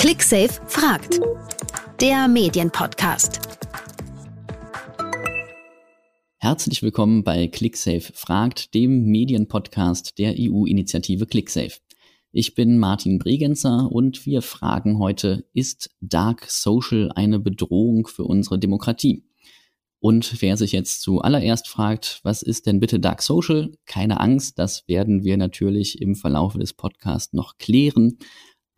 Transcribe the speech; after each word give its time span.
ClickSafe 0.00 0.62
fragt. 0.66 1.20
Der 2.00 2.26
Medienpodcast. 2.26 3.38
Herzlich 6.38 6.82
willkommen 6.82 7.22
bei 7.22 7.48
ClickSafe 7.48 8.14
fragt, 8.14 8.72
dem 8.72 9.04
Medienpodcast 9.04 10.16
der 10.16 10.36
EU-Initiative 10.38 11.26
ClickSafe. 11.26 11.80
Ich 12.32 12.54
bin 12.54 12.78
Martin 12.78 13.18
Bregenzer 13.18 13.92
und 13.92 14.24
wir 14.24 14.40
fragen 14.40 14.98
heute, 14.98 15.44
ist 15.52 15.90
Dark 16.00 16.46
Social 16.48 17.12
eine 17.14 17.38
Bedrohung 17.38 18.06
für 18.06 18.24
unsere 18.24 18.58
Demokratie? 18.58 19.24
Und 19.98 20.40
wer 20.40 20.56
sich 20.56 20.72
jetzt 20.72 21.02
zuallererst 21.02 21.68
fragt, 21.68 22.20
was 22.22 22.40
ist 22.40 22.64
denn 22.64 22.80
bitte 22.80 23.00
Dark 23.00 23.20
Social? 23.20 23.74
Keine 23.84 24.18
Angst, 24.18 24.58
das 24.58 24.88
werden 24.88 25.24
wir 25.24 25.36
natürlich 25.36 26.00
im 26.00 26.14
Verlauf 26.14 26.54
des 26.54 26.72
Podcasts 26.72 27.34
noch 27.34 27.58
klären. 27.58 28.16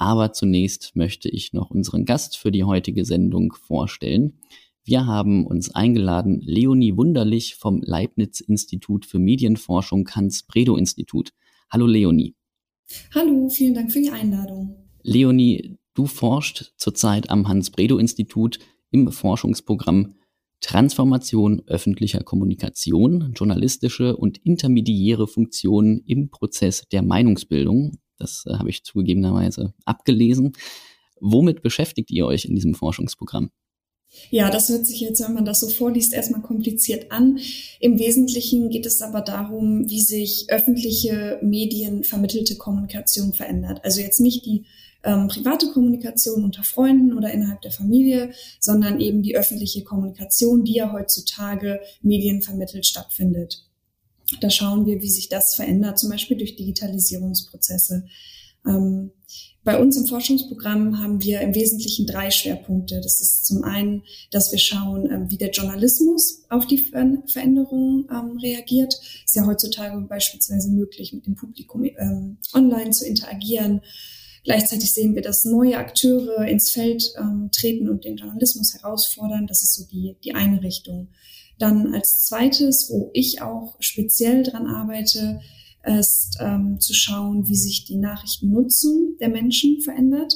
Aber 0.03 0.33
zunächst 0.33 0.97
möchte 0.97 1.29
ich 1.29 1.53
noch 1.53 1.71
unseren 1.71 2.05
Gast 2.05 2.37
für 2.37 2.51
die 2.51 2.65
heutige 2.65 3.05
Sendung 3.05 3.53
vorstellen. 3.53 4.41
Wir 4.83 5.07
haben 5.07 5.47
uns 5.47 5.73
eingeladen 5.77 6.41
Leonie 6.41 6.97
Wunderlich 6.97 7.55
vom 7.55 7.81
Leibniz-Institut 7.81 9.07
für 9.07 9.21
Medienforschung 9.21 10.09
Hans-Bredow-Institut. 10.11 11.31
Hallo 11.71 11.87
Leonie. 11.87 12.35
Hallo, 13.15 13.49
vielen 13.49 13.75
Dank 13.75 13.93
für 13.93 14.01
die 14.01 14.11
Einladung. 14.11 14.75
Leonie, 15.05 15.79
du 15.95 16.07
forschst 16.07 16.75
zurzeit 16.79 17.31
am 17.31 17.47
Hans-Bredow-Institut 17.47 18.59
im 18.91 19.13
Forschungsprogramm 19.13 20.17
Transformation 20.61 21.63
öffentlicher 21.69 22.25
Kommunikation, 22.25 23.35
journalistische 23.37 24.17
und 24.17 24.39
intermediäre 24.39 25.29
Funktionen 25.29 26.03
im 26.07 26.31
Prozess 26.31 26.89
der 26.91 27.03
Meinungsbildung. 27.03 27.99
Das 28.23 28.45
äh, 28.47 28.55
habe 28.55 28.71
ich 28.71 28.85
zugegebenerweise 28.85 29.75
abgelesen. 29.85 30.53
Womit 31.21 31.63
beschäftigt 31.63 32.11
ihr 32.11 32.27
euch 32.27 32.45
in 32.45 32.55
diesem 32.55 32.75
Forschungsprogramm? 32.75 33.51
Ja, 34.31 34.51
das 34.51 34.69
hört 34.69 34.87
sich 34.87 35.01
jetzt, 35.01 35.23
wenn 35.23 35.33
man 35.33 35.47
das 35.47 35.61
so 35.61 35.69
vorliest, 35.69 36.13
erstmal 36.13 36.43
kompliziert 36.43 37.11
an. 37.11 37.39
Im 37.81 37.99
Wesentlichen 37.99 38.69
geht 38.69 38.85
es 38.85 39.01
aber 39.01 39.23
darum, 39.23 39.89
wie 39.89 40.03
sich 40.03 40.47
öffentliche 40.49 41.39
Medien 41.43 42.05
vermittelte 42.05 42.57
Kommunikation 42.57 43.33
verändert. 43.33 43.81
Also 43.85 44.01
jetzt 44.01 44.21
nicht 44.21 44.45
die 44.45 44.67
ähm, 45.03 45.29
private 45.29 45.69
Kommunikation 45.69 46.45
unter 46.45 46.63
Freunden 46.63 47.17
oder 47.17 47.33
innerhalb 47.33 47.63
der 47.63 47.73
Familie, 47.73 48.33
sondern 48.61 49.01
eben 49.01 49.23
die 49.23 49.37
öffentliche 49.37 49.83
Kommunikation, 49.83 50.65
die 50.65 50.75
ja 50.75 50.93
heutzutage 50.93 51.81
medienvermittelt 52.03 52.87
stattfindet. 52.87 53.65
Da 54.41 54.51
schauen 54.51 54.87
wir, 54.87 55.01
wie 55.03 55.11
sich 55.11 55.29
das 55.29 55.55
verändert, 55.55 55.99
zum 55.99 56.11
Beispiel 56.11 56.37
durch 56.37 56.57
Digitalisierungsprozesse. 56.57 58.05
Ähm, 58.67 59.11
bei 59.65 59.79
uns 59.79 59.97
im 59.97 60.07
Forschungsprogramm 60.07 60.99
haben 60.99 61.23
wir 61.23 61.41
im 61.41 61.55
Wesentlichen 61.55 62.07
drei 62.07 62.33
Schwerpunkte. 62.33 63.01
Das 63.01 63.21
ist 63.21 63.47
zum 63.47 63.63
einen, 63.63 64.03
dass 64.33 64.51
wir 64.51 64.59
schauen, 64.59 65.09
ähm, 65.11 65.31
wie 65.31 65.37
der 65.37 65.51
Journalismus 65.51 66.43
auf 66.49 66.67
die 66.67 66.79
Veränderungen 66.79 68.09
ähm, 68.11 68.39
reagiert. 68.39 68.95
Ist 69.25 69.37
ja 69.37 69.47
heutzutage 69.47 70.01
beispielsweise 70.01 70.69
möglich, 70.71 71.13
mit 71.13 71.27
dem 71.27 71.37
Publikum 71.37 71.85
ähm, 71.85 72.39
online 72.55 72.91
zu 72.91 73.07
interagieren. 73.07 73.83
Gleichzeitig 74.43 74.93
sehen 74.93 75.15
wir, 75.15 75.23
dass 75.23 75.45
neue 75.45 75.79
Akteure 75.79 76.45
ins 76.49 76.73
Feld 76.73 77.15
treten 77.53 77.89
und 77.89 78.05
den 78.05 78.17
Journalismus 78.17 78.75
herausfordern. 78.75 79.47
Das 79.47 79.63
ist 79.63 79.75
so 79.75 79.85
die, 79.85 80.17
die 80.25 80.35
eine 80.35 80.61
Richtung. 80.65 81.11
Dann 81.63 81.95
als 81.95 82.25
zweites, 82.25 82.91
wo 82.91 83.11
ich 83.13 83.41
auch 83.41 83.77
speziell 83.79 84.43
dran 84.43 84.67
arbeite, 84.67 85.41
ist 85.85 86.39
ähm, 86.41 86.81
zu 86.81 86.93
schauen, 86.93 87.47
wie 87.47 87.55
sich 87.55 87.85
die 87.85 87.99
Nachrichtennutzung 87.99 89.17
der 89.21 89.29
Menschen 89.29 89.81
verändert 89.81 90.35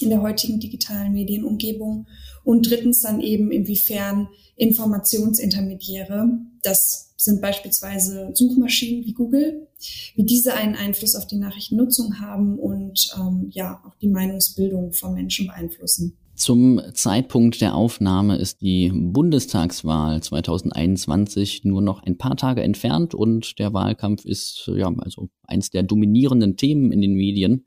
in 0.00 0.08
der 0.08 0.22
heutigen 0.22 0.58
digitalen 0.58 1.12
Medienumgebung. 1.12 2.06
Und 2.44 2.70
drittens 2.70 3.02
dann 3.02 3.20
eben, 3.20 3.52
inwiefern 3.52 4.28
Informationsintermediäre, 4.56 6.38
das 6.62 7.12
sind 7.18 7.42
beispielsweise 7.42 8.30
Suchmaschinen 8.32 9.04
wie 9.04 9.12
Google, 9.12 9.68
wie 10.14 10.24
diese 10.24 10.54
einen 10.54 10.76
Einfluss 10.76 11.14
auf 11.14 11.26
die 11.26 11.36
Nachrichtennutzung 11.36 12.20
haben 12.20 12.58
und 12.58 13.14
ähm, 13.18 13.50
ja 13.50 13.82
auch 13.86 13.96
die 13.96 14.08
Meinungsbildung 14.08 14.94
von 14.94 15.12
Menschen 15.12 15.46
beeinflussen. 15.46 16.16
Zum 16.38 16.80
Zeitpunkt 16.94 17.60
der 17.60 17.74
Aufnahme 17.74 18.36
ist 18.36 18.60
die 18.60 18.92
Bundestagswahl 18.94 20.22
2021 20.22 21.64
nur 21.64 21.82
noch 21.82 22.04
ein 22.04 22.16
paar 22.16 22.36
Tage 22.36 22.62
entfernt 22.62 23.12
und 23.12 23.58
der 23.58 23.74
Wahlkampf 23.74 24.24
ist 24.24 24.70
ja 24.72 24.86
also 24.98 25.30
eins 25.42 25.70
der 25.70 25.82
dominierenden 25.82 26.56
Themen 26.56 26.92
in 26.92 27.00
den 27.00 27.14
Medien. 27.14 27.66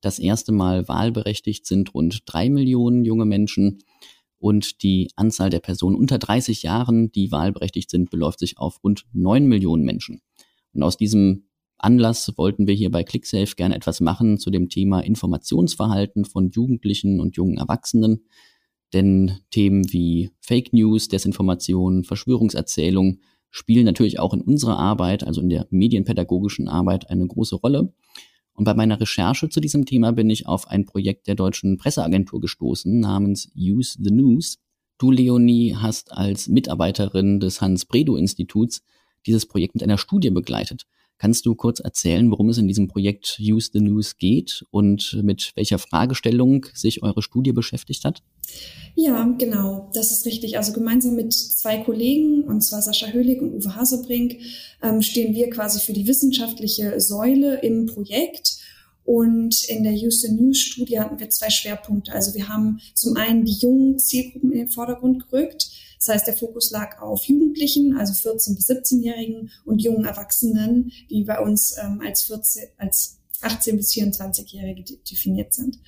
Das 0.00 0.18
erste 0.18 0.50
Mal 0.50 0.88
wahlberechtigt 0.88 1.64
sind 1.64 1.94
rund 1.94 2.22
drei 2.26 2.50
Millionen 2.50 3.04
junge 3.04 3.24
Menschen 3.24 3.84
und 4.40 4.82
die 4.82 5.12
Anzahl 5.14 5.48
der 5.48 5.60
Personen 5.60 5.94
unter 5.94 6.18
30 6.18 6.64
Jahren, 6.64 7.12
die 7.12 7.30
wahlberechtigt 7.30 7.88
sind, 7.88 8.10
beläuft 8.10 8.40
sich 8.40 8.58
auf 8.58 8.82
rund 8.82 9.04
neun 9.12 9.46
Millionen 9.46 9.84
Menschen. 9.84 10.22
Und 10.72 10.82
aus 10.82 10.96
diesem 10.96 11.47
Anlass 11.78 12.32
wollten 12.36 12.66
wir 12.66 12.74
hier 12.74 12.90
bei 12.90 13.04
ClickSafe 13.04 13.54
gerne 13.56 13.76
etwas 13.76 14.00
machen 14.00 14.38
zu 14.38 14.50
dem 14.50 14.68
Thema 14.68 15.00
Informationsverhalten 15.00 16.24
von 16.24 16.50
Jugendlichen 16.50 17.20
und 17.20 17.36
jungen 17.36 17.56
Erwachsenen. 17.56 18.24
Denn 18.92 19.38
Themen 19.50 19.92
wie 19.92 20.30
Fake 20.40 20.72
News, 20.72 21.08
Desinformation, 21.08 22.04
Verschwörungserzählung 22.04 23.20
spielen 23.50 23.84
natürlich 23.84 24.18
auch 24.18 24.34
in 24.34 24.40
unserer 24.40 24.78
Arbeit, 24.78 25.24
also 25.24 25.40
in 25.40 25.48
der 25.48 25.66
medienpädagogischen 25.70 26.68
Arbeit, 26.68 27.10
eine 27.10 27.26
große 27.26 27.56
Rolle. 27.56 27.92
Und 28.54 28.64
bei 28.64 28.74
meiner 28.74 29.00
Recherche 29.00 29.48
zu 29.48 29.60
diesem 29.60 29.86
Thema 29.86 30.12
bin 30.12 30.28
ich 30.30 30.46
auf 30.46 30.66
ein 30.66 30.84
Projekt 30.84 31.28
der 31.28 31.36
deutschen 31.36 31.76
Presseagentur 31.76 32.40
gestoßen 32.40 32.98
namens 32.98 33.52
Use 33.56 33.96
the 34.02 34.10
News. 34.10 34.58
Du, 34.98 35.12
Leonie, 35.12 35.76
hast 35.76 36.10
als 36.12 36.48
Mitarbeiterin 36.48 37.38
des 37.38 37.60
Hans-Bredow-Instituts 37.60 38.82
dieses 39.26 39.46
Projekt 39.46 39.74
mit 39.74 39.84
einer 39.84 39.98
Studie 39.98 40.30
begleitet. 40.30 40.86
Kannst 41.18 41.46
du 41.46 41.54
kurz 41.56 41.80
erzählen, 41.80 42.30
worum 42.30 42.48
es 42.48 42.58
in 42.58 42.68
diesem 42.68 42.86
Projekt 42.86 43.40
Use 43.40 43.70
the 43.72 43.80
News 43.80 44.16
geht 44.16 44.64
und 44.70 45.18
mit 45.22 45.52
welcher 45.56 45.78
Fragestellung 45.78 46.66
sich 46.74 47.02
eure 47.02 47.22
Studie 47.22 47.52
beschäftigt 47.52 48.04
hat? 48.04 48.22
Ja, 48.94 49.24
genau, 49.36 49.90
das 49.94 50.12
ist 50.12 50.26
richtig. 50.26 50.56
Also 50.56 50.72
gemeinsam 50.72 51.16
mit 51.16 51.32
zwei 51.32 51.78
Kollegen, 51.78 52.44
und 52.44 52.62
zwar 52.62 52.82
Sascha 52.82 53.08
Höhlig 53.08 53.42
und 53.42 53.54
Uwe 53.54 53.74
Hasebrink, 53.74 54.38
ähm, 54.82 55.02
stehen 55.02 55.34
wir 55.34 55.50
quasi 55.50 55.80
für 55.80 55.92
die 55.92 56.06
wissenschaftliche 56.06 57.00
Säule 57.00 57.60
im 57.62 57.86
Projekt. 57.86 58.58
Und 59.08 59.64
in 59.70 59.84
der 59.84 59.96
the 59.96 60.30
News 60.30 60.60
Studie 60.60 61.00
hatten 61.00 61.18
wir 61.18 61.30
zwei 61.30 61.48
Schwerpunkte. 61.48 62.12
Also 62.12 62.34
wir 62.34 62.46
haben 62.46 62.78
zum 62.92 63.16
einen 63.16 63.46
die 63.46 63.54
jungen 63.54 63.98
Zielgruppen 63.98 64.52
in 64.52 64.58
den 64.58 64.68
Vordergrund 64.68 65.30
gerückt. 65.30 65.70
Das 65.96 66.08
heißt, 66.08 66.26
der 66.26 66.36
Fokus 66.36 66.70
lag 66.72 67.00
auf 67.00 67.24
Jugendlichen, 67.24 67.96
also 67.96 68.12
14- 68.12 68.54
bis 68.54 68.68
17-Jährigen 68.68 69.50
und 69.64 69.80
jungen 69.80 70.04
Erwachsenen, 70.04 70.92
die 71.08 71.24
bei 71.24 71.40
uns 71.40 71.74
ähm, 71.82 72.02
als, 72.04 72.24
14, 72.24 72.64
als 72.76 73.16
18- 73.40 73.76
bis 73.76 73.92
24-Jährige 73.92 74.84
definiert 75.10 75.54
sind. 75.54 75.78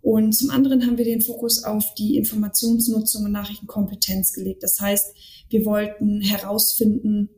Und 0.00 0.30
zum 0.30 0.50
anderen 0.50 0.86
haben 0.86 0.98
wir 0.98 1.04
den 1.04 1.20
Fokus 1.20 1.64
auf 1.64 1.92
die 1.94 2.16
Informationsnutzung 2.16 3.24
und 3.24 3.32
Nachrichtenkompetenz 3.32 4.34
gelegt. 4.34 4.62
Das 4.62 4.80
heißt, 4.80 5.16
wir 5.48 5.64
wollten 5.64 6.20
herausfinden, 6.20 7.28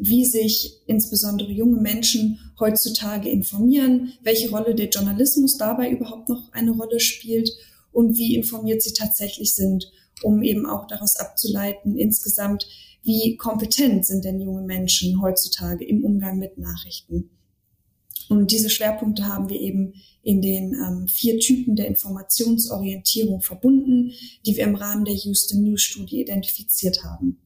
wie 0.00 0.24
sich 0.24 0.80
insbesondere 0.86 1.52
junge 1.52 1.80
Menschen 1.80 2.38
heutzutage 2.58 3.28
informieren, 3.28 4.12
welche 4.22 4.50
Rolle 4.50 4.74
der 4.74 4.88
Journalismus 4.88 5.56
dabei 5.56 5.90
überhaupt 5.90 6.28
noch 6.28 6.52
eine 6.52 6.72
Rolle 6.72 7.00
spielt 7.00 7.50
und 7.92 8.16
wie 8.16 8.34
informiert 8.34 8.82
sie 8.82 8.92
tatsächlich 8.92 9.54
sind 9.54 9.90
um 10.22 10.42
eben 10.42 10.66
auch 10.66 10.86
daraus 10.86 11.16
abzuleiten, 11.16 11.96
insgesamt, 11.96 12.66
wie 13.02 13.36
kompetent 13.36 14.04
sind 14.06 14.24
denn 14.24 14.40
junge 14.40 14.62
Menschen 14.62 15.22
heutzutage 15.22 15.84
im 15.84 16.04
Umgang 16.04 16.38
mit 16.38 16.58
Nachrichten. 16.58 17.30
Und 18.28 18.52
diese 18.52 18.70
Schwerpunkte 18.70 19.26
haben 19.26 19.48
wir 19.48 19.58
eben 19.58 19.94
in 20.22 20.42
den 20.42 20.74
ähm, 20.74 21.08
vier 21.08 21.40
Typen 21.40 21.74
der 21.74 21.88
Informationsorientierung 21.88 23.40
verbunden, 23.40 24.12
die 24.46 24.56
wir 24.56 24.64
im 24.64 24.76
Rahmen 24.76 25.04
der 25.04 25.14
Houston 25.14 25.64
News 25.64 25.82
Studie 25.82 26.20
identifiziert 26.20 27.02
haben. 27.02 27.40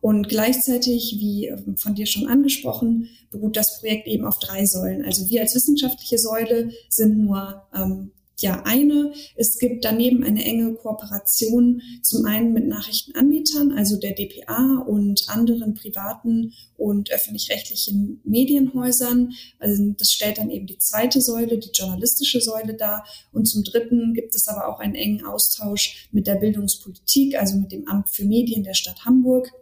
Und 0.00 0.28
gleichzeitig, 0.28 1.16
wie 1.18 1.46
ähm, 1.46 1.76
von 1.76 1.94
dir 1.94 2.06
schon 2.06 2.26
angesprochen, 2.26 3.08
beruht 3.30 3.56
das 3.56 3.78
Projekt 3.78 4.06
eben 4.06 4.24
auf 4.24 4.38
drei 4.38 4.64
Säulen. 4.64 5.04
Also 5.04 5.28
wir 5.28 5.42
als 5.42 5.54
wissenschaftliche 5.54 6.18
Säule 6.18 6.70
sind 6.88 7.18
nur 7.18 7.62
ähm, 7.74 8.12
ja 8.42 8.62
eine. 8.64 9.12
Es 9.36 9.58
gibt 9.58 9.84
daneben 9.84 10.24
eine 10.24 10.42
enge 10.44 10.72
Kooperation 10.74 11.82
zum 12.02 12.24
einen 12.24 12.54
mit 12.54 12.66
Nachrichtenanbietern, 12.66 13.72
also 13.72 13.98
der 13.98 14.12
DPA 14.12 14.82
und 14.86 15.28
anderen 15.28 15.74
privaten 15.74 16.54
und 16.76 17.10
öffentlich-rechtlichen 17.10 18.20
Medienhäusern. 18.24 19.32
Also 19.58 19.94
das 19.98 20.12
stellt 20.12 20.38
dann 20.38 20.50
eben 20.50 20.66
die 20.66 20.78
zweite 20.78 21.20
Säule, 21.20 21.58
die 21.58 21.70
journalistische 21.72 22.40
Säule 22.40 22.74
dar. 22.74 23.04
Und 23.32 23.46
zum 23.46 23.64
dritten 23.64 24.14
gibt 24.14 24.34
es 24.34 24.48
aber 24.48 24.68
auch 24.68 24.80
einen 24.80 24.94
engen 24.94 25.24
Austausch 25.24 26.08
mit 26.12 26.26
der 26.26 26.36
Bildungspolitik, 26.36 27.38
also 27.38 27.58
mit 27.58 27.72
dem 27.72 27.86
Amt 27.86 28.08
für 28.08 28.24
Medien 28.24 28.64
der 28.64 28.74
Stadt 28.74 29.04
Hamburg 29.04 29.52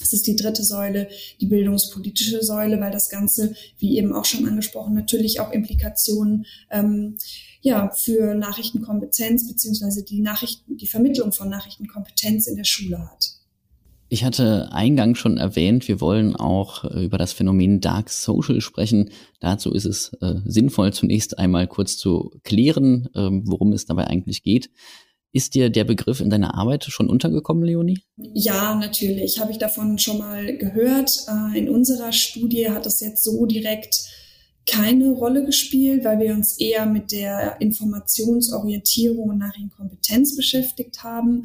Es 0.00 0.12
ist 0.12 0.26
die 0.26 0.36
dritte 0.36 0.62
Säule, 0.62 1.08
die 1.40 1.46
bildungspolitische 1.46 2.42
Säule, 2.42 2.80
weil 2.80 2.92
das 2.92 3.08
Ganze, 3.08 3.54
wie 3.78 3.96
eben 3.98 4.12
auch 4.12 4.24
schon 4.24 4.46
angesprochen, 4.46 4.94
natürlich 4.94 5.40
auch 5.40 5.52
Implikationen 5.52 6.46
ähm, 6.70 7.16
ja, 7.60 7.90
für 7.90 8.34
Nachrichtenkompetenz 8.34 9.48
beziehungsweise 9.48 10.04
die 10.04 10.20
Nachrichten, 10.20 10.76
die 10.76 10.86
Vermittlung 10.86 11.32
von 11.32 11.48
Nachrichtenkompetenz 11.48 12.46
in 12.46 12.56
der 12.56 12.64
Schule 12.64 12.98
hat. 12.98 13.36
Ich 14.08 14.22
hatte 14.22 14.70
eingangs 14.70 15.18
schon 15.18 15.36
erwähnt, 15.36 15.88
wir 15.88 16.00
wollen 16.00 16.36
auch 16.36 16.84
über 16.84 17.18
das 17.18 17.32
Phänomen 17.32 17.80
Dark 17.80 18.08
Social 18.10 18.60
sprechen. 18.60 19.10
Dazu 19.40 19.72
ist 19.72 19.84
es 19.84 20.12
äh, 20.20 20.36
sinnvoll, 20.44 20.92
zunächst 20.92 21.40
einmal 21.40 21.66
kurz 21.66 21.96
zu 21.96 22.30
klären, 22.44 23.08
äh, 23.14 23.28
worum 23.44 23.72
es 23.72 23.84
dabei 23.84 24.06
eigentlich 24.06 24.44
geht. 24.44 24.70
Ist 25.32 25.54
dir 25.54 25.68
der 25.68 25.84
Begriff 25.84 26.20
in 26.20 26.30
deiner 26.30 26.54
Arbeit 26.54 26.84
schon 26.84 27.10
untergekommen, 27.10 27.64
Leonie? 27.64 28.00
Ja, 28.16 28.74
natürlich. 28.74 29.38
Habe 29.38 29.52
ich 29.52 29.58
davon 29.58 29.98
schon 29.98 30.18
mal 30.18 30.56
gehört. 30.56 31.26
Äh, 31.28 31.58
in 31.58 31.68
unserer 31.68 32.12
Studie 32.12 32.70
hat 32.70 32.86
es 32.86 33.00
jetzt 33.00 33.22
so 33.22 33.44
direkt 33.44 34.06
keine 34.66 35.10
Rolle 35.10 35.44
gespielt, 35.44 36.04
weil 36.04 36.18
wir 36.18 36.34
uns 36.34 36.58
eher 36.58 36.86
mit 36.86 37.12
der 37.12 37.60
Informationsorientierung 37.60 39.28
und 39.30 39.38
Nachrichtenkompetenz 39.38 40.36
beschäftigt 40.36 41.02
haben. 41.04 41.44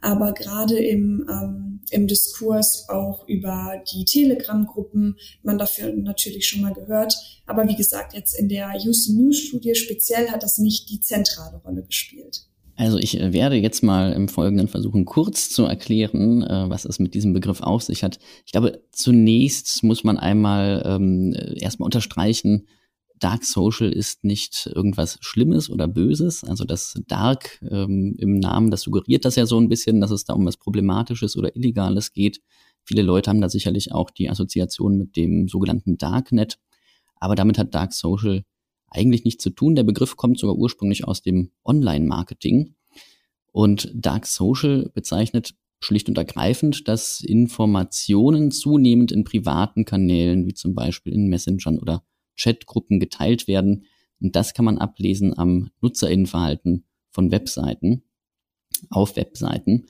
Aber 0.00 0.32
gerade 0.32 0.76
im, 0.78 1.26
ähm, 1.30 1.80
im 1.90 2.06
Diskurs 2.06 2.88
auch 2.88 3.26
über 3.26 3.82
die 3.92 4.04
Telegram-Gruppen, 4.04 5.16
man 5.42 5.56
dafür 5.56 5.92
natürlich 5.94 6.46
schon 6.46 6.60
mal 6.60 6.74
gehört. 6.74 7.14
Aber 7.46 7.66
wie 7.68 7.76
gesagt, 7.76 8.12
jetzt 8.12 8.38
in 8.38 8.48
der 8.48 8.72
Houston 8.78 9.16
News 9.16 9.38
Studie 9.38 9.74
speziell 9.74 10.30
hat 10.30 10.42
das 10.42 10.58
nicht 10.58 10.90
die 10.90 11.00
zentrale 11.00 11.56
Rolle 11.64 11.82
gespielt. 11.82 12.46
Also 12.76 12.98
ich 12.98 13.20
äh, 13.20 13.32
werde 13.32 13.56
jetzt 13.56 13.82
mal 13.82 14.12
im 14.12 14.28
Folgenden 14.28 14.68
versuchen, 14.68 15.04
kurz 15.04 15.50
zu 15.50 15.64
erklären, 15.64 16.42
äh, 16.42 16.68
was 16.68 16.84
es 16.84 16.98
mit 16.98 17.14
diesem 17.14 17.32
Begriff 17.32 17.60
auf 17.60 17.82
sich 17.82 18.02
hat. 18.02 18.18
Ich 18.46 18.52
glaube, 18.52 18.82
zunächst 18.90 19.82
muss 19.82 20.04
man 20.04 20.18
einmal 20.18 20.82
ähm, 20.84 21.34
erstmal 21.56 21.86
unterstreichen, 21.86 22.66
Dark 23.20 23.44
Social 23.44 23.90
ist 23.90 24.24
nicht 24.24 24.70
irgendwas 24.74 25.18
Schlimmes 25.20 25.70
oder 25.70 25.86
Böses. 25.86 26.44
Also 26.44 26.64
das 26.64 27.00
Dark 27.06 27.58
ähm, 27.70 28.16
im 28.18 28.38
Namen, 28.38 28.70
das 28.70 28.82
suggeriert 28.82 29.24
das 29.24 29.36
ja 29.36 29.46
so 29.46 29.58
ein 29.58 29.68
bisschen, 29.68 30.00
dass 30.00 30.10
es 30.10 30.24
da 30.24 30.34
um 30.34 30.44
was 30.44 30.56
Problematisches 30.56 31.36
oder 31.36 31.54
Illegales 31.54 32.12
geht. 32.12 32.40
Viele 32.82 33.02
Leute 33.02 33.30
haben 33.30 33.40
da 33.40 33.48
sicherlich 33.48 33.92
auch 33.92 34.10
die 34.10 34.28
Assoziation 34.28 34.98
mit 34.98 35.16
dem 35.16 35.48
sogenannten 35.48 35.96
Darknet. 35.96 36.58
Aber 37.16 37.34
damit 37.34 37.56
hat 37.56 37.74
Dark 37.74 37.92
Social 37.92 38.44
eigentlich 38.94 39.24
nichts 39.24 39.42
zu 39.42 39.50
tun. 39.50 39.74
Der 39.74 39.82
Begriff 39.82 40.16
kommt 40.16 40.38
sogar 40.38 40.56
ursprünglich 40.56 41.06
aus 41.06 41.22
dem 41.22 41.50
Online-Marketing. 41.64 42.74
Und 43.52 43.90
Dark 43.94 44.26
Social 44.26 44.90
bezeichnet 44.94 45.54
schlicht 45.80 46.08
und 46.08 46.18
ergreifend, 46.18 46.88
dass 46.88 47.20
Informationen 47.20 48.50
zunehmend 48.50 49.12
in 49.12 49.24
privaten 49.24 49.84
Kanälen, 49.84 50.46
wie 50.46 50.54
zum 50.54 50.74
Beispiel 50.74 51.12
in 51.12 51.28
Messengern 51.28 51.78
oder 51.78 52.02
Chatgruppen 52.36 53.00
geteilt 53.00 53.46
werden. 53.46 53.84
Und 54.20 54.34
das 54.34 54.54
kann 54.54 54.64
man 54.64 54.78
ablesen 54.78 55.36
am 55.36 55.70
Nutzerinnenverhalten 55.80 56.84
von 57.10 57.30
Webseiten, 57.30 58.02
auf 58.90 59.16
Webseiten. 59.16 59.86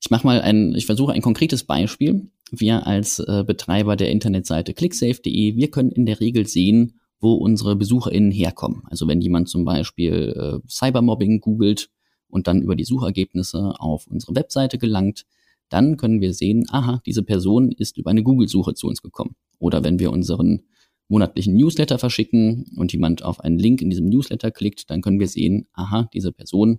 Ich 0.00 0.10
mache 0.10 0.26
mal 0.26 0.40
ein, 0.40 0.74
ich 0.74 0.86
versuche 0.86 1.12
ein 1.12 1.22
konkretes 1.22 1.64
Beispiel. 1.64 2.30
Wir 2.50 2.86
als 2.86 3.18
äh, 3.20 3.44
Betreiber 3.46 3.96
der 3.96 4.10
Internetseite 4.10 4.74
clicksafe.de, 4.74 5.56
wir 5.56 5.70
können 5.70 5.90
in 5.90 6.06
der 6.06 6.20
Regel 6.20 6.46
sehen, 6.46 7.00
wo 7.24 7.32
unsere 7.34 7.74
BesucherInnen 7.74 8.30
herkommen. 8.30 8.82
Also 8.84 9.08
wenn 9.08 9.20
jemand 9.20 9.48
zum 9.48 9.64
Beispiel 9.64 10.62
äh, 10.62 10.68
Cybermobbing 10.68 11.40
googelt 11.40 11.90
und 12.28 12.46
dann 12.46 12.62
über 12.62 12.76
die 12.76 12.84
Suchergebnisse 12.84 13.74
auf 13.78 14.06
unsere 14.06 14.36
Webseite 14.36 14.78
gelangt, 14.78 15.24
dann 15.70 15.96
können 15.96 16.20
wir 16.20 16.34
sehen, 16.34 16.66
aha, 16.70 17.00
diese 17.06 17.22
Person 17.22 17.72
ist 17.72 17.96
über 17.96 18.10
eine 18.10 18.22
Google-Suche 18.22 18.74
zu 18.74 18.86
uns 18.86 19.02
gekommen. 19.02 19.34
Oder 19.58 19.82
wenn 19.82 19.98
wir 19.98 20.12
unseren 20.12 20.62
monatlichen 21.08 21.56
Newsletter 21.56 21.98
verschicken 21.98 22.66
und 22.76 22.92
jemand 22.92 23.22
auf 23.22 23.40
einen 23.40 23.58
Link 23.58 23.80
in 23.80 23.90
diesem 23.90 24.06
Newsletter 24.06 24.50
klickt, 24.50 24.90
dann 24.90 25.00
können 25.00 25.18
wir 25.18 25.28
sehen, 25.28 25.66
aha, 25.72 26.08
diese 26.12 26.30
Person 26.30 26.78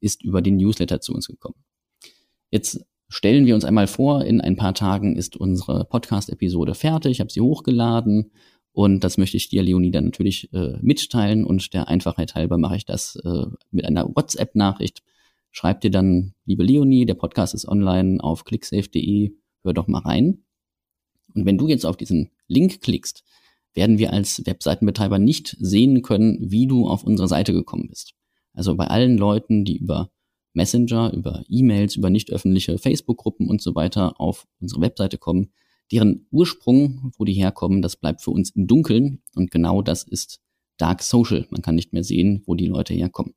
ist 0.00 0.22
über 0.22 0.42
den 0.42 0.56
Newsletter 0.56 1.00
zu 1.00 1.14
uns 1.14 1.28
gekommen. 1.28 1.56
Jetzt 2.50 2.84
stellen 3.08 3.46
wir 3.46 3.54
uns 3.54 3.64
einmal 3.64 3.86
vor, 3.86 4.24
in 4.24 4.40
ein 4.40 4.56
paar 4.56 4.74
Tagen 4.74 5.16
ist 5.16 5.36
unsere 5.36 5.84
Podcast-Episode 5.84 6.74
fertig, 6.74 7.12
ich 7.12 7.20
habe 7.20 7.30
sie 7.30 7.40
hochgeladen 7.40 8.32
und 8.76 9.04
das 9.04 9.16
möchte 9.16 9.38
ich 9.38 9.48
dir, 9.48 9.62
Leonie, 9.62 9.90
dann 9.90 10.04
natürlich 10.04 10.52
äh, 10.52 10.76
mitteilen. 10.82 11.46
Und 11.46 11.72
der 11.72 11.88
Einfachheit 11.88 12.34
halber 12.34 12.58
mache 12.58 12.76
ich 12.76 12.84
das 12.84 13.16
äh, 13.24 13.46
mit 13.70 13.86
einer 13.86 14.06
WhatsApp-Nachricht. 14.14 15.02
Schreib 15.50 15.80
dir 15.80 15.90
dann, 15.90 16.34
liebe 16.44 16.62
Leonie, 16.62 17.06
der 17.06 17.14
Podcast 17.14 17.54
ist 17.54 17.66
online 17.66 18.22
auf 18.22 18.44
clicksafe.de, 18.44 19.32
hör 19.62 19.72
doch 19.72 19.86
mal 19.86 20.00
rein. 20.02 20.42
Und 21.34 21.46
wenn 21.46 21.56
du 21.56 21.68
jetzt 21.68 21.86
auf 21.86 21.96
diesen 21.96 22.28
Link 22.48 22.82
klickst, 22.82 23.24
werden 23.72 23.96
wir 23.96 24.12
als 24.12 24.44
Webseitenbetreiber 24.44 25.18
nicht 25.18 25.56
sehen 25.58 26.02
können, 26.02 26.36
wie 26.38 26.66
du 26.66 26.86
auf 26.86 27.02
unsere 27.02 27.28
Seite 27.28 27.54
gekommen 27.54 27.88
bist. 27.88 28.12
Also 28.52 28.74
bei 28.74 28.88
allen 28.88 29.16
Leuten, 29.16 29.64
die 29.64 29.78
über 29.78 30.10
Messenger, 30.52 31.14
über 31.14 31.44
E-Mails, 31.48 31.96
über 31.96 32.10
nicht 32.10 32.30
öffentliche 32.30 32.76
Facebook-Gruppen 32.76 33.48
und 33.48 33.62
so 33.62 33.74
weiter 33.74 34.20
auf 34.20 34.46
unsere 34.60 34.82
Webseite 34.82 35.16
kommen, 35.16 35.50
Deren 35.92 36.26
Ursprung, 36.30 37.12
wo 37.16 37.24
die 37.24 37.34
herkommen, 37.34 37.82
das 37.82 37.96
bleibt 37.96 38.22
für 38.22 38.30
uns 38.30 38.50
im 38.50 38.66
Dunkeln 38.66 39.22
und 39.34 39.50
genau 39.50 39.82
das 39.82 40.02
ist 40.02 40.40
Dark 40.78 41.02
Social. 41.02 41.46
Man 41.50 41.62
kann 41.62 41.74
nicht 41.74 41.92
mehr 41.92 42.04
sehen, 42.04 42.42
wo 42.46 42.54
die 42.54 42.66
Leute 42.66 42.94
herkommen. 42.94 43.34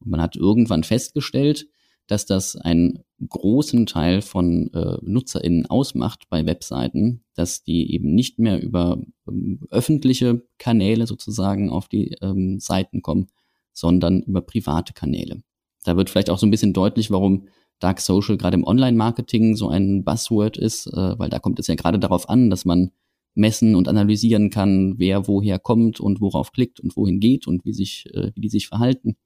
Und 0.00 0.10
man 0.10 0.20
hat 0.20 0.36
irgendwann 0.36 0.82
festgestellt, 0.82 1.68
dass 2.06 2.26
das 2.26 2.56
einen 2.56 3.04
großen 3.28 3.86
Teil 3.86 4.20
von 4.20 4.72
äh, 4.72 4.96
NutzerInnen 5.02 5.66
ausmacht 5.66 6.28
bei 6.28 6.44
Webseiten, 6.44 7.22
dass 7.34 7.62
die 7.62 7.92
eben 7.94 8.14
nicht 8.14 8.38
mehr 8.40 8.60
über 8.60 9.00
ähm, 9.28 9.60
öffentliche 9.70 10.42
Kanäle 10.58 11.06
sozusagen 11.06 11.70
auf 11.70 11.86
die 11.86 12.16
ähm, 12.20 12.58
Seiten 12.58 13.02
kommen, 13.02 13.28
sondern 13.72 14.22
über 14.22 14.40
private 14.40 14.92
Kanäle. 14.92 15.42
Da 15.84 15.96
wird 15.96 16.10
vielleicht 16.10 16.30
auch 16.30 16.38
so 16.38 16.46
ein 16.46 16.50
bisschen 16.50 16.72
deutlich, 16.72 17.10
warum 17.10 17.46
Dark 17.80 18.00
Social 18.00 18.36
gerade 18.36 18.56
im 18.56 18.64
Online-Marketing 18.64 19.56
so 19.56 19.68
ein 19.68 20.04
Buzzword 20.04 20.56
ist, 20.56 20.86
äh, 20.86 21.18
weil 21.18 21.30
da 21.30 21.38
kommt 21.38 21.58
es 21.58 21.66
ja 21.66 21.74
gerade 21.74 21.98
darauf 21.98 22.28
an, 22.28 22.50
dass 22.50 22.64
man 22.64 22.92
messen 23.34 23.74
und 23.74 23.88
analysieren 23.88 24.50
kann, 24.50 24.94
wer 24.98 25.26
woher 25.26 25.58
kommt 25.58 26.00
und 26.00 26.20
worauf 26.20 26.52
klickt 26.52 26.80
und 26.80 26.96
wohin 26.96 27.20
geht 27.20 27.46
und 27.46 27.64
wie 27.64 27.72
sich, 27.72 28.06
äh, 28.14 28.32
wie 28.34 28.40
die 28.40 28.48
sich 28.48 28.68
verhalten. 28.68 29.16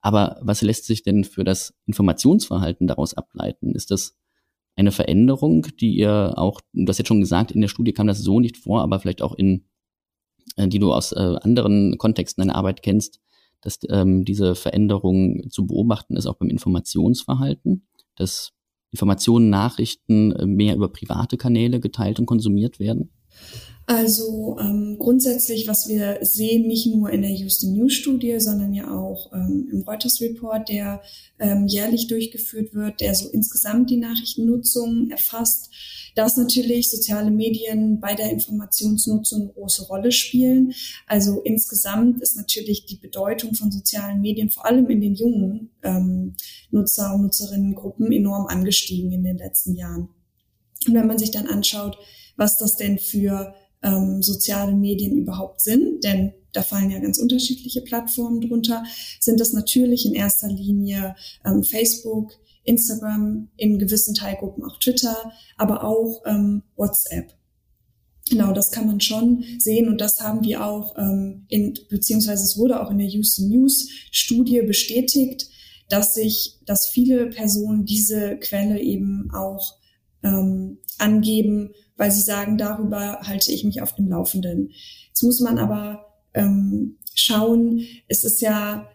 Aber 0.00 0.38
was 0.42 0.62
lässt 0.62 0.86
sich 0.86 1.02
denn 1.02 1.24
für 1.24 1.44
das 1.44 1.74
Informationsverhalten 1.86 2.86
daraus 2.86 3.14
ableiten? 3.14 3.74
Ist 3.74 3.90
das 3.90 4.16
eine 4.74 4.90
Veränderung, 4.90 5.66
die 5.80 5.94
ihr 5.94 6.34
auch, 6.36 6.60
du 6.72 6.88
hast 6.88 6.98
jetzt 6.98 7.08
schon 7.08 7.20
gesagt, 7.20 7.52
in 7.52 7.60
der 7.60 7.68
Studie 7.68 7.92
kam 7.92 8.06
das 8.06 8.20
so 8.20 8.40
nicht 8.40 8.56
vor, 8.56 8.82
aber 8.82 9.00
vielleicht 9.00 9.22
auch 9.22 9.34
in, 9.34 9.64
äh, 10.56 10.68
die 10.68 10.78
du 10.78 10.92
aus 10.92 11.12
äh, 11.12 11.36
anderen 11.42 11.98
Kontexten 11.98 12.42
deiner 12.42 12.56
Arbeit 12.56 12.82
kennst, 12.82 13.20
dass 13.62 13.78
ähm, 13.88 14.24
diese 14.24 14.54
Veränderung 14.54 15.48
zu 15.48 15.66
beobachten 15.66 16.16
ist 16.16 16.26
auch 16.26 16.36
beim 16.36 16.50
Informationsverhalten, 16.50 17.86
dass 18.16 18.52
Informationen, 18.90 19.48
Nachrichten 19.48 20.32
äh, 20.32 20.46
mehr 20.46 20.76
über 20.76 20.92
private 20.92 21.38
Kanäle 21.38 21.80
geteilt 21.80 22.20
und 22.20 22.26
konsumiert 22.26 22.78
werden? 22.78 23.10
Also 23.86 24.56
ähm, 24.60 24.96
grundsätzlich, 24.98 25.66
was 25.66 25.88
wir 25.88 26.18
sehen, 26.22 26.68
nicht 26.68 26.86
nur 26.86 27.10
in 27.10 27.22
der 27.22 27.32
Houston 27.32 27.74
News 27.74 27.94
Studie, 27.94 28.38
sondern 28.38 28.72
ja 28.72 28.88
auch 28.88 29.32
ähm, 29.32 29.68
im 29.72 29.82
Reuters 29.82 30.20
Report, 30.20 30.68
der 30.68 31.02
ähm, 31.40 31.66
jährlich 31.66 32.06
durchgeführt 32.06 32.74
wird, 32.74 33.00
der 33.00 33.14
so 33.14 33.28
insgesamt 33.28 33.90
die 33.90 33.96
Nachrichtennutzung 33.96 35.10
erfasst, 35.10 35.68
dass 36.14 36.36
natürlich 36.36 36.90
soziale 36.90 37.30
Medien 37.30 37.98
bei 37.98 38.14
der 38.14 38.30
Informationsnutzung 38.30 39.42
eine 39.42 39.52
große 39.52 39.86
Rolle 39.86 40.12
spielen. 40.12 40.72
Also 41.08 41.40
insgesamt 41.40 42.22
ist 42.22 42.36
natürlich 42.36 42.86
die 42.86 42.96
Bedeutung 42.96 43.54
von 43.54 43.72
sozialen 43.72 44.20
Medien 44.20 44.50
vor 44.50 44.64
allem 44.64 44.88
in 44.90 45.00
den 45.00 45.14
jungen 45.14 45.70
ähm, 45.82 46.34
Nutzer- 46.70 47.14
und 47.14 47.22
Nutzerinnengruppen 47.22 48.12
enorm 48.12 48.46
angestiegen 48.46 49.10
in 49.10 49.24
den 49.24 49.38
letzten 49.38 49.74
Jahren. 49.74 50.08
Und 50.86 50.94
wenn 50.94 51.06
man 51.06 51.18
sich 51.18 51.30
dann 51.30 51.46
anschaut, 51.46 51.96
was 52.36 52.58
das 52.58 52.76
denn 52.76 52.98
für 52.98 53.54
ähm, 53.82 54.22
soziale 54.22 54.74
Medien 54.74 55.16
überhaupt 55.16 55.60
sind, 55.60 56.04
denn 56.04 56.32
da 56.52 56.62
fallen 56.62 56.90
ja 56.90 56.98
ganz 56.98 57.18
unterschiedliche 57.18 57.80
Plattformen 57.80 58.40
drunter, 58.40 58.84
sind 59.20 59.40
das 59.40 59.52
natürlich 59.52 60.06
in 60.06 60.14
erster 60.14 60.48
Linie 60.48 61.16
ähm, 61.44 61.62
Facebook, 61.62 62.32
Instagram, 62.64 63.48
in 63.56 63.78
gewissen 63.78 64.14
Teilgruppen 64.14 64.64
auch 64.64 64.78
Twitter, 64.78 65.32
aber 65.56 65.84
auch 65.84 66.22
ähm, 66.26 66.62
WhatsApp. 66.76 67.34
Genau, 68.30 68.52
das 68.52 68.70
kann 68.70 68.86
man 68.86 69.00
schon 69.00 69.44
sehen 69.58 69.88
und 69.88 70.00
das 70.00 70.20
haben 70.20 70.44
wir 70.44 70.64
auch 70.64 70.96
ähm, 70.96 71.44
in, 71.48 71.74
beziehungsweise 71.90 72.44
es 72.44 72.56
wurde 72.56 72.80
auch 72.80 72.90
in 72.90 72.98
der 72.98 73.08
Houston 73.08 73.48
News 73.48 73.88
Studie 74.10 74.62
bestätigt, 74.62 75.48
dass 75.88 76.14
sich, 76.14 76.58
dass 76.64 76.86
viele 76.86 77.26
Personen 77.26 77.84
diese 77.84 78.38
Quelle 78.38 78.80
eben 78.80 79.30
auch 79.34 79.74
ähm, 80.22 80.78
angeben, 80.98 81.72
weil 81.96 82.10
sie 82.10 82.22
sagen, 82.22 82.58
darüber 82.58 83.20
halte 83.22 83.52
ich 83.52 83.64
mich 83.64 83.82
auf 83.82 83.94
dem 83.94 84.08
Laufenden. 84.08 84.70
Jetzt 85.08 85.22
muss 85.22 85.40
man 85.40 85.58
aber 85.58 86.06
ähm, 86.34 86.96
schauen, 87.14 87.84
es 88.08 88.24
ist 88.24 88.40
ja 88.40 88.88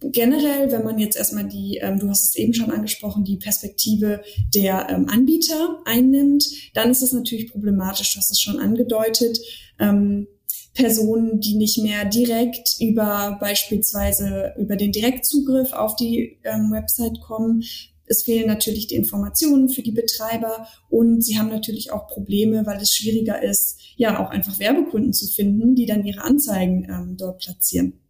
generell, 0.00 0.70
wenn 0.70 0.84
man 0.84 0.98
jetzt 0.98 1.16
erstmal 1.16 1.48
die, 1.48 1.78
ähm, 1.80 1.98
du 1.98 2.08
hast 2.08 2.24
es 2.24 2.36
eben 2.36 2.54
schon 2.54 2.70
angesprochen, 2.70 3.24
die 3.24 3.36
Perspektive 3.36 4.22
der 4.54 4.88
ähm, 4.90 5.08
Anbieter 5.08 5.80
einnimmt, 5.84 6.44
dann 6.74 6.90
ist 6.90 7.02
es 7.02 7.12
natürlich 7.12 7.50
problematisch, 7.50 8.12
du 8.12 8.18
hast 8.18 8.30
es 8.30 8.40
schon 8.40 8.58
angedeutet. 8.58 9.38
Ähm, 9.78 10.26
Personen, 10.74 11.40
die 11.40 11.54
nicht 11.54 11.78
mehr 11.78 12.04
direkt 12.04 12.76
über 12.80 13.38
beispielsweise 13.40 14.52
über 14.58 14.76
den 14.76 14.92
Direktzugriff 14.92 15.72
auf 15.72 15.96
die 15.96 16.38
ähm, 16.44 16.70
Website 16.70 17.18
kommen. 17.26 17.64
Es 18.06 18.22
fehlen 18.22 18.46
natürlich 18.46 18.86
die 18.86 18.94
Informationen 18.94 19.68
für 19.68 19.82
die 19.82 19.92
Betreiber 19.92 20.66
und 20.88 21.22
sie 21.22 21.38
haben 21.38 21.48
natürlich 21.48 21.92
auch 21.92 22.08
Probleme, 22.08 22.64
weil 22.66 22.80
es 22.80 22.94
schwieriger 22.94 23.42
ist, 23.42 23.78
ja 23.96 24.24
auch 24.24 24.30
einfach 24.30 24.58
Werbekunden 24.58 25.12
zu 25.12 25.26
finden, 25.26 25.74
die 25.74 25.86
dann 25.86 26.04
ihre 26.04 26.22
Anzeigen 26.22 26.86
ähm, 26.88 27.16
dort 27.16 27.40
platzieren. 27.40 28.00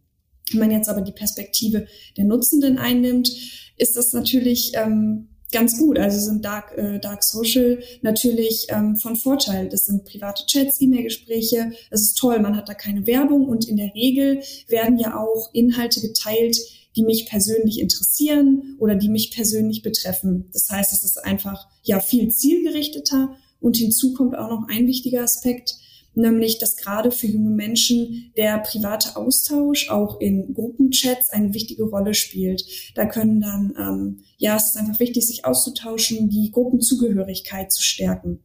Wenn 0.51 0.59
man 0.59 0.71
jetzt 0.71 0.89
aber 0.89 1.01
die 1.01 1.11
Perspektive 1.11 1.87
der 2.15 2.25
Nutzenden 2.25 2.77
einnimmt, 2.77 3.29
ist 3.75 3.97
das 3.97 4.13
natürlich 4.13 4.71
ähm, 4.75 5.27
ganz 5.51 5.77
gut. 5.77 5.97
Also 5.97 6.19
sind 6.19 6.43
Dark, 6.43 6.77
äh, 6.77 6.99
Dark 6.99 7.23
Social 7.23 7.79
natürlich 8.01 8.67
ähm, 8.69 8.95
von 8.95 9.15
Vorteil. 9.15 9.69
Das 9.69 9.85
sind 9.85 10.05
private 10.05 10.45
Chats, 10.45 10.81
E-Mail-Gespräche. 10.81 11.71
Es 11.89 12.01
ist 12.01 12.17
toll, 12.17 12.39
man 12.39 12.55
hat 12.55 12.69
da 12.69 12.73
keine 12.73 13.05
Werbung 13.07 13.47
und 13.47 13.67
in 13.67 13.77
der 13.77 13.93
Regel 13.93 14.41
werden 14.67 14.97
ja 14.97 15.17
auch 15.17 15.53
Inhalte 15.53 16.01
geteilt, 16.01 16.57
die 16.97 17.03
mich 17.03 17.27
persönlich 17.27 17.79
interessieren 17.79 18.75
oder 18.79 18.95
die 18.95 19.09
mich 19.09 19.31
persönlich 19.31 19.83
betreffen. 19.83 20.49
Das 20.51 20.67
heißt, 20.69 20.91
es 20.91 21.03
ist 21.03 21.23
einfach 21.23 21.67
ja 21.83 22.01
viel 22.01 22.29
zielgerichteter 22.29 23.37
und 23.61 23.77
hinzu 23.77 24.13
kommt 24.13 24.37
auch 24.37 24.49
noch 24.49 24.67
ein 24.67 24.87
wichtiger 24.87 25.21
Aspekt 25.21 25.75
nämlich 26.17 26.57
dass 26.57 26.75
gerade 26.75 27.11
für 27.11 27.27
junge 27.27 27.51
Menschen 27.51 28.31
der 28.35 28.57
private 28.59 29.15
Austausch 29.15 29.89
auch 29.89 30.19
in 30.19 30.53
Gruppenchats 30.53 31.29
eine 31.29 31.53
wichtige 31.53 31.83
Rolle 31.83 32.13
spielt. 32.13 32.65
Da 32.95 33.05
können 33.05 33.39
dann, 33.39 33.73
ähm, 33.77 34.23
ja, 34.37 34.57
es 34.57 34.69
ist 34.69 34.77
einfach 34.77 34.99
wichtig, 34.99 35.25
sich 35.25 35.45
auszutauschen, 35.45 36.29
die 36.29 36.51
Gruppenzugehörigkeit 36.51 37.71
zu 37.71 37.81
stärken. 37.81 38.39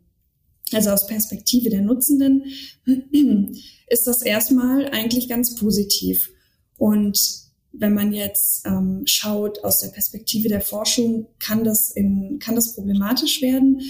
Also 0.73 0.91
aus 0.91 1.07
Perspektive 1.07 1.71
der 1.71 1.83
Nutzenden 1.83 2.45
ist 3.89 4.07
das 4.07 4.23
erstmal 4.23 4.89
eigentlich 4.91 5.29
ganz 5.29 5.55
positiv. 5.55 6.31
Und 6.77 7.42
wenn 7.73 7.95
man 7.95 8.13
jetzt 8.13 8.67
ähm, 8.67 9.03
schaut 9.07 9.65
aus 9.65 9.81
der 9.81 9.89
Perspektive 9.89 10.49
der 10.49 10.61
Forschung, 10.61 11.27
kann 11.39 11.65
das 11.65 11.91
in, 11.91 12.39
kann 12.39 12.55
das 12.55 12.75
problematisch 12.75 13.43
werden. 13.43 13.81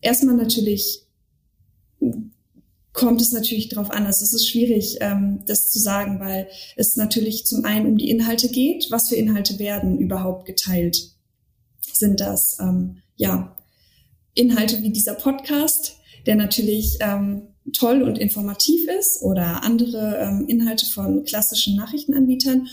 Erstmal 0.00 0.36
natürlich 0.36 1.06
kommt 2.92 3.20
es 3.20 3.32
natürlich 3.32 3.68
darauf 3.68 3.90
an. 3.90 4.06
Also 4.06 4.24
es 4.24 4.32
ist 4.32 4.48
schwierig, 4.48 4.96
ähm, 5.00 5.42
das 5.46 5.70
zu 5.70 5.78
sagen, 5.78 6.18
weil 6.18 6.48
es 6.76 6.96
natürlich 6.96 7.46
zum 7.46 7.64
einen 7.64 7.86
um 7.86 7.98
die 7.98 8.10
Inhalte 8.10 8.48
geht. 8.48 8.86
Was 8.90 9.08
für 9.08 9.16
Inhalte 9.16 9.58
werden 9.58 9.98
überhaupt 9.98 10.46
geteilt? 10.46 11.12
Sind 11.80 12.20
das 12.20 12.58
ähm, 12.58 13.02
ja 13.16 13.56
Inhalte 14.34 14.82
wie 14.82 14.90
dieser 14.90 15.14
Podcast, 15.14 15.98
der 16.26 16.36
natürlich 16.36 16.96
ähm, 17.00 17.42
toll 17.72 18.02
und 18.02 18.18
informativ 18.18 18.88
ist, 18.98 19.22
oder 19.22 19.62
andere 19.62 20.18
ähm, 20.18 20.46
Inhalte 20.48 20.86
von 20.86 21.24
klassischen 21.24 21.76
Nachrichtenanbietern? 21.76 22.66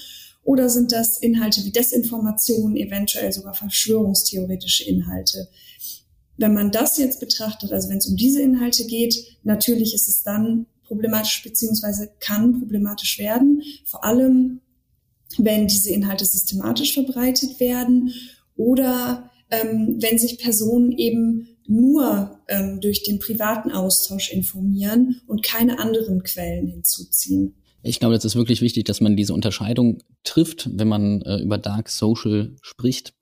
Oder 0.43 0.69
sind 0.69 0.91
das 0.91 1.17
Inhalte 1.19 1.63
wie 1.63 1.71
Desinformation, 1.71 2.75
eventuell 2.75 3.31
sogar 3.31 3.53
verschwörungstheoretische 3.53 4.83
Inhalte? 4.83 5.47
Wenn 6.37 6.53
man 6.53 6.71
das 6.71 6.97
jetzt 6.97 7.19
betrachtet, 7.19 7.71
also 7.71 7.89
wenn 7.89 7.99
es 7.99 8.07
um 8.07 8.17
diese 8.17 8.41
Inhalte 8.41 8.85
geht, 8.85 9.15
natürlich 9.43 9.93
ist 9.93 10.07
es 10.07 10.23
dann 10.23 10.65
problematisch 10.83 11.43
beziehungsweise 11.43 12.09
kann 12.19 12.59
problematisch 12.59 13.19
werden, 13.19 13.63
vor 13.85 14.03
allem 14.03 14.61
wenn 15.37 15.67
diese 15.67 15.89
Inhalte 15.89 16.25
systematisch 16.25 16.93
verbreitet 16.93 17.59
werden 17.59 18.13
oder 18.55 19.31
ähm, 19.49 19.97
wenn 19.99 20.19
sich 20.19 20.37
Personen 20.37 20.91
eben 20.91 21.47
nur 21.65 22.39
ähm, 22.47 22.81
durch 22.81 23.03
den 23.03 23.19
privaten 23.19 23.71
Austausch 23.71 24.31
informieren 24.31 25.21
und 25.27 25.43
keine 25.43 25.79
anderen 25.79 26.23
Quellen 26.23 26.67
hinzuziehen. 26.67 27.55
Ich 27.83 27.99
glaube, 27.99 28.15
es 28.15 28.25
ist 28.25 28.35
wirklich 28.35 28.61
wichtig, 28.61 28.85
dass 28.85 29.01
man 29.01 29.15
diese 29.15 29.33
Unterscheidung 29.33 29.99
trifft, 30.23 30.69
wenn 30.73 30.87
man 30.87 31.21
äh, 31.21 31.37
über 31.37 31.57
Dark 31.57 31.89
Social 31.89 32.55
spricht 32.61 33.13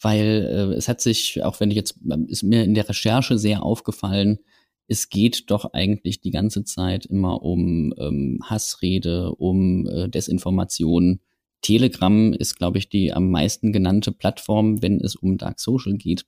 weil 0.00 0.70
äh, 0.72 0.76
es 0.76 0.88
hat 0.88 1.00
sich, 1.00 1.42
auch 1.42 1.60
wenn 1.60 1.70
ich 1.70 1.76
jetzt, 1.76 1.98
ähm, 2.10 2.26
ist 2.28 2.42
mir 2.42 2.64
in 2.64 2.74
der 2.74 2.88
Recherche 2.88 3.38
sehr 3.38 3.62
aufgefallen, 3.62 4.38
es 4.86 5.10
geht 5.10 5.50
doch 5.50 5.72
eigentlich 5.72 6.20
die 6.20 6.30
ganze 6.30 6.64
Zeit 6.64 7.04
immer 7.06 7.42
um 7.42 7.92
ähm, 7.98 8.40
Hassrede, 8.44 9.34
um 9.34 9.86
äh, 9.86 10.08
Desinformation. 10.08 11.20
Telegram 11.60 12.32
ist, 12.32 12.56
glaube 12.56 12.78
ich, 12.78 12.88
die 12.88 13.12
am 13.12 13.30
meisten 13.30 13.72
genannte 13.72 14.12
Plattform, 14.12 14.80
wenn 14.80 15.00
es 15.00 15.16
um 15.16 15.36
Dark 15.36 15.60
Social 15.60 15.94
geht. 15.94 16.24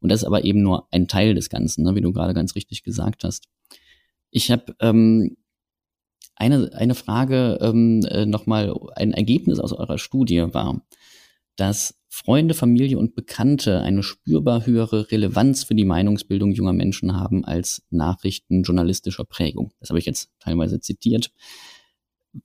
Und 0.00 0.10
das 0.10 0.22
ist 0.22 0.26
aber 0.26 0.44
eben 0.44 0.62
nur 0.62 0.88
ein 0.90 1.08
Teil 1.08 1.34
des 1.34 1.48
Ganzen, 1.48 1.84
ne, 1.84 1.94
wie 1.94 2.00
du 2.00 2.12
gerade 2.12 2.34
ganz 2.34 2.54
richtig 2.54 2.82
gesagt 2.82 3.24
hast. 3.24 3.48
Ich 4.30 4.50
habe 4.50 4.74
ähm, 4.80 5.36
eine, 6.34 6.72
eine 6.74 6.94
Frage 6.94 7.58
ähm, 7.60 8.04
äh, 8.08 8.26
nochmal, 8.26 8.74
ein 8.96 9.12
Ergebnis 9.12 9.58
aus 9.58 9.72
eurer 9.72 9.98
Studie 9.98 10.42
war, 10.52 10.82
dass 11.56 11.94
Freunde, 12.08 12.54
Familie 12.54 12.98
und 12.98 13.14
Bekannte 13.14 13.80
eine 13.80 14.02
spürbar 14.02 14.66
höhere 14.66 15.10
Relevanz 15.10 15.64
für 15.64 15.74
die 15.74 15.84
Meinungsbildung 15.84 16.52
junger 16.52 16.72
Menschen 16.72 17.14
haben 17.16 17.44
als 17.44 17.82
Nachrichten 17.90 18.62
journalistischer 18.64 19.24
Prägung. 19.24 19.72
Das 19.80 19.88
habe 19.88 19.98
ich 19.98 20.06
jetzt 20.06 20.30
teilweise 20.38 20.80
zitiert. 20.80 21.32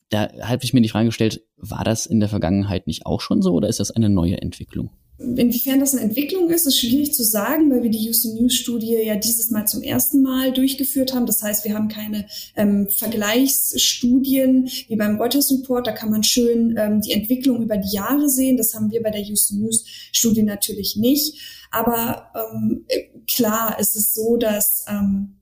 Da 0.10 0.29
habe 0.41 0.63
ich 0.63 0.74
mir 0.74 0.82
die 0.82 0.89
Frage 0.89 1.08
gestellt, 1.08 1.44
war 1.58 1.84
das 1.84 2.06
in 2.06 2.20
der 2.20 2.29
Vergangenheit 2.29 2.88
nicht 2.88 3.06
auch 3.06 3.22
schon 3.22 3.41
so 3.41 3.53
oder 3.53 3.67
ist 3.67 3.79
das 3.79 3.91
eine 3.91 4.10
neue 4.10 4.41
Entwicklung? 4.41 4.91
Inwiefern 5.20 5.80
das 5.80 5.94
eine 5.94 6.04
Entwicklung 6.04 6.50
ist, 6.52 6.68
ist 6.68 6.80
schwierig 6.80 7.14
zu 7.14 7.24
sagen, 7.24 7.72
weil 7.72 7.82
wir 7.82 7.90
die 7.90 8.06
Houston 8.06 8.36
News 8.36 8.54
Studie 8.54 8.98
ja 9.04 9.16
dieses 9.16 9.50
Mal 9.50 9.66
zum 9.66 9.82
ersten 9.82 10.22
Mal 10.22 10.54
durchgeführt 10.54 11.14
haben. 11.14 11.26
Das 11.26 11.42
heißt, 11.42 11.66
wir 11.66 11.74
haben 11.74 11.88
keine 11.88 12.28
ähm, 12.56 12.88
Vergleichsstudien 12.88 14.70
wie 14.88 14.96
beim 14.96 15.18
Reuters 15.20 15.52
Report. 15.52 15.88
Da 15.88 15.92
kann 15.92 16.12
man 16.12 16.24
schön 16.24 16.76
ähm, 16.78 17.02
die 17.02 17.14
Entwicklung 17.14 17.64
über 17.64 17.78
die 17.78 17.96
Jahre 17.96 18.30
sehen. 18.30 18.58
Das 18.58 18.76
haben 18.76 18.92
wir 18.92 19.02
bei 19.02 19.10
der 19.10 19.22
Houston 19.22 19.62
News 19.62 19.86
Studie 20.12 20.44
natürlich 20.44 20.96
nicht. 20.98 21.40
Aber 21.72 22.32
ähm, 22.36 22.86
klar 23.28 23.80
ist 23.80 23.96
es 23.96 24.14
so, 24.14 24.38
dass 24.38 24.86
ähm, 24.88 25.37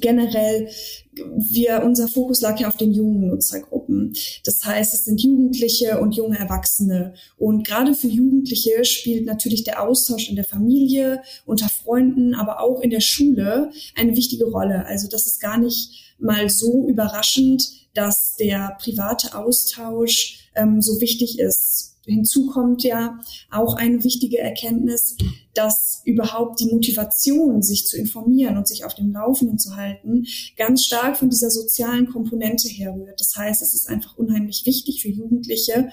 generell 0.00 0.68
wir, 1.14 1.82
unser 1.84 2.08
Fokus 2.08 2.40
lag 2.40 2.58
ja 2.60 2.68
auf 2.68 2.76
den 2.76 2.92
jungen 2.92 3.28
Nutzergruppen. 3.28 4.14
Das 4.44 4.64
heißt, 4.64 4.92
es 4.92 5.04
sind 5.04 5.22
Jugendliche 5.22 5.98
und 6.00 6.14
junge 6.14 6.38
Erwachsene. 6.38 7.14
Und 7.38 7.66
gerade 7.66 7.94
für 7.94 8.08
Jugendliche 8.08 8.84
spielt 8.84 9.24
natürlich 9.24 9.64
der 9.64 9.82
Austausch 9.82 10.28
in 10.28 10.36
der 10.36 10.44
Familie, 10.44 11.22
unter 11.46 11.68
Freunden, 11.68 12.34
aber 12.34 12.60
auch 12.60 12.80
in 12.80 12.90
der 12.90 13.00
Schule 13.00 13.70
eine 13.94 14.16
wichtige 14.16 14.46
Rolle. 14.46 14.86
Also 14.86 15.08
das 15.08 15.26
ist 15.26 15.40
gar 15.40 15.58
nicht 15.58 16.14
mal 16.18 16.48
so 16.50 16.86
überraschend, 16.86 17.64
dass 17.94 18.36
der 18.36 18.76
private 18.78 19.38
Austausch 19.38 20.50
ähm, 20.54 20.82
so 20.82 21.00
wichtig 21.00 21.38
ist 21.38 21.95
hinzu 22.06 22.46
kommt 22.46 22.82
ja 22.82 23.18
auch 23.50 23.74
eine 23.74 24.02
wichtige 24.04 24.38
Erkenntnis, 24.38 25.16
dass 25.54 26.02
überhaupt 26.04 26.60
die 26.60 26.72
Motivation, 26.72 27.62
sich 27.62 27.86
zu 27.86 27.96
informieren 27.96 28.56
und 28.56 28.68
sich 28.68 28.84
auf 28.84 28.94
dem 28.94 29.12
Laufenden 29.12 29.58
zu 29.58 29.76
halten, 29.76 30.26
ganz 30.56 30.84
stark 30.84 31.16
von 31.16 31.30
dieser 31.30 31.50
sozialen 31.50 32.06
Komponente 32.06 32.68
herrührt. 32.68 33.20
Das 33.20 33.34
heißt, 33.36 33.62
es 33.62 33.74
ist 33.74 33.88
einfach 33.88 34.16
unheimlich 34.16 34.66
wichtig 34.66 35.02
für 35.02 35.08
Jugendliche, 35.08 35.90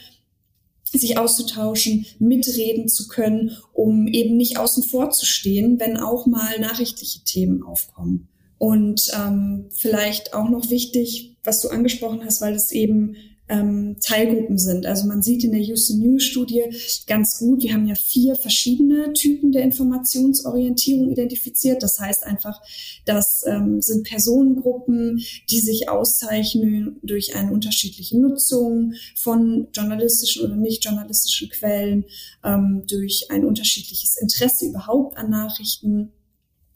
sich 1.00 1.18
auszutauschen, 1.18 2.06
mitreden 2.20 2.88
zu 2.88 3.08
können, 3.08 3.52
um 3.74 4.08
eben 4.08 4.38
nicht 4.38 4.58
außen 4.58 4.84
vor 4.84 5.10
zu 5.10 5.26
stehen, 5.26 5.80
wenn 5.80 5.98
auch 5.98 6.26
mal 6.28 6.60
nachrichtliche 6.60 7.24
Themen 7.24 7.64
aufkommen. 7.64 8.30
Und 8.58 9.12
ähm, 9.14 9.70
vielleicht 9.74 10.34
auch 10.34 10.50
noch 10.50 10.70
wichtig, 10.70 11.38
was 11.44 11.62
du 11.62 11.70
angesprochen 11.70 12.22
hast, 12.24 12.42
weil 12.42 12.54
es 12.54 12.72
eben 12.72 13.16
ähm, 13.50 13.98
Teilgruppen 14.02 14.58
sind. 14.58 14.86
Also 14.86 15.06
man 15.08 15.22
sieht 15.22 15.44
in 15.44 15.52
der 15.52 15.62
Houston 15.62 16.00
News 16.00 16.24
Studie 16.24 16.64
ganz 17.08 17.38
gut, 17.40 17.64
wir 17.64 17.74
haben 17.74 17.88
ja 17.88 17.96
vier 17.96 18.36
verschiedene 18.36 19.14
Typen 19.14 19.52
der 19.52 19.64
Informationsorientierung 19.64 21.12
identifiziert. 21.12 21.84
Das 21.84 22.00
heißt 22.00 22.26
einfach, 22.26 22.62
das 23.06 23.44
ähm, 23.46 23.82
sind 23.82 24.08
Personengruppen, 24.08 25.22
die 25.50 25.60
sich 25.60 25.90
auszeichnen 25.90 27.00
durch 27.04 27.36
eine 27.36 27.52
unterschiedliche 27.52 28.18
Nutzung 28.18 28.94
von 29.16 29.68
journalistischen 29.74 30.46
oder 30.46 30.56
nicht 30.56 30.86
journalistischen 30.86 31.50
Quellen, 31.50 32.06
ähm, 32.44 32.84
durch 32.88 33.28
ein 33.30 33.46
unterschiedliches 33.46 34.16
Interesse 34.16 34.66
überhaupt 34.66 35.18
an 35.18 35.30
Nachrichten, 35.30 36.12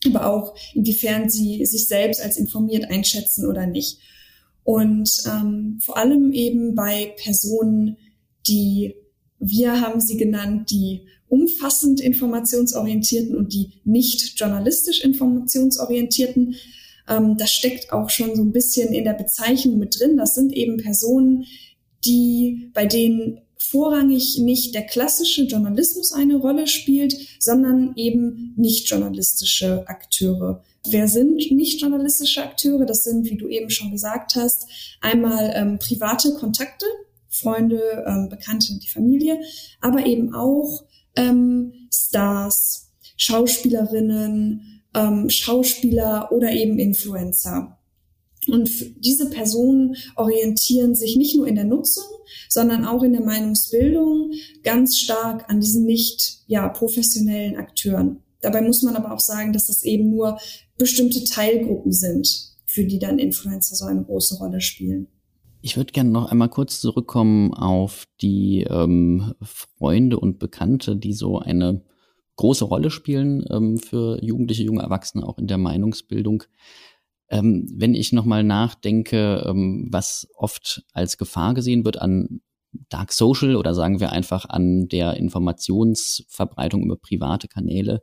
aber 0.06 0.32
auch 0.32 0.56
inwiefern 0.74 1.30
sie 1.30 1.66
sich 1.66 1.88
selbst 1.88 2.22
als 2.22 2.38
informiert 2.38 2.90
einschätzen 2.92 3.46
oder 3.48 3.66
nicht. 3.66 4.00
Und 4.68 5.24
ähm, 5.26 5.80
vor 5.82 5.96
allem 5.96 6.34
eben 6.34 6.76
bei 6.76 7.16
Personen, 7.24 7.96
die, 8.48 8.96
wir 9.40 9.80
haben 9.80 10.02
sie 10.02 10.18
genannt, 10.18 10.70
die 10.72 11.08
umfassend 11.30 12.02
informationsorientierten 12.02 13.34
und 13.38 13.54
die 13.54 13.80
nicht 13.86 14.38
journalistisch 14.38 15.00
informationsorientierten. 15.06 16.56
Ähm, 17.08 17.38
das 17.38 17.52
steckt 17.52 17.94
auch 17.94 18.10
schon 18.10 18.36
so 18.36 18.42
ein 18.42 18.52
bisschen 18.52 18.94
in 18.94 19.06
der 19.06 19.14
Bezeichnung 19.14 19.78
mit 19.78 19.98
drin. 19.98 20.18
Das 20.18 20.36
sind 20.36 20.52
eben 20.52 20.76
Personen, 20.76 21.46
die, 22.04 22.70
bei 22.74 22.86
denen 22.86 23.40
vorrangig 23.60 24.38
nicht 24.40 24.74
der 24.76 24.86
klassische 24.86 25.44
Journalismus 25.44 26.12
eine 26.12 26.38
Rolle 26.38 26.68
spielt, 26.68 27.16
sondern 27.40 27.94
eben 27.96 28.54
nicht 28.56 28.90
journalistische 28.90 29.88
Akteure. 29.88 30.64
Wer 30.90 31.08
sind 31.08 31.52
nicht 31.52 31.82
journalistische 31.82 32.44
Akteure? 32.44 32.86
Das 32.86 33.04
sind, 33.04 33.30
wie 33.30 33.38
du 33.38 33.48
eben 33.48 33.70
schon 33.70 33.92
gesagt 33.92 34.36
hast, 34.36 34.68
einmal 35.02 35.52
ähm, 35.56 35.80
private 35.80 36.34
Kontakte, 36.36 36.86
Freunde, 37.30 38.06
ähm, 38.08 38.30
Bekannte, 38.30 38.78
die 38.80 38.88
Familie, 38.88 39.40
aber 39.82 40.06
eben 40.06 40.34
auch 40.34 40.84
ähm, 41.16 41.74
Stars, 41.92 42.90
Schauspielerinnen, 43.18 44.82
ähm, 44.96 45.30
Schauspieler 45.30 46.32
oder 46.32 46.52
eben 46.52 46.80
Influencer. 46.80 47.77
Und 48.48 48.70
diese 49.04 49.30
Personen 49.30 49.96
orientieren 50.16 50.96
sich 50.96 51.18
nicht 51.18 51.36
nur 51.36 51.48
in 51.48 51.56
der 51.56 51.66
Nutzung, 51.66 52.06
sondern 52.50 52.86
auch 52.86 53.04
in 53.04 53.14
der 53.14 53.24
Meinungsbildung 53.24 54.32
ganz 54.64 54.98
stark 54.98 55.50
an 55.50 55.60
diesen 55.60 55.86
nicht 55.86 56.40
ja, 56.48 56.68
professionellen 56.70 57.58
Akteuren. 57.58 58.22
Dabei 58.42 58.62
muss 58.62 58.84
man 58.84 58.96
aber 58.96 59.14
auch 59.14 59.20
sagen, 59.20 59.54
dass 59.54 59.68
das 59.68 59.84
eben 59.84 60.10
nur 60.10 60.40
bestimmte 60.78 61.24
Teilgruppen 61.24 61.92
sind, 61.92 62.54
für 62.66 62.86
die 62.86 63.00
dann 63.00 63.20
Influencer 63.20 63.76
so 63.76 63.86
eine 63.86 64.04
große 64.04 64.38
Rolle 64.38 64.62
spielen. 64.62 65.08
Ich 65.62 65.76
würde 65.76 65.92
gerne 65.92 66.12
noch 66.12 66.32
einmal 66.32 66.50
kurz 66.50 66.80
zurückkommen 66.80 67.54
auf 67.54 68.06
die 68.22 68.66
ähm, 68.70 69.34
Freunde 69.42 70.20
und 70.20 70.40
Bekannte, 70.40 70.96
die 70.96 71.14
so 71.14 71.40
eine 71.40 71.84
große 72.36 72.66
Rolle 72.66 72.92
spielen 72.92 73.44
ähm, 73.50 73.78
für 73.78 74.24
Jugendliche, 74.24 74.64
junge 74.64 74.84
Erwachsene, 74.84 75.28
auch 75.28 75.38
in 75.40 75.48
der 75.48 75.58
Meinungsbildung. 75.58 76.44
Ähm, 77.30 77.68
wenn 77.74 77.94
ich 77.94 78.14
nochmal 78.14 78.44
nachdenke, 78.44 79.44
ähm, 79.48 79.88
was 79.92 80.28
oft 80.36 80.84
als 80.94 81.18
Gefahr 81.18 81.54
gesehen 81.54 81.84
wird 81.84 82.02
an 82.02 82.42
Dark 82.90 83.12
Social 83.12 83.56
oder 83.56 83.74
sagen 83.74 84.00
wir 84.00 84.12
einfach 84.12 84.46
an 84.46 84.88
der 84.88 85.16
Informationsverbreitung 85.18 86.84
über 86.84 86.98
private 86.98 87.48
Kanäle, 87.48 88.02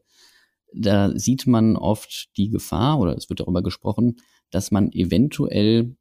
da 0.74 1.16
sieht 1.16 1.46
man 1.46 1.76
oft 1.76 2.36
die 2.36 2.50
Gefahr 2.50 2.98
oder 2.98 3.16
es 3.16 3.28
wird 3.28 3.40
darüber 3.40 3.62
gesprochen, 3.62 4.16
dass 4.50 4.70
man 4.70 4.92
eventuell 4.92 5.96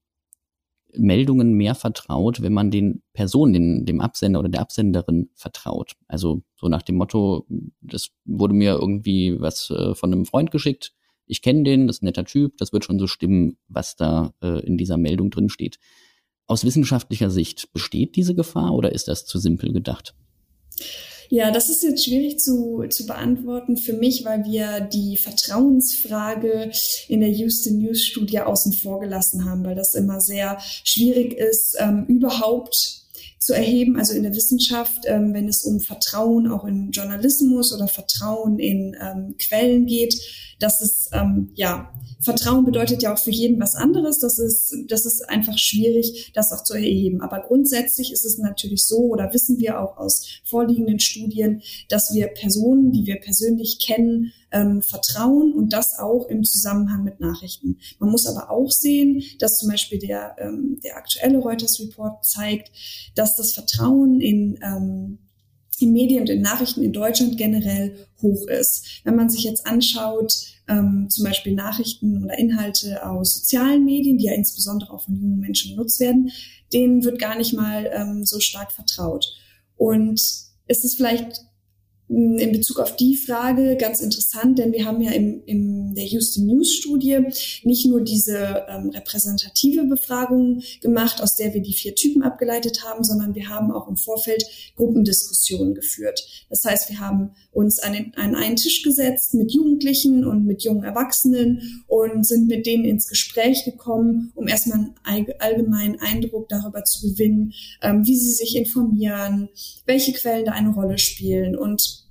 Meldungen 0.96 1.54
mehr 1.54 1.76
vertraut, 1.76 2.42
wenn 2.42 2.54
man 2.54 2.72
den 2.72 3.02
Personen, 3.14 3.54
den, 3.54 3.86
dem 3.86 4.02
Absender 4.02 4.40
oder 4.40 4.50
der 4.50 4.62
Absenderin 4.62 5.30
vertraut. 5.34 5.94
Also 6.08 6.44
so 6.56 6.68
nach 6.68 6.84
dem 6.84 6.96
Motto, 6.96 7.48
das 7.82 8.10
wurde 8.26 8.54
mir 8.54 8.74
irgendwie 8.74 9.40
was 9.40 9.70
äh, 9.70 9.96
von 9.96 10.14
einem 10.14 10.26
Freund 10.26 10.52
geschickt, 10.52 10.94
ich 11.26 11.42
kenne 11.42 11.64
den, 11.64 11.88
das 11.88 11.98
ist 11.98 12.04
ein 12.04 12.08
netter 12.08 12.26
Typ, 12.26 12.58
das 12.58 12.74
wird 12.74 12.86
schon 12.86 13.00
so 13.00 13.08
stimmen, 13.08 13.58
was 13.68 13.96
da 13.96 14.34
äh, 14.42 14.66
in 14.66 14.78
dieser 14.78 14.98
Meldung 14.98 15.30
drin 15.30 15.50
steht. 15.50 15.80
Aus 16.48 16.66
wissenschaftlicher 16.66 17.30
Sicht 17.30 17.72
besteht 17.74 18.16
diese 18.16 18.36
Gefahr 18.36 18.74
oder 18.74 18.92
ist 18.92 19.08
das 19.08 19.26
zu 19.26 19.40
simpel 19.40 19.72
gedacht? 19.72 20.14
Ja, 21.30 21.52
das 21.52 21.70
ist 21.70 21.84
jetzt 21.84 22.06
schwierig 22.06 22.40
zu, 22.40 22.84
zu 22.90 23.06
beantworten 23.08 23.78
für 23.78 23.94
mich, 23.94 24.24
weil 24.26 24.44
wir 24.44 24.82
die 24.82 25.18
Vertrauensfrage 25.18 26.72
in 27.08 27.22
der 27.22 27.32
Houston 27.32 27.80
News 27.80 28.04
Studie 28.04 28.42
außen 28.42 28.74
vor 28.74 29.00
gelassen 29.00 29.46
haben, 29.46 29.64
weil 29.64 29.76
das 29.76 29.96
immer 29.96 30.20
sehr 30.20 30.60
schwierig 30.84 31.34
ist, 31.34 31.76
ähm, 31.80 32.06
überhaupt 32.08 33.04
zu 33.40 33.54
erheben, 33.54 33.98
also 33.98 34.14
in 34.14 34.24
der 34.24 34.36
Wissenschaft, 34.36 35.06
ähm, 35.06 35.34
wenn 35.34 35.50
es 35.50 35.64
um 35.64 35.82
Vertrauen 35.82 36.48
auch 36.48 36.66
in 36.66 36.92
Journalismus 36.92 37.74
oder 37.74 37.88
Vertrauen 37.88 38.58
in 38.58 38.96
ähm, 39.02 39.36
Quellen 39.38 39.86
geht, 39.86 40.16
dass 40.60 40.82
es 40.82 41.03
ähm, 41.14 41.52
ja 41.56 41.94
Vertrauen 42.24 42.66
bedeutet 42.66 43.04
ja 43.04 43.14
auch 43.14 43.18
für 43.18 43.32
jeden 43.32 43.60
was 43.60 43.76
anderes. 43.76 44.20
Das 44.20 44.40
ist, 44.40 44.76
das 44.88 45.06
ist 45.06 45.30
einfach 45.30 45.58
schwierig, 45.58 46.32
das 46.34 46.52
auch 46.52 46.64
zu 46.64 46.74
erheben. 46.74 47.22
Aber 47.22 47.42
grundsätzlich 47.42 48.12
ist 48.12 48.26
es 48.26 48.38
natürlich 48.38 48.86
so, 48.86 49.00
oder 49.00 49.34
wissen 49.34 49.60
wir 49.60 49.80
auch 49.80 49.98
aus 49.98 50.26
vorliegenden 50.46 51.00
Studien, 51.00 51.62
dass 51.90 52.14
wir 52.14 52.28
Personen, 52.28 52.92
die 52.92 53.06
wir 53.06 53.20
persönlich 53.20 53.80
kennen, 53.80 54.32
ähm, 54.52 54.82
vertrauen 54.82 55.54
und 55.54 55.74
das 55.74 56.00
auch 56.00 56.28
im 56.28 56.44
Zusammenhang 56.44 57.04
mit 57.04 57.20
Nachrichten. 57.20 57.80
Man 58.00 58.12
muss 58.12 58.28
aber 58.28 58.50
auch 58.52 58.72
sehen, 58.72 59.24
dass 59.40 59.58
zum 59.60 59.70
Beispiel 59.70 60.00
der, 60.00 60.36
ähm, 60.40 60.80
der 60.84 60.98
aktuelle 60.98 61.40
Reuters 61.40 61.80
Report 61.80 62.24
zeigt, 62.24 62.72
dass 63.16 63.36
das 63.36 63.54
Vertrauen 63.54 64.22
in 64.22 64.60
ähm, 64.64 65.18
in 65.80 65.92
Medien 65.94 66.22
und 66.22 66.30
in 66.30 66.42
Nachrichten 66.42 66.84
in 66.84 66.94
Deutschland 66.94 67.38
generell 67.38 68.08
hoch 68.22 68.48
ist. 68.48 69.02
Wenn 69.04 69.16
man 69.16 69.30
sich 69.30 69.44
jetzt 69.44 69.66
anschaut, 69.66 70.34
ähm, 70.68 71.08
zum 71.10 71.26
Beispiel 71.26 71.54
Nachrichten 71.54 72.24
oder 72.24 72.38
Inhalte 72.38 73.06
aus 73.06 73.36
sozialen 73.36 73.84
Medien, 73.84 74.18
die 74.18 74.26
ja 74.26 74.34
insbesondere 74.34 74.92
auch 74.92 75.04
von 75.04 75.16
jungen 75.16 75.40
Menschen 75.40 75.72
genutzt 75.72 76.00
werden, 76.00 76.32
denen 76.72 77.04
wird 77.04 77.20
gar 77.20 77.38
nicht 77.38 77.54
mal 77.54 77.90
ähm, 77.94 78.26
so 78.26 78.40
stark 78.40 78.72
vertraut. 78.72 79.26
Und 79.76 80.22
es 80.68 80.84
ist 80.84 80.96
vielleicht 80.96 81.42
in 82.14 82.52
Bezug 82.52 82.80
auf 82.80 82.96
die 82.96 83.16
Frage 83.16 83.76
ganz 83.78 84.00
interessant, 84.00 84.60
denn 84.60 84.72
wir 84.72 84.86
haben 84.86 85.02
ja 85.02 85.12
im, 85.12 85.42
in 85.46 85.96
der 85.96 86.06
Houston 86.06 86.46
News 86.46 86.74
Studie 86.74 87.20
nicht 87.64 87.86
nur 87.88 88.02
diese 88.02 88.66
ähm, 88.70 88.90
repräsentative 88.90 89.86
Befragung 89.86 90.62
gemacht, 90.82 91.22
aus 91.22 91.36
der 91.36 91.54
wir 91.54 91.62
die 91.62 91.74
vier 91.74 91.96
Typen 91.96 92.22
abgeleitet 92.22 92.84
haben, 92.84 93.04
sondern 93.04 93.36
wir 93.36 93.50
haben 93.50 93.72
auch 93.72 93.88
im 93.88 93.98
Vorfeld 93.98 94.46
Gruppendiskussionen 94.76 95.74
geführt. 95.74 96.24
Das 96.50 96.64
heißt, 96.66 96.90
wir 96.90 97.00
haben 97.00 97.32
uns 97.52 97.80
an, 97.80 97.94
den, 97.94 98.14
an 98.16 98.36
einen 98.36 98.58
Tisch 98.58 98.84
gesetzt 98.84 99.34
mit 99.34 99.52
Jugendlichen 99.52 100.26
und 100.26 100.46
mit 100.46 100.64
jungen 100.64 100.84
Erwachsenen 100.84 101.84
und 101.88 102.26
sind 102.26 102.48
mit 102.48 102.66
denen 102.66 102.86
ins 102.86 103.08
Gespräch 103.08 103.66
gekommen, 103.66 104.32
um 104.36 104.48
erstmal 104.48 104.94
einen 105.04 105.28
allgemeinen 105.40 106.00
Eindruck 106.00 106.50
darüber 106.50 106.84
zu 106.84 107.10
gewinnen, 107.10 107.54
ähm, 107.82 108.06
wie 108.06 108.18
sie 108.18 108.32
sich 108.32 108.56
informieren, 108.56 109.50
welche 109.86 110.14
Quellen 110.14 110.46
da 110.46 110.52
eine 110.52 110.74
Rolle 110.74 110.98
spielen 110.98 111.56
und 111.56 112.03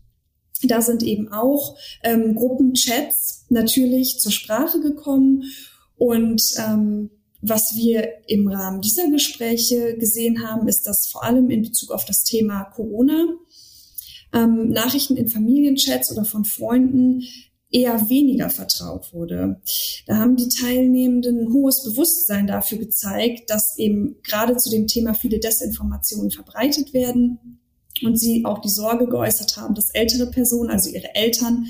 da 0.69 0.81
sind 0.81 1.03
eben 1.03 1.33
auch 1.33 1.77
ähm, 2.03 2.35
Gruppenchats 2.35 3.47
natürlich 3.49 4.19
zur 4.19 4.33
Sprache 4.33 4.81
gekommen 4.81 5.45
und 5.97 6.43
ähm, 6.59 7.11
was 7.43 7.75
wir 7.75 8.09
im 8.29 8.47
Rahmen 8.47 8.81
dieser 8.81 9.11
Gespräche 9.11 9.97
gesehen 9.99 10.49
haben, 10.49 10.69
ist, 10.69 10.87
dass 10.87 11.09
vor 11.09 11.25
allem 11.25 11.51
in 11.51 11.63
Bezug 11.63 11.91
auf 11.91 12.05
das 12.05 12.23
Thema 12.23 12.63
Corona 12.65 13.27
ähm, 14.33 14.71
Nachrichten 14.71 15.17
in 15.17 15.29
Familienchats 15.29 16.13
oder 16.13 16.25
von 16.25 16.45
Freunden 16.45 17.25
eher 17.71 18.09
weniger 18.09 18.49
vertraut 18.49 19.13
wurde. 19.13 19.61
Da 20.07 20.17
haben 20.17 20.37
die 20.37 20.49
Teilnehmenden 20.49 21.41
ein 21.41 21.53
hohes 21.53 21.83
Bewusstsein 21.83 22.47
dafür 22.47 22.79
gezeigt, 22.79 23.51
dass 23.51 23.77
eben 23.79 24.17
gerade 24.23 24.57
zu 24.57 24.71
dem 24.71 24.87
Thema 24.87 25.15
viele 25.15 25.41
Desinformationen 25.41 26.31
verbreitet 26.31 26.93
werden 26.93 27.62
und 28.03 28.19
sie 28.19 28.45
auch 28.45 28.61
die 28.61 28.69
Sorge 28.69 29.07
geäußert 29.07 29.57
haben, 29.57 29.75
dass 29.75 29.91
ältere 29.91 30.31
Personen, 30.31 30.71
also 30.71 30.91
ihre 30.91 31.15
Eltern, 31.15 31.67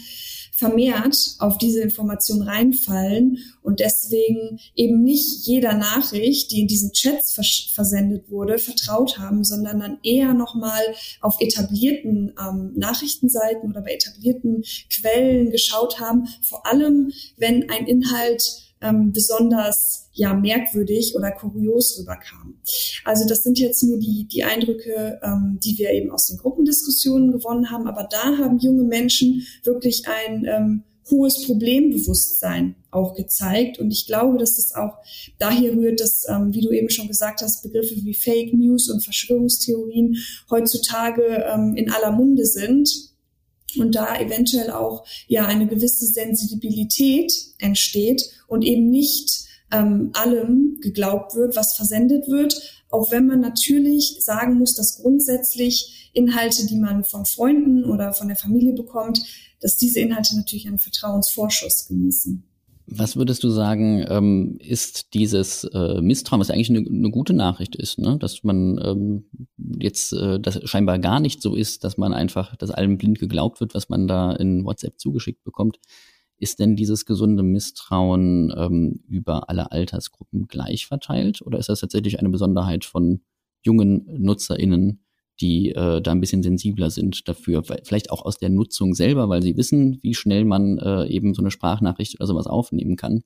vermehrt 0.62 1.16
auf 1.40 1.58
diese 1.58 1.80
Information 1.80 2.42
reinfallen 2.42 3.38
und 3.62 3.80
deswegen 3.80 4.60
eben 4.76 5.02
nicht 5.02 5.44
jeder 5.44 5.74
Nachricht, 5.74 6.52
die 6.52 6.60
in 6.60 6.68
diesen 6.68 6.92
Chats 6.92 7.32
vers 7.32 7.70
versendet 7.72 8.30
wurde, 8.30 8.58
vertraut 8.58 9.18
haben, 9.18 9.42
sondern 9.42 9.80
dann 9.80 9.98
eher 10.04 10.34
nochmal 10.34 10.82
auf 11.20 11.40
etablierten 11.40 12.34
ähm, 12.38 12.72
Nachrichtenseiten 12.76 13.70
oder 13.70 13.80
bei 13.80 13.94
etablierten 13.94 14.62
Quellen 14.88 15.50
geschaut 15.50 15.98
haben, 15.98 16.28
vor 16.42 16.64
allem 16.64 17.12
wenn 17.38 17.68
ein 17.68 17.86
Inhalt 17.86 18.71
ähm, 18.82 19.12
besonders 19.12 20.08
ja 20.12 20.34
merkwürdig 20.34 21.14
oder 21.16 21.30
kurios 21.30 21.98
rüberkam. 21.98 22.54
Also 23.04 23.26
das 23.26 23.42
sind 23.42 23.58
jetzt 23.58 23.82
nur 23.82 23.98
die, 23.98 24.26
die 24.30 24.44
Eindrücke, 24.44 25.20
ähm, 25.22 25.58
die 25.62 25.78
wir 25.78 25.90
eben 25.90 26.10
aus 26.10 26.26
den 26.26 26.38
Gruppendiskussionen 26.38 27.32
gewonnen 27.32 27.70
haben. 27.70 27.86
Aber 27.86 28.08
da 28.10 28.38
haben 28.38 28.58
junge 28.58 28.84
Menschen 28.84 29.46
wirklich 29.64 30.04
ein 30.06 30.44
ähm, 30.46 30.82
hohes 31.10 31.46
Problembewusstsein 31.46 32.76
auch 32.90 33.14
gezeigt. 33.14 33.78
Und 33.78 33.90
ich 33.90 34.06
glaube, 34.06 34.38
dass 34.38 34.58
es 34.58 34.74
auch 34.74 34.98
daher 35.38 35.72
rührt, 35.72 36.00
dass, 36.00 36.26
ähm, 36.28 36.52
wie 36.52 36.60
du 36.60 36.70
eben 36.70 36.90
schon 36.90 37.08
gesagt 37.08 37.42
hast, 37.42 37.62
Begriffe 37.62 37.96
wie 37.96 38.14
Fake 38.14 38.52
News 38.52 38.90
und 38.90 39.02
Verschwörungstheorien 39.02 40.16
heutzutage 40.50 41.44
ähm, 41.52 41.74
in 41.76 41.90
aller 41.90 42.12
Munde 42.12 42.44
sind 42.44 43.11
und 43.78 43.94
da 43.94 44.18
eventuell 44.18 44.70
auch 44.70 45.04
ja 45.26 45.46
eine 45.46 45.66
gewisse 45.66 46.06
Sensibilität 46.06 47.32
entsteht 47.58 48.22
und 48.46 48.62
eben 48.62 48.90
nicht 48.90 49.46
ähm, 49.72 50.10
allem 50.12 50.78
geglaubt 50.80 51.34
wird, 51.34 51.56
was 51.56 51.74
versendet 51.74 52.28
wird, 52.28 52.84
auch 52.90 53.10
wenn 53.10 53.26
man 53.26 53.40
natürlich 53.40 54.18
sagen 54.20 54.58
muss, 54.58 54.74
dass 54.74 54.98
grundsätzlich 54.98 56.10
Inhalte, 56.12 56.66
die 56.66 56.76
man 56.76 57.04
von 57.04 57.24
Freunden 57.24 57.84
oder 57.84 58.12
von 58.12 58.28
der 58.28 58.36
Familie 58.36 58.74
bekommt, 58.74 59.22
dass 59.60 59.76
diese 59.76 60.00
Inhalte 60.00 60.36
natürlich 60.36 60.66
einen 60.66 60.78
Vertrauensvorschuss 60.78 61.86
genießen. 61.88 62.44
Was 62.94 63.16
würdest 63.16 63.42
du 63.42 63.48
sagen, 63.48 64.04
ähm, 64.08 64.56
ist 64.58 65.14
dieses 65.14 65.64
äh, 65.64 66.02
Misstrauen, 66.02 66.40
was 66.40 66.50
eigentlich 66.50 66.68
eine, 66.68 66.80
eine 66.80 67.10
gute 67.10 67.32
Nachricht 67.32 67.74
ist, 67.74 67.98
ne? 67.98 68.18
dass 68.18 68.44
man 68.44 68.78
ähm, 68.84 69.24
jetzt 69.56 70.12
äh, 70.12 70.38
das 70.38 70.60
scheinbar 70.68 70.98
gar 70.98 71.18
nicht 71.18 71.40
so 71.40 71.54
ist, 71.54 71.84
dass 71.84 71.96
man 71.96 72.12
einfach, 72.12 72.54
dass 72.56 72.70
allem 72.70 72.98
blind 72.98 73.18
geglaubt 73.18 73.60
wird, 73.60 73.74
was 73.74 73.88
man 73.88 74.08
da 74.08 74.32
in 74.32 74.64
WhatsApp 74.64 75.00
zugeschickt 75.00 75.42
bekommt. 75.42 75.78
Ist 76.36 76.58
denn 76.58 76.76
dieses 76.76 77.06
gesunde 77.06 77.42
Misstrauen 77.42 78.52
ähm, 78.54 79.00
über 79.08 79.48
alle 79.48 79.72
Altersgruppen 79.72 80.46
gleich 80.48 80.86
verteilt 80.86 81.40
oder 81.40 81.58
ist 81.58 81.70
das 81.70 81.80
tatsächlich 81.80 82.18
eine 82.18 82.28
Besonderheit 82.28 82.84
von 82.84 83.22
jungen 83.62 84.06
NutzerInnen, 84.18 85.01
die 85.42 85.70
äh, 85.70 86.00
da 86.00 86.12
ein 86.12 86.20
bisschen 86.20 86.42
sensibler 86.42 86.90
sind 86.90 87.28
dafür. 87.28 87.62
Vielleicht 87.64 88.10
auch 88.10 88.24
aus 88.24 88.38
der 88.38 88.48
Nutzung 88.48 88.94
selber, 88.94 89.28
weil 89.28 89.42
sie 89.42 89.56
wissen, 89.56 89.98
wie 90.02 90.14
schnell 90.14 90.44
man 90.44 90.78
äh, 90.78 91.06
eben 91.08 91.34
so 91.34 91.42
eine 91.42 91.50
Sprachnachricht 91.50 92.20
oder 92.20 92.28
sowas 92.28 92.46
aufnehmen 92.46 92.96
kann. 92.96 93.24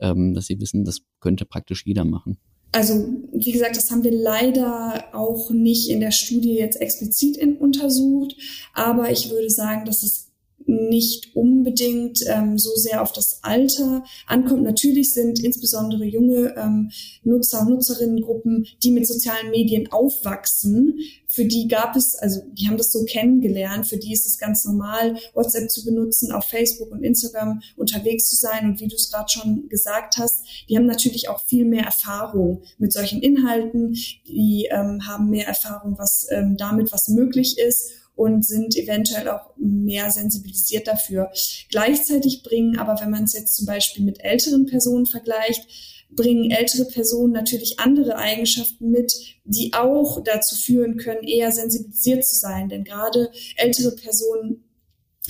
Ähm, 0.00 0.34
dass 0.34 0.46
sie 0.46 0.60
wissen, 0.60 0.84
das 0.84 1.00
könnte 1.18 1.44
praktisch 1.44 1.84
jeder 1.84 2.04
machen. 2.04 2.38
Also, 2.70 3.08
wie 3.32 3.50
gesagt, 3.50 3.76
das 3.76 3.90
haben 3.90 4.04
wir 4.04 4.12
leider 4.12 5.06
auch 5.12 5.50
nicht 5.50 5.88
in 5.88 6.00
der 6.00 6.10
Studie 6.10 6.54
jetzt 6.54 6.80
explizit 6.80 7.36
in, 7.38 7.56
untersucht, 7.56 8.36
aber 8.74 9.10
ich 9.10 9.30
würde 9.30 9.48
sagen, 9.48 9.86
dass 9.86 10.02
es 10.02 10.27
nicht 10.68 11.34
unbedingt 11.34 12.20
ähm, 12.26 12.58
so 12.58 12.70
sehr 12.76 13.02
auf 13.02 13.12
das 13.12 13.42
Alter 13.42 14.04
ankommt. 14.26 14.62
Natürlich 14.62 15.12
sind 15.14 15.42
insbesondere 15.42 16.04
junge 16.04 16.54
ähm, 16.56 16.90
Nutzer 17.24 17.62
und 17.62 17.70
Nutzerinnengruppen, 17.70 18.66
die 18.82 18.90
mit 18.90 19.06
sozialen 19.06 19.50
Medien 19.50 19.90
aufwachsen, 19.90 20.98
für 21.30 21.44
die 21.44 21.68
gab 21.68 21.94
es, 21.94 22.14
also 22.16 22.40
die 22.52 22.66
haben 22.66 22.78
das 22.78 22.90
so 22.90 23.04
kennengelernt, 23.04 23.86
für 23.86 23.98
die 23.98 24.12
ist 24.12 24.26
es 24.26 24.38
ganz 24.38 24.64
normal, 24.64 25.16
WhatsApp 25.34 25.70
zu 25.70 25.84
benutzen, 25.84 26.32
auf 26.32 26.44
Facebook 26.44 26.90
und 26.90 27.04
Instagram 27.04 27.60
unterwegs 27.76 28.30
zu 28.30 28.36
sein. 28.36 28.64
Und 28.64 28.80
wie 28.80 28.88
du 28.88 28.96
es 28.96 29.10
gerade 29.10 29.30
schon 29.30 29.68
gesagt 29.68 30.16
hast, 30.16 30.40
die 30.68 30.76
haben 30.76 30.86
natürlich 30.86 31.28
auch 31.28 31.44
viel 31.44 31.66
mehr 31.66 31.84
Erfahrung 31.84 32.62
mit 32.78 32.94
solchen 32.94 33.20
Inhalten, 33.20 33.92
die 34.26 34.68
ähm, 34.70 35.06
haben 35.06 35.28
mehr 35.28 35.46
Erfahrung, 35.46 35.98
was 35.98 36.26
ähm, 36.30 36.56
damit, 36.56 36.92
was 36.92 37.08
möglich 37.08 37.58
ist 37.58 37.92
und 38.18 38.44
sind 38.44 38.76
eventuell 38.76 39.28
auch 39.28 39.52
mehr 39.56 40.10
sensibilisiert 40.10 40.88
dafür. 40.88 41.30
Gleichzeitig 41.70 42.42
bringen 42.42 42.76
aber, 42.76 43.00
wenn 43.00 43.10
man 43.10 43.22
es 43.22 43.32
jetzt 43.32 43.54
zum 43.54 43.64
Beispiel 43.64 44.04
mit 44.04 44.24
älteren 44.24 44.66
Personen 44.66 45.06
vergleicht, 45.06 45.64
bringen 46.10 46.50
ältere 46.50 46.86
Personen 46.86 47.32
natürlich 47.32 47.78
andere 47.78 48.16
Eigenschaften 48.16 48.90
mit, 48.90 49.12
die 49.44 49.72
auch 49.72 50.20
dazu 50.24 50.56
führen 50.56 50.96
können, 50.96 51.22
eher 51.22 51.52
sensibilisiert 51.52 52.24
zu 52.24 52.34
sein. 52.34 52.68
Denn 52.68 52.82
gerade 52.82 53.30
ältere 53.56 53.94
Personen 53.94 54.64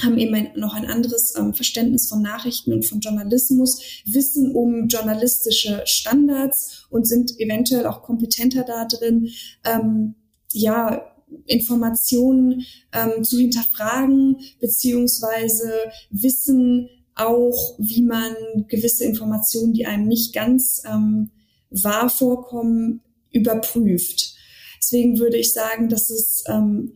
haben 0.03 0.17
eben 0.17 0.35
ein, 0.35 0.53
noch 0.57 0.73
ein 0.73 0.87
anderes 0.87 1.35
ähm, 1.37 1.53
Verständnis 1.53 2.09
von 2.09 2.23
Nachrichten 2.23 2.73
und 2.73 2.87
von 2.87 3.01
Journalismus, 3.01 3.83
wissen 4.07 4.55
um 4.55 4.89
journalistische 4.89 5.83
Standards 5.85 6.87
und 6.89 7.07
sind 7.07 7.39
eventuell 7.39 7.85
auch 7.87 8.01
kompetenter 8.01 8.65
da 8.65 8.87
drin, 8.87 9.29
ähm, 9.67 10.15
ja, 10.53 11.18
Informationen 11.47 12.65
ähm, 12.93 13.25
zu 13.25 13.39
hinterfragen, 13.39 14.37
beziehungsweise 14.61 15.73
wissen 16.11 16.89
auch, 17.15 17.77
wie 17.79 18.03
man 18.03 18.35
gewisse 18.69 19.05
Informationen, 19.05 19.73
die 19.73 19.87
einem 19.87 20.07
nicht 20.07 20.35
ganz 20.35 20.83
ähm, 20.87 21.31
wahr 21.71 22.09
vorkommen, 22.09 23.03
überprüft. 23.33 24.35
Deswegen 24.79 25.19
würde 25.19 25.37
ich 25.37 25.53
sagen, 25.53 25.89
dass 25.89 26.09
es 26.09 26.45
ähm, 26.47 26.93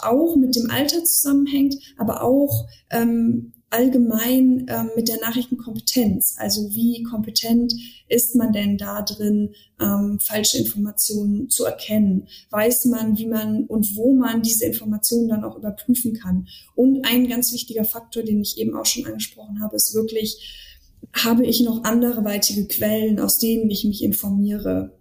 auch 0.00 0.36
mit 0.36 0.56
dem 0.56 0.70
Alter 0.70 1.04
zusammenhängt, 1.04 1.76
aber 1.96 2.22
auch 2.22 2.66
ähm, 2.90 3.52
allgemein 3.70 4.66
ähm, 4.68 4.90
mit 4.94 5.08
der 5.08 5.20
Nachrichtenkompetenz. 5.20 6.36
Also 6.38 6.70
wie 6.70 7.02
kompetent 7.02 7.72
ist 8.08 8.36
man 8.36 8.52
denn 8.52 8.78
da 8.78 9.02
drin, 9.02 9.54
ähm, 9.80 10.18
falsche 10.20 10.58
Informationen 10.58 11.50
zu 11.50 11.64
erkennen? 11.64 12.28
Weiß 12.50 12.84
man, 12.86 13.18
wie 13.18 13.26
man 13.26 13.64
und 13.64 13.96
wo 13.96 14.14
man 14.14 14.42
diese 14.42 14.66
Informationen 14.66 15.28
dann 15.28 15.44
auch 15.44 15.56
überprüfen 15.56 16.14
kann? 16.14 16.46
Und 16.74 17.04
ein 17.04 17.28
ganz 17.28 17.52
wichtiger 17.52 17.84
Faktor, 17.84 18.22
den 18.22 18.40
ich 18.40 18.58
eben 18.58 18.76
auch 18.76 18.86
schon 18.86 19.06
angesprochen 19.06 19.60
habe, 19.60 19.76
ist 19.76 19.94
wirklich, 19.94 20.72
habe 21.12 21.44
ich 21.44 21.60
noch 21.60 21.84
anderweitige 21.84 22.66
Quellen, 22.68 23.18
aus 23.18 23.38
denen 23.38 23.68
ich 23.70 23.84
mich 23.84 24.02
informiere? 24.02 24.96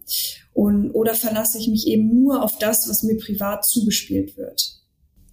Und, 0.54 0.92
oder 0.92 1.14
verlasse 1.14 1.60
ich 1.60 1.68
mich 1.68 1.88
eben 1.88 2.14
nur 2.14 2.44
auf 2.44 2.58
das, 2.58 2.90
was 2.90 3.04
mir 3.04 3.18
privat 3.18 3.66
zugespielt 3.66 4.38
wird? 4.38 4.82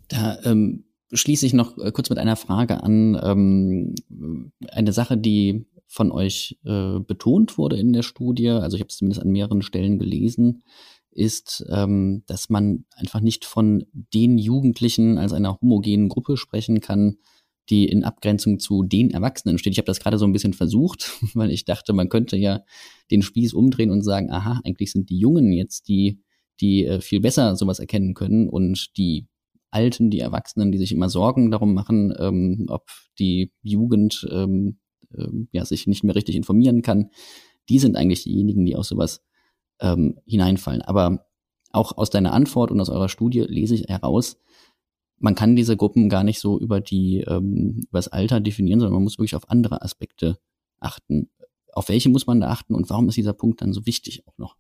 Da 0.09 0.39
ähm 0.45 0.85
schließe 1.13 1.47
ich 1.47 1.53
noch 1.53 1.79
äh, 1.79 1.93
kurz 1.93 2.11
mit 2.11 2.19
einer 2.19 2.37
Frage 2.37 2.83
an. 2.83 3.19
Ähm, 3.23 3.95
eine 4.69 4.93
Sache, 4.93 5.17
die 5.17 5.67
von 5.87 6.11
euch 6.11 6.59
äh, 6.65 7.01
betont 7.01 7.59
wurde 7.59 7.77
in 7.77 7.93
der 7.93 8.03
Studie, 8.03 8.49
also 8.49 8.77
ich 8.77 8.81
habe 8.81 8.89
es 8.89 8.97
zumindest 8.97 9.23
an 9.23 9.31
mehreren 9.31 9.63
Stellen 9.63 9.99
gelesen, 9.99 10.63
ist, 11.11 11.65
ähm, 11.69 12.23
dass 12.27 12.49
man 12.49 12.87
einfach 12.97 13.21
nicht 13.21 13.45
von 13.45 13.85
den 13.93 14.39
Jugendlichen 14.39 15.19
als 15.19 15.33
einer 15.33 15.61
homogenen 15.61 16.09
Gruppe 16.09 16.39
sprechen 16.39 16.81
kann, 16.81 17.19
die 17.69 17.85
in 17.85 18.05
Abgrenzung 18.05 18.59
zu 18.59 18.83
den 18.83 19.11
Erwachsenen 19.11 19.59
steht. 19.59 19.75
Ich 19.75 19.79
habe 19.79 19.87
das 19.87 20.01
gerade 20.01 20.19
so 20.19 20.25
ein 20.25 20.33
bisschen 20.33 20.55
versucht, 20.55 21.13
weil 21.35 21.51
ich 21.51 21.65
dachte, 21.65 21.93
man 21.93 22.09
könnte 22.09 22.37
ja 22.37 22.63
den 23.11 23.23
Spieß 23.23 23.53
umdrehen 23.53 23.91
und 23.91 24.03
sagen, 24.03 24.31
aha, 24.31 24.61
eigentlich 24.65 24.93
sind 24.93 25.11
die 25.11 25.19
Jungen 25.19 25.53
jetzt 25.53 25.89
die, 25.89 26.21
die 26.61 26.87
äh, 26.87 27.01
viel 27.01 27.21
besser 27.21 27.57
sowas 27.57 27.79
erkennen 27.79 28.15
können 28.15 28.49
und 28.49 28.97
die 28.97 29.27
Alten, 29.73 30.11
die 30.11 30.21
Erwachsenen, 30.21 30.73
die 30.73 30.79
sich 30.79 30.93
immer 30.93 31.09
Sorgen 31.09 31.51
darum 31.51 31.75
machen, 31.75 32.15
ähm, 32.19 32.67
ob 32.69 32.89
die 33.19 33.53
Jugend 33.63 34.27
ähm, 34.31 34.79
ähm, 35.17 35.49
ja, 35.53 35.65
sich 35.65 35.87
nicht 35.87 36.05
mehr 36.05 36.15
richtig 36.15 36.37
informieren 36.37 36.83
kann, 36.83 37.11
die 37.69 37.79
sind 37.79 37.97
eigentlich 37.97 38.25
diejenigen, 38.25 38.65
die 38.65 38.77
aus 38.77 38.89
sowas 38.89 39.23
ähm, 39.81 40.19
hineinfallen. 40.27 40.83
Aber 40.83 41.27
auch 41.71 41.97
aus 41.97 42.11
deiner 42.11 42.33
Antwort 42.33 42.71
und 42.71 42.81
aus 42.81 42.91
eurer 42.91 43.09
Studie 43.09 43.41
lese 43.41 43.75
ich 43.75 43.89
heraus, 43.89 44.39
man 45.19 45.35
kann 45.35 45.57
diese 45.57 45.77
Gruppen 45.77 46.09
gar 46.09 46.25
nicht 46.25 46.41
so 46.41 46.59
über 46.59 46.81
die 46.81 47.21
ähm, 47.21 47.81
über 47.89 47.99
das 47.99 48.09
Alter 48.09 48.41
definieren, 48.41 48.81
sondern 48.81 48.95
man 48.95 49.05
muss 49.05 49.19
wirklich 49.19 49.37
auf 49.37 49.49
andere 49.51 49.83
Aspekte 49.83 50.39
achten. 50.81 51.31
Auf 51.73 51.89
welche 51.89 52.09
muss 52.09 52.27
man 52.27 52.41
da 52.41 52.49
achten 52.49 52.75
und 52.75 52.91
warum 52.91 53.09
ist 53.09 53.17
dieser 53.17 53.33
Punkt 53.33 53.63
dann 53.63 53.73
so 53.73 53.87
wichtig 53.87 54.27
auch 54.27 54.37
noch? 54.37 54.57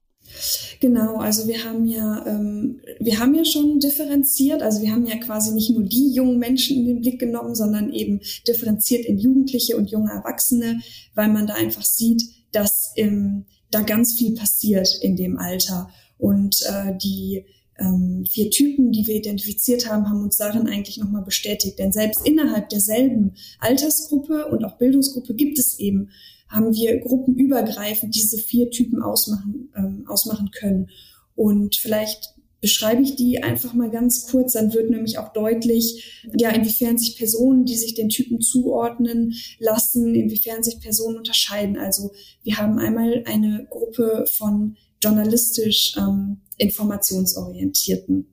Genau, 0.80 1.18
also 1.18 1.46
wir 1.46 1.64
haben 1.64 1.86
ja, 1.86 2.24
ähm, 2.26 2.80
wir 2.98 3.18
haben 3.18 3.34
ja 3.34 3.44
schon 3.44 3.80
differenziert, 3.80 4.62
also 4.62 4.82
wir 4.82 4.90
haben 4.90 5.06
ja 5.06 5.16
quasi 5.16 5.52
nicht 5.52 5.70
nur 5.70 5.84
die 5.84 6.12
jungen 6.12 6.38
Menschen 6.38 6.76
in 6.76 6.86
den 6.86 7.00
Blick 7.00 7.20
genommen, 7.20 7.54
sondern 7.54 7.92
eben 7.92 8.20
differenziert 8.48 9.04
in 9.04 9.18
Jugendliche 9.18 9.76
und 9.76 9.90
junge 9.90 10.10
Erwachsene, 10.10 10.80
weil 11.14 11.28
man 11.28 11.46
da 11.46 11.54
einfach 11.54 11.84
sieht, 11.84 12.22
dass 12.52 12.92
ähm, 12.96 13.44
da 13.70 13.82
ganz 13.82 14.14
viel 14.14 14.34
passiert 14.34 14.88
in 15.02 15.16
dem 15.16 15.38
Alter 15.38 15.90
und 16.18 16.62
äh, 16.62 16.96
die 17.02 17.44
ähm, 17.78 18.24
vier 18.28 18.50
Typen, 18.50 18.92
die 18.92 19.06
wir 19.06 19.16
identifiziert 19.16 19.88
haben, 19.88 20.08
haben 20.08 20.22
uns 20.22 20.36
darin 20.36 20.68
eigentlich 20.68 20.98
nochmal 20.98 21.22
bestätigt. 21.22 21.78
Denn 21.78 21.92
selbst 21.92 22.26
innerhalb 22.26 22.68
derselben 22.68 23.34
Altersgruppe 23.58 24.46
und 24.46 24.64
auch 24.64 24.78
Bildungsgruppe 24.78 25.34
gibt 25.34 25.58
es 25.58 25.78
eben 25.78 26.10
haben 26.52 26.74
wir 26.74 27.00
gruppenübergreifend 27.00 28.14
diese 28.14 28.38
vier 28.38 28.70
Typen 28.70 29.02
ausmachen, 29.02 29.72
ähm, 29.76 30.04
ausmachen 30.06 30.50
können. 30.50 30.90
Und 31.34 31.76
vielleicht 31.76 32.34
beschreibe 32.60 33.02
ich 33.02 33.16
die 33.16 33.42
einfach 33.42 33.74
mal 33.74 33.90
ganz 33.90 34.28
kurz, 34.30 34.52
dann 34.52 34.72
wird 34.72 34.88
nämlich 34.88 35.18
auch 35.18 35.32
deutlich, 35.32 36.22
ja, 36.36 36.50
inwiefern 36.50 36.96
sich 36.96 37.16
Personen, 37.16 37.64
die 37.64 37.74
sich 37.74 37.94
den 37.94 38.08
Typen 38.08 38.40
zuordnen 38.40 39.34
lassen, 39.58 40.14
inwiefern 40.14 40.62
sich 40.62 40.78
Personen 40.78 41.16
unterscheiden. 41.16 41.76
Also 41.76 42.12
wir 42.44 42.58
haben 42.58 42.78
einmal 42.78 43.24
eine 43.26 43.66
Gruppe 43.68 44.26
von 44.30 44.76
journalistisch 45.02 45.96
ähm, 45.98 46.42
informationsorientierten 46.58 48.31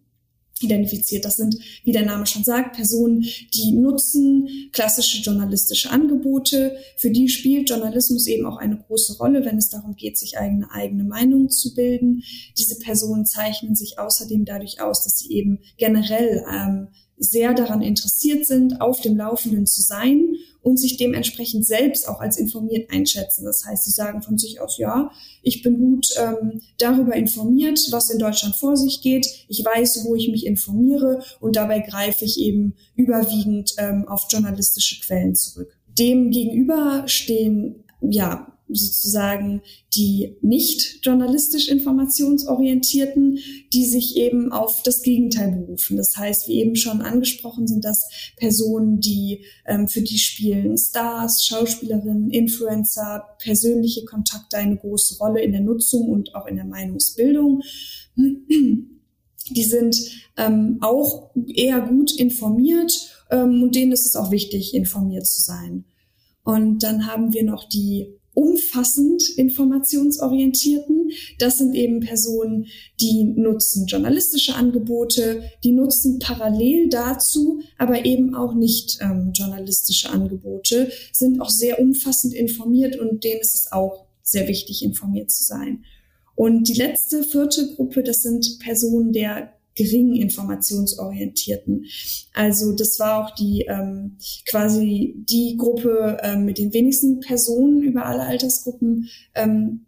identifiziert. 0.61 1.25
Das 1.25 1.37
sind, 1.37 1.55
wie 1.83 1.91
der 1.91 2.05
Name 2.05 2.25
schon 2.25 2.43
sagt, 2.43 2.75
Personen, 2.75 3.21
die 3.53 3.71
nutzen 3.71 4.47
klassische 4.71 5.21
journalistische 5.21 5.89
Angebote. 5.89 6.77
Für 6.97 7.11
die 7.11 7.29
spielt 7.29 7.69
Journalismus 7.69 8.27
eben 8.27 8.45
auch 8.45 8.57
eine 8.57 8.77
große 8.77 9.17
Rolle, 9.17 9.45
wenn 9.45 9.57
es 9.57 9.69
darum 9.69 9.95
geht, 9.95 10.17
sich 10.17 10.37
eigene 10.37 10.71
eigene 10.71 11.03
Meinung 11.03 11.49
zu 11.49 11.73
bilden. 11.73 12.23
Diese 12.57 12.77
Personen 12.79 13.25
zeichnen 13.25 13.75
sich 13.75 13.99
außerdem 13.99 14.45
dadurch 14.45 14.81
aus, 14.81 15.03
dass 15.03 15.19
sie 15.19 15.31
eben 15.33 15.59
generell 15.77 16.43
ähm, 16.51 16.87
sehr 17.19 17.53
daran 17.53 17.81
interessiert 17.81 18.47
sind, 18.47 18.81
auf 18.81 19.01
dem 19.01 19.17
Laufenden 19.17 19.67
zu 19.67 19.81
sein 19.81 20.35
und 20.61 20.77
sich 20.77 20.97
dementsprechend 20.97 21.65
selbst 21.65 22.07
auch 22.07 22.19
als 22.19 22.37
informiert 22.37 22.89
einschätzen. 22.91 23.45
Das 23.45 23.65
heißt, 23.65 23.83
sie 23.83 23.91
sagen 23.91 24.21
von 24.21 24.37
sich 24.37 24.59
aus, 24.59 24.77
ja, 24.77 25.11
ich 25.41 25.61
bin 25.61 25.77
gut 25.77 26.07
ähm, 26.17 26.61
darüber 26.77 27.15
informiert, 27.15 27.79
was 27.91 28.09
in 28.09 28.19
Deutschland 28.19 28.55
vor 28.55 28.75
sich 28.75 29.01
geht. 29.01 29.27
Ich 29.47 29.63
weiß, 29.63 30.05
wo 30.05 30.15
ich 30.15 30.29
mich 30.29 30.45
informiere 30.45 31.23
und 31.39 31.55
dabei 31.55 31.79
greife 31.79 32.25
ich 32.25 32.39
eben 32.39 32.75
überwiegend 32.95 33.73
ähm, 33.77 34.05
auf 34.07 34.27
journalistische 34.29 34.99
Quellen 35.01 35.35
zurück. 35.35 35.75
Dem 35.87 36.31
gegenüber 36.31 37.03
stehen 37.07 37.83
ja 38.01 38.58
sozusagen 38.71 39.61
die 39.95 40.37
nicht 40.41 40.99
journalistisch 41.03 41.69
informationsorientierten, 41.69 43.39
die 43.73 43.85
sich 43.85 44.15
eben 44.17 44.51
auf 44.51 44.83
das 44.83 45.01
Gegenteil 45.01 45.51
berufen. 45.51 45.97
Das 45.97 46.15
heißt, 46.15 46.47
wie 46.47 46.59
eben 46.59 46.75
schon 46.75 47.01
angesprochen, 47.01 47.67
sind 47.67 47.83
das 47.83 48.07
Personen, 48.37 48.99
die 48.99 49.45
ähm, 49.65 49.87
für 49.87 50.01
die 50.01 50.17
spielen 50.17 50.77
Stars, 50.77 51.45
Schauspielerinnen, 51.45 52.29
Influencer, 52.29 53.23
persönliche 53.39 54.05
Kontakte 54.05 54.57
eine 54.57 54.77
große 54.77 55.17
Rolle 55.17 55.41
in 55.41 55.51
der 55.51 55.61
Nutzung 55.61 56.09
und 56.09 56.35
auch 56.35 56.45
in 56.45 56.55
der 56.55 56.65
Meinungsbildung. 56.65 57.61
Die 58.15 59.63
sind 59.63 59.97
ähm, 60.37 60.77
auch 60.81 61.31
eher 61.47 61.81
gut 61.81 62.15
informiert 62.15 63.25
ähm, 63.31 63.63
und 63.63 63.75
denen 63.75 63.91
ist 63.91 64.05
es 64.05 64.15
auch 64.15 64.31
wichtig, 64.31 64.73
informiert 64.75 65.25
zu 65.25 65.41
sein. 65.41 65.85
Und 66.43 66.83
dann 66.83 67.07
haben 67.07 67.33
wir 67.33 67.43
noch 67.43 67.67
die 67.67 68.18
umfassend 68.39 69.21
informationsorientierten. 69.35 71.11
Das 71.39 71.57
sind 71.57 71.75
eben 71.75 71.99
Personen, 71.99 72.67
die 73.01 73.25
nutzen 73.25 73.85
journalistische 73.85 74.55
Angebote, 74.55 75.43
die 75.65 75.73
nutzen 75.73 76.19
parallel 76.19 76.87
dazu, 76.87 77.59
aber 77.77 78.05
eben 78.05 78.35
auch 78.35 78.53
nicht 78.53 78.99
ähm, 79.01 79.31
journalistische 79.33 80.09
Angebote, 80.09 80.89
sind 81.11 81.41
auch 81.41 81.49
sehr 81.49 81.81
umfassend 81.81 82.33
informiert 82.33 82.97
und 82.97 83.25
denen 83.25 83.41
ist 83.41 83.55
es 83.55 83.71
auch 83.73 84.05
sehr 84.23 84.47
wichtig, 84.47 84.83
informiert 84.83 85.31
zu 85.31 85.43
sein. 85.43 85.83
Und 86.35 86.69
die 86.69 86.75
letzte, 86.75 87.23
vierte 87.23 87.75
Gruppe, 87.75 88.03
das 88.03 88.21
sind 88.21 88.59
Personen 88.59 89.11
der 89.11 89.51
gering 89.79 90.15
informationsorientierten. 90.15 91.85
Also 92.33 92.73
das 92.73 92.99
war 92.99 93.23
auch 93.23 93.35
die 93.35 93.61
ähm, 93.69 94.17
quasi 94.45 95.15
die 95.17 95.55
Gruppe 95.57 96.17
ähm, 96.21 96.43
mit 96.45 96.57
den 96.57 96.73
wenigsten 96.73 97.21
Personen 97.21 97.81
über 97.81 98.05
alle 98.05 98.23
Altersgruppen 98.23 99.09
ähm, 99.35 99.85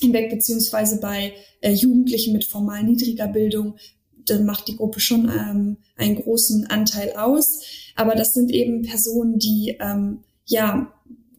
hinweg, 0.00 0.30
beziehungsweise 0.30 1.00
bei 1.00 1.32
äh, 1.60 1.72
Jugendlichen 1.72 2.32
mit 2.32 2.44
formal 2.44 2.84
niedriger 2.84 3.28
Bildung 3.28 3.74
dann 4.26 4.46
macht 4.46 4.68
die 4.68 4.76
Gruppe 4.76 5.00
schon 5.00 5.28
ähm, 5.28 5.76
einen 5.96 6.16
großen 6.16 6.66
Anteil 6.68 7.12
aus. 7.12 7.60
Aber 7.94 8.14
das 8.14 8.32
sind 8.32 8.50
eben 8.50 8.80
Personen, 8.80 9.38
die 9.38 9.76
ähm, 9.80 10.20
ja 10.46 10.92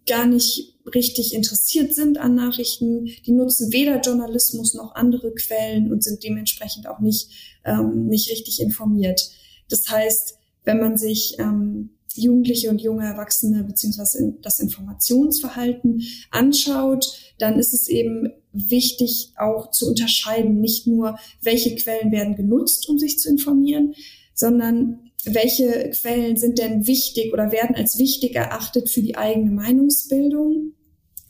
gar 0.08 0.27
nicht 0.27 0.74
richtig 0.93 1.34
interessiert 1.34 1.95
sind 1.95 2.17
an 2.17 2.36
Nachrichten. 2.36 3.06
Die 3.26 3.32
nutzen 3.32 3.71
weder 3.71 4.02
Journalismus 4.02 4.74
noch 4.74 4.95
andere 4.95 5.34
Quellen 5.34 5.91
und 5.91 6.04
sind 6.04 6.24
dementsprechend 6.24 6.88
auch 6.88 7.00
nicht, 7.00 7.30
ähm, 7.63 8.08
nicht 8.08 8.30
richtig 8.30 8.62
informiert. 8.62 9.32
Das 9.69 9.89
heißt, 9.89 10.38
wenn 10.63 10.80
man 10.80 10.98
sich 10.98 11.36
ähm, 11.39 11.91
Jugendliche 12.15 12.69
und 12.69 12.82
junge 12.82 13.06
Erwachsene 13.06 13.63
beziehungsweise 13.63 14.36
das 14.41 14.60
Informationsverhalten 14.60 16.04
anschaut, 16.32 17.06
dann 17.39 17.60
ist 17.60 17.74
es 17.74 17.88
eben 17.88 18.30
wichtig 18.54 19.34
auch 19.38 19.71
zu 19.71 19.88
unterscheiden, 19.88 20.62
nicht 20.62 20.88
nur, 20.88 21.19
welche 21.41 21.76
Quellen 21.76 22.12
werden 22.12 22.36
genutzt, 22.36 22.88
um 22.88 22.98
sich 22.98 23.19
zu 23.19 23.30
informieren, 23.30 23.95
sondern 24.34 25.12
welche 25.26 25.89
Quellen 25.89 26.38
sind 26.38 26.60
denn 26.60 26.88
wichtig 26.88 27.34
oder 27.34 27.52
werden 27.52 27.76
als 27.76 27.98
wichtig 27.98 28.36
erachtet 28.36 28.89
für 28.89 29.02
die 29.02 29.17
eigene 29.17 29.52
Meinungsbildung? 29.52 30.74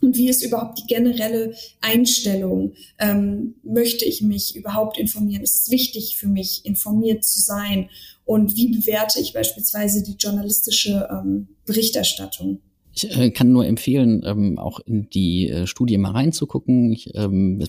Und 0.01 0.17
wie 0.17 0.29
ist 0.29 0.43
überhaupt 0.43 0.79
die 0.79 0.87
generelle 0.87 1.55
Einstellung? 1.81 2.73
Ähm, 2.99 3.55
möchte 3.63 4.05
ich 4.05 4.21
mich 4.21 4.55
überhaupt 4.55 4.97
informieren? 4.97 5.43
Ist 5.43 5.55
es 5.55 5.71
wichtig 5.71 6.17
für 6.17 6.27
mich, 6.27 6.65
informiert 6.65 7.23
zu 7.23 7.41
sein? 7.41 7.89
Und 8.25 8.55
wie 8.55 8.69
bewerte 8.69 9.19
ich 9.19 9.33
beispielsweise 9.33 10.03
die 10.03 10.15
journalistische 10.19 11.07
ähm, 11.11 11.47
Berichterstattung? 11.65 12.59
Ich 12.93 13.15
äh, 13.15 13.29
kann 13.31 13.51
nur 13.51 13.65
empfehlen, 13.65 14.23
ähm, 14.25 14.57
auch 14.57 14.79
in 14.79 15.09
die 15.09 15.49
äh, 15.49 15.67
Studie 15.67 15.97
mal 15.97 16.11
reinzugucken. 16.11 16.91
Ich, 16.91 17.13
ähm, 17.15 17.63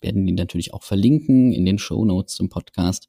werden 0.00 0.26
die 0.26 0.32
natürlich 0.32 0.74
auch 0.74 0.82
verlinken 0.82 1.52
in 1.52 1.64
den 1.64 1.78
Show 1.78 2.04
Notes 2.04 2.34
zum 2.34 2.48
Podcast 2.48 3.08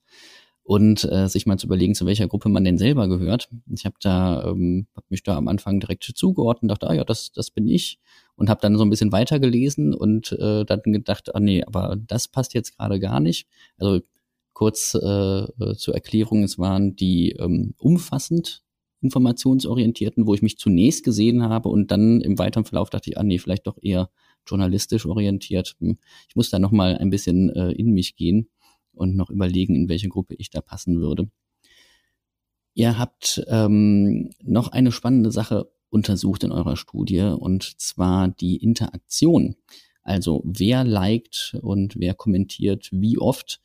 und 0.63 1.03
äh, 1.05 1.27
sich 1.27 1.45
mal 1.45 1.57
zu 1.57 1.67
überlegen, 1.67 1.95
zu 1.95 2.05
welcher 2.05 2.27
Gruppe 2.27 2.49
man 2.49 2.63
denn 2.63 2.77
selber 2.77 3.07
gehört. 3.07 3.49
Ich 3.73 3.85
habe 3.85 3.95
da 4.01 4.43
ähm, 4.49 4.87
hab 4.95 5.09
mich 5.11 5.23
da 5.23 5.37
am 5.37 5.47
Anfang 5.47 5.79
direkt 5.79 6.03
zugeordnet, 6.03 6.71
dachte, 6.71 6.89
ah 6.89 6.93
ja, 6.93 7.03
das 7.03 7.31
das 7.31 7.51
bin 7.51 7.67
ich 7.67 7.99
und 8.37 8.49
habe 8.49 8.61
dann 8.61 8.77
so 8.77 8.83
ein 8.83 8.89
bisschen 8.89 9.11
weitergelesen 9.11 9.93
und 9.93 10.31
äh, 10.31 10.63
dann 10.63 10.81
gedacht, 10.85 11.35
ah 11.35 11.39
nee, 11.39 11.63
aber 11.63 11.97
das 12.07 12.27
passt 12.27 12.53
jetzt 12.53 12.77
gerade 12.77 12.99
gar 12.99 13.19
nicht. 13.19 13.47
Also 13.77 14.01
kurz 14.53 14.95
äh, 14.95 14.99
äh, 14.99 15.75
zur 15.75 15.95
Erklärung, 15.95 16.43
es 16.43 16.57
waren 16.57 16.95
die 16.95 17.31
ähm, 17.31 17.73
umfassend 17.77 18.63
informationsorientierten, 19.01 20.25
wo 20.25 20.33
ich 20.33 20.41
mich 20.41 20.57
zunächst 20.57 21.03
gesehen 21.03 21.43
habe 21.43 21.69
und 21.69 21.91
dann 21.91 22.21
im 22.21 22.39
weiteren 22.39 22.65
Verlauf 22.65 22.89
dachte 22.89 23.09
ich, 23.09 23.17
ah 23.17 23.23
nee, 23.23 23.37
vielleicht 23.37 23.67
doch 23.67 23.77
eher 23.81 24.09
journalistisch 24.47 25.05
orientiert. 25.05 25.75
Hm, 25.79 25.97
ich 26.27 26.35
muss 26.35 26.49
da 26.49 26.59
noch 26.59 26.71
mal 26.71 26.97
ein 26.97 27.09
bisschen 27.09 27.49
äh, 27.49 27.71
in 27.71 27.91
mich 27.91 28.15
gehen 28.15 28.49
und 28.93 29.15
noch 29.15 29.29
überlegen, 29.29 29.75
in 29.75 29.89
welche 29.89 30.09
Gruppe 30.09 30.35
ich 30.37 30.49
da 30.49 30.61
passen 30.61 30.99
würde. 30.99 31.29
Ihr 32.73 32.97
habt 32.97 33.43
ähm, 33.47 34.29
noch 34.43 34.69
eine 34.69 34.91
spannende 34.91 35.31
Sache 35.31 35.69
untersucht 35.89 36.43
in 36.43 36.51
eurer 36.51 36.77
Studie 36.77 37.21
und 37.21 37.79
zwar 37.79 38.29
die 38.29 38.57
Interaktion. 38.57 39.55
Also 40.03 40.41
wer 40.45 40.83
liked 40.83 41.57
und 41.61 41.99
wer 41.99 42.13
kommentiert 42.13 42.89
wie 42.91 43.17
oft. 43.17 43.61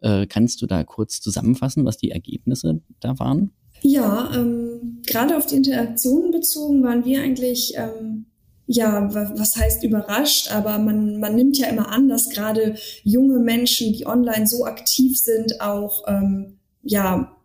Äh, 0.00 0.26
kannst 0.26 0.62
du 0.62 0.66
da 0.66 0.84
kurz 0.84 1.20
zusammenfassen, 1.20 1.84
was 1.84 1.96
die 1.96 2.10
Ergebnisse 2.10 2.80
da 3.00 3.18
waren? 3.18 3.52
Ja, 3.82 4.32
ähm, 4.34 5.02
gerade 5.06 5.36
auf 5.36 5.46
die 5.46 5.56
Interaktion 5.56 6.30
bezogen 6.30 6.82
waren 6.82 7.04
wir 7.04 7.20
eigentlich 7.20 7.74
ähm, 7.76 8.26
ja, 8.66 9.12
was 9.12 9.56
heißt 9.56 9.84
überrascht, 9.84 10.50
aber 10.50 10.78
man, 10.78 11.18
man 11.20 11.34
nimmt 11.34 11.58
ja 11.58 11.66
immer 11.66 11.88
an, 11.90 12.08
dass 12.08 12.30
gerade 12.30 12.76
junge 13.02 13.38
Menschen, 13.38 13.92
die 13.92 14.06
online 14.06 14.46
so 14.46 14.64
aktiv 14.64 15.18
sind, 15.20 15.60
auch 15.60 16.04
ähm, 16.06 16.58
ja 16.82 17.36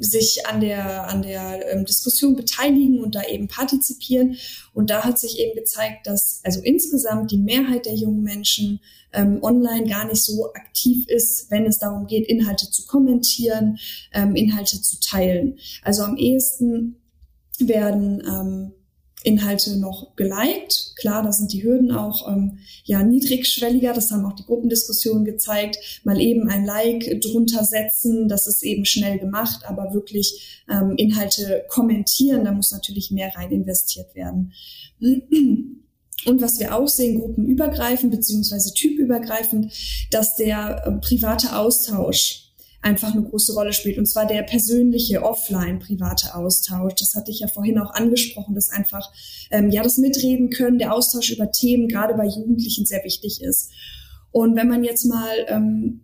sich 0.00 0.46
an 0.46 0.60
der 0.60 1.08
an 1.08 1.22
der 1.22 1.72
ähm, 1.72 1.84
Diskussion 1.84 2.34
beteiligen 2.34 3.00
und 3.00 3.14
da 3.14 3.22
eben 3.22 3.48
partizipieren. 3.48 4.36
Und 4.72 4.90
da 4.90 5.04
hat 5.04 5.18
sich 5.18 5.38
eben 5.38 5.54
gezeigt, 5.54 6.06
dass 6.06 6.40
also 6.44 6.60
insgesamt 6.60 7.30
die 7.30 7.38
Mehrheit 7.38 7.86
der 7.86 7.94
jungen 7.94 8.22
Menschen 8.22 8.80
ähm, 9.12 9.42
online 9.42 9.88
gar 9.88 10.06
nicht 10.06 10.24
so 10.24 10.52
aktiv 10.54 11.06
ist, 11.08 11.50
wenn 11.50 11.66
es 11.66 11.78
darum 11.78 12.06
geht, 12.06 12.26
Inhalte 12.28 12.70
zu 12.70 12.86
kommentieren, 12.86 13.78
ähm, 14.12 14.36
Inhalte 14.36 14.80
zu 14.80 15.00
teilen. 15.00 15.58
Also 15.82 16.02
am 16.02 16.16
ehesten 16.16 16.96
werden 17.58 18.22
ähm, 18.26 18.72
Inhalte 19.22 19.76
noch 19.78 20.16
geliked. 20.16 20.94
Klar, 20.96 21.22
da 21.22 21.32
sind 21.32 21.52
die 21.52 21.62
Hürden 21.62 21.92
auch 21.92 22.28
ähm, 22.28 22.58
ja 22.84 23.02
niedrigschwelliger. 23.02 23.92
Das 23.92 24.10
haben 24.10 24.24
auch 24.24 24.34
die 24.34 24.44
Gruppendiskussionen 24.44 25.24
gezeigt. 25.24 25.78
Mal 26.04 26.20
eben 26.20 26.48
ein 26.48 26.64
Like 26.64 27.20
drunter 27.20 27.64
setzen, 27.64 28.28
das 28.28 28.46
ist 28.46 28.62
eben 28.62 28.84
schnell 28.84 29.18
gemacht, 29.18 29.64
aber 29.66 29.92
wirklich 29.94 30.62
ähm, 30.70 30.94
Inhalte 30.96 31.64
kommentieren, 31.68 32.44
da 32.44 32.52
muss 32.52 32.72
natürlich 32.72 33.10
mehr 33.10 33.34
rein 33.34 33.50
investiert 33.50 34.14
werden. 34.14 34.52
Und 35.00 36.42
was 36.42 36.60
wir 36.60 36.76
auch 36.76 36.88
sehen, 36.88 37.18
gruppenübergreifend 37.18 38.10
beziehungsweise 38.10 38.74
typübergreifend, 38.74 39.72
dass 40.10 40.36
der 40.36 40.86
äh, 40.86 40.92
private 40.92 41.56
Austausch 41.56 42.49
einfach 42.82 43.12
eine 43.12 43.22
große 43.22 43.52
Rolle 43.54 43.72
spielt. 43.72 43.98
Und 43.98 44.06
zwar 44.06 44.26
der 44.26 44.42
persönliche, 44.42 45.22
offline, 45.22 45.78
private 45.78 46.34
Austausch. 46.34 46.94
Das 46.94 47.14
hatte 47.14 47.30
ich 47.30 47.40
ja 47.40 47.48
vorhin 47.48 47.78
auch 47.78 47.92
angesprochen, 47.92 48.54
dass 48.54 48.70
einfach 48.70 49.10
ähm, 49.50 49.70
ja 49.70 49.82
das 49.82 49.98
Mitreden 49.98 50.50
können, 50.50 50.78
der 50.78 50.94
Austausch 50.94 51.30
über 51.30 51.50
Themen 51.50 51.88
gerade 51.88 52.14
bei 52.14 52.26
Jugendlichen 52.26 52.86
sehr 52.86 53.04
wichtig 53.04 53.42
ist. 53.42 53.70
Und 54.32 54.56
wenn 54.56 54.68
man 54.68 54.84
jetzt 54.84 55.04
mal 55.04 55.30
ähm, 55.48 56.02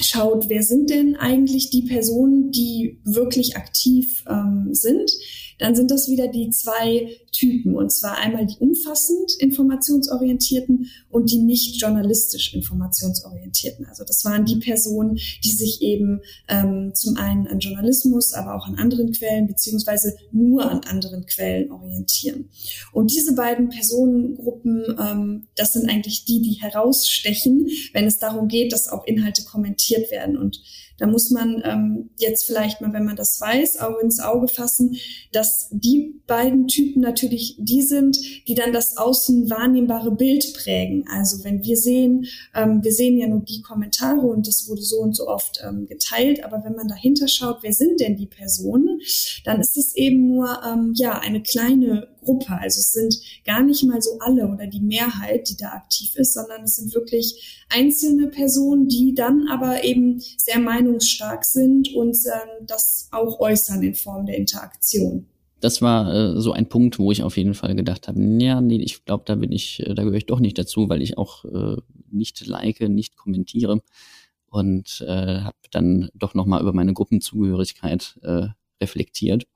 schaut, 0.00 0.48
wer 0.48 0.62
sind 0.62 0.90
denn 0.90 1.16
eigentlich 1.16 1.70
die 1.70 1.82
Personen, 1.82 2.50
die 2.50 3.00
wirklich 3.04 3.56
aktiv 3.56 4.24
ähm, 4.28 4.68
sind, 4.72 5.10
dann 5.58 5.74
sind 5.74 5.90
das 5.90 6.08
wieder 6.08 6.28
die 6.28 6.50
zwei 6.50 7.16
Typen. 7.32 7.74
Und 7.74 7.92
zwar 7.92 8.18
einmal 8.18 8.46
die 8.46 8.56
umfassend 8.58 9.32
informationsorientierten 9.38 10.90
und 11.10 11.30
die 11.30 11.38
nicht 11.38 11.80
journalistisch 11.80 12.54
informationsorientierten. 12.54 13.86
Also 13.86 14.04
das 14.04 14.24
waren 14.24 14.44
die 14.44 14.56
Personen, 14.56 15.18
die 15.44 15.50
sich 15.50 15.82
eben 15.82 16.20
ähm, 16.48 16.92
zum 16.94 17.16
einen 17.16 17.46
an 17.46 17.58
Journalismus, 17.58 18.32
aber 18.32 18.54
auch 18.54 18.66
an 18.66 18.76
anderen 18.76 19.12
Quellen 19.12 19.46
beziehungsweise 19.46 20.16
nur 20.32 20.70
an 20.70 20.80
anderen 20.80 21.26
Quellen 21.26 21.70
orientieren. 21.70 22.50
Und 22.92 23.10
diese 23.10 23.34
beiden 23.34 23.68
Personengruppen, 23.68 24.96
ähm, 24.98 25.46
das 25.56 25.72
sind 25.72 25.88
eigentlich 25.88 26.24
die, 26.24 26.42
die 26.42 26.60
herausstechen, 26.60 27.68
wenn 27.92 28.06
es 28.06 28.18
darum 28.18 28.48
geht, 28.48 28.72
dass 28.72 28.88
auch 28.88 29.04
Inhalte 29.06 29.44
kommentiert 29.44 30.10
werden. 30.10 30.36
Und 30.36 30.60
da 30.98 31.06
muss 31.06 31.30
man 31.30 31.62
ähm, 31.64 32.10
jetzt 32.18 32.46
vielleicht 32.46 32.80
mal, 32.80 32.92
wenn 32.92 33.04
man 33.04 33.16
das 33.16 33.40
weiß, 33.40 33.80
auch 33.80 33.98
ins 33.98 34.20
Auge 34.20 34.48
fassen, 34.48 34.96
dass 35.32 35.68
die 35.70 36.20
beiden 36.26 36.68
Typen 36.68 37.02
natürlich 37.02 37.56
die 37.58 37.82
sind, 37.82 38.18
die 38.48 38.54
dann 38.54 38.72
das 38.72 38.96
außen 38.96 39.50
wahrnehmbare 39.50 40.12
Bild 40.12 40.54
prägen. 40.54 41.04
Also 41.08 41.44
wenn 41.44 41.62
wir 41.62 41.76
sehen, 41.76 42.26
ähm, 42.54 42.82
wir 42.82 42.92
sehen 42.92 43.18
ja 43.18 43.26
nur 43.26 43.40
die 43.40 43.62
Kommentare 43.62 44.20
und 44.20 44.46
das 44.46 44.68
wurde 44.68 44.82
so 44.82 44.98
und 44.98 45.14
so 45.14 45.28
oft 45.28 45.60
ähm, 45.66 45.86
geteilt, 45.86 46.44
aber 46.44 46.64
wenn 46.64 46.74
man 46.74 46.88
dahinter 46.88 47.28
schaut, 47.28 47.58
wer 47.62 47.72
sind 47.72 48.00
denn 48.00 48.16
die 48.16 48.26
Personen, 48.26 49.00
dann 49.44 49.60
ist 49.60 49.76
es 49.76 49.94
eben 49.94 50.28
nur 50.28 50.60
ähm, 50.64 50.92
ja 50.96 51.18
eine 51.18 51.42
kleine 51.42 52.08
Gruppe. 52.26 52.58
Also 52.60 52.80
es 52.80 52.92
sind 52.92 53.16
gar 53.44 53.62
nicht 53.62 53.84
mal 53.84 54.02
so 54.02 54.18
alle 54.20 54.48
oder 54.48 54.66
die 54.66 54.80
Mehrheit, 54.80 55.48
die 55.48 55.56
da 55.56 55.68
aktiv 55.68 56.16
ist, 56.16 56.34
sondern 56.34 56.64
es 56.64 56.76
sind 56.76 56.94
wirklich 56.94 57.64
einzelne 57.70 58.26
Personen, 58.28 58.88
die 58.88 59.14
dann 59.14 59.46
aber 59.48 59.84
eben 59.84 60.20
sehr 60.36 60.58
meinungsstark 60.58 61.44
sind 61.44 61.94
und 61.94 62.16
ähm, 62.26 62.66
das 62.66 63.08
auch 63.12 63.40
äußern 63.40 63.82
in 63.82 63.94
Form 63.94 64.26
der 64.26 64.36
Interaktion. 64.36 65.26
Das 65.60 65.80
war 65.80 66.12
äh, 66.12 66.40
so 66.40 66.52
ein 66.52 66.68
Punkt, 66.68 66.98
wo 66.98 67.10
ich 67.12 67.22
auf 67.22 67.36
jeden 67.36 67.54
Fall 67.54 67.74
gedacht 67.74 68.08
habe, 68.08 68.20
ja, 68.20 68.60
nee, 68.60 68.82
ich 68.82 69.04
glaube, 69.04 69.24
da 69.26 69.36
bin 69.36 69.52
ich, 69.52 69.80
äh, 69.80 69.94
da 69.94 70.02
gehöre 70.02 70.18
ich 70.18 70.26
doch 70.26 70.40
nicht 70.40 70.58
dazu, 70.58 70.88
weil 70.88 71.00
ich 71.00 71.16
auch 71.16 71.44
äh, 71.44 71.76
nicht 72.10 72.46
like, 72.46 72.80
nicht 72.80 73.16
kommentiere 73.16 73.80
und 74.48 75.04
äh, 75.06 75.40
habe 75.40 75.56
dann 75.70 76.10
doch 76.14 76.34
nochmal 76.34 76.60
über 76.60 76.72
meine 76.72 76.92
Gruppenzugehörigkeit 76.92 78.18
äh, 78.22 78.48
reflektiert. 78.80 79.46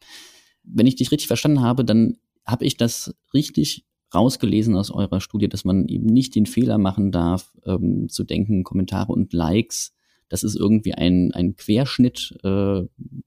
Wenn 0.62 0.86
ich 0.86 0.96
dich 0.96 1.10
richtig 1.10 1.26
verstanden 1.26 1.62
habe, 1.62 1.84
dann 1.84 2.16
habe 2.50 2.64
ich 2.64 2.76
das 2.76 3.14
richtig 3.32 3.84
rausgelesen 4.14 4.76
aus 4.76 4.90
eurer 4.90 5.20
Studie, 5.20 5.48
dass 5.48 5.64
man 5.64 5.86
eben 5.86 6.06
nicht 6.06 6.34
den 6.34 6.46
Fehler 6.46 6.78
machen 6.78 7.12
darf, 7.12 7.52
ähm, 7.64 8.08
zu 8.08 8.24
denken, 8.24 8.64
Kommentare 8.64 9.12
und 9.12 9.32
Likes, 9.32 9.94
das 10.28 10.44
ist 10.44 10.56
irgendwie 10.56 10.94
ein, 10.94 11.32
ein 11.32 11.56
Querschnitt, 11.56 12.36
äh, 12.44 12.82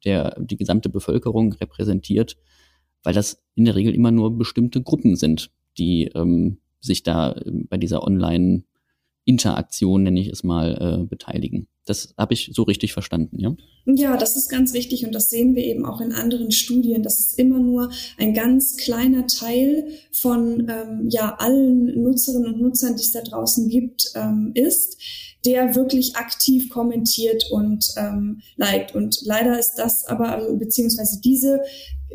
der 0.05 0.39
die 0.39 0.57
gesamte 0.57 0.89
Bevölkerung 0.89 1.53
repräsentiert, 1.53 2.38
weil 3.03 3.13
das 3.13 3.43
in 3.55 3.65
der 3.65 3.75
Regel 3.75 3.93
immer 3.93 4.12
nur 4.12 4.38
bestimmte 4.38 4.81
Gruppen 4.81 5.15
sind, 5.15 5.51
die 5.77 6.05
ähm, 6.15 6.59
sich 6.79 7.03
da 7.03 7.33
äh, 7.33 7.51
bei 7.69 7.77
dieser 7.77 8.03
Online- 8.03 8.63
Interaktion, 9.25 10.03
nenne 10.03 10.19
ich 10.19 10.27
es 10.27 10.43
mal, 10.43 11.01
äh, 11.01 11.05
beteiligen. 11.05 11.67
Das 11.86 12.13
habe 12.17 12.33
ich 12.33 12.51
so 12.53 12.63
richtig 12.63 12.93
verstanden, 12.93 13.39
ja? 13.39 13.55
Ja, 13.86 14.15
das 14.15 14.38
ist 14.38 14.49
ganz 14.49 14.73
wichtig 14.73 15.05
und 15.05 15.13
das 15.13 15.29
sehen 15.29 15.55
wir 15.55 15.63
eben 15.63 15.86
auch 15.86 15.99
in 15.99 16.13
anderen 16.13 16.51
Studien, 16.51 17.03
dass 17.03 17.19
es 17.19 17.33
immer 17.33 17.59
nur 17.59 17.91
ein 18.17 18.33
ganz 18.33 18.77
kleiner 18.77 19.27
Teil 19.27 19.88
von 20.12 20.69
ähm, 20.69 21.09
ja 21.09 21.36
allen 21.39 22.01
Nutzerinnen 22.01 22.53
und 22.53 22.62
Nutzern, 22.62 22.95
die 22.95 23.01
es 23.01 23.12
da 23.12 23.21
draußen 23.21 23.67
gibt, 23.67 24.12
ähm, 24.15 24.51
ist, 24.53 24.97
der 25.45 25.75
wirklich 25.75 26.15
aktiv 26.15 26.69
kommentiert 26.69 27.45
und 27.51 27.86
ähm, 27.97 28.41
liked. 28.55 28.95
Und 28.95 29.19
leider 29.23 29.59
ist 29.59 29.75
das 29.75 30.05
aber, 30.05 30.29
also, 30.29 30.55
beziehungsweise 30.55 31.19
diese 31.21 31.59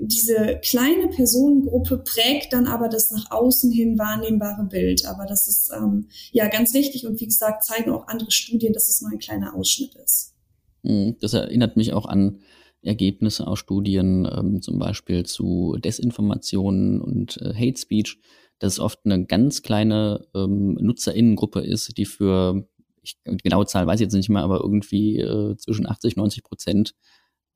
diese 0.00 0.60
kleine 0.62 1.08
Personengruppe 1.08 1.98
prägt 1.98 2.52
dann 2.52 2.66
aber 2.66 2.88
das 2.88 3.10
nach 3.10 3.30
außen 3.30 3.70
hin 3.70 3.98
wahrnehmbare 3.98 4.64
Bild. 4.64 5.06
Aber 5.06 5.26
das 5.26 5.48
ist 5.48 5.70
ähm, 5.76 6.08
ja 6.32 6.48
ganz 6.48 6.74
wichtig 6.74 7.06
und 7.06 7.20
wie 7.20 7.26
gesagt 7.26 7.64
zeigen 7.64 7.90
auch 7.90 8.06
andere 8.08 8.30
Studien, 8.30 8.72
dass 8.72 8.88
es 8.88 9.00
nur 9.00 9.10
ein 9.10 9.18
kleiner 9.18 9.54
Ausschnitt 9.54 9.94
ist. 9.96 10.34
Mhm. 10.82 11.16
Das 11.20 11.34
erinnert 11.34 11.76
mich 11.76 11.92
auch 11.92 12.06
an 12.06 12.40
Ergebnisse 12.82 13.46
aus 13.46 13.58
Studien, 13.58 14.28
ähm, 14.30 14.62
zum 14.62 14.78
Beispiel 14.78 15.24
zu 15.24 15.76
Desinformationen 15.82 17.00
und 17.00 17.36
äh, 17.42 17.52
Hate 17.54 17.78
Speech, 17.78 18.18
dass 18.58 18.74
es 18.74 18.80
oft 18.80 19.00
eine 19.04 19.24
ganz 19.26 19.62
kleine 19.62 20.26
ähm, 20.34 20.74
Nutzerinnengruppe 20.80 21.60
ist, 21.60 21.96
die 21.96 22.04
für, 22.04 22.68
ich, 23.02 23.18
genaue 23.24 23.66
Zahl 23.66 23.86
weiß 23.86 24.00
ich 24.00 24.04
jetzt 24.04 24.14
nicht 24.14 24.28
mehr, 24.28 24.42
aber 24.42 24.60
irgendwie 24.60 25.18
äh, 25.18 25.56
zwischen 25.56 25.88
80, 25.88 26.16
90 26.16 26.44
Prozent 26.44 26.94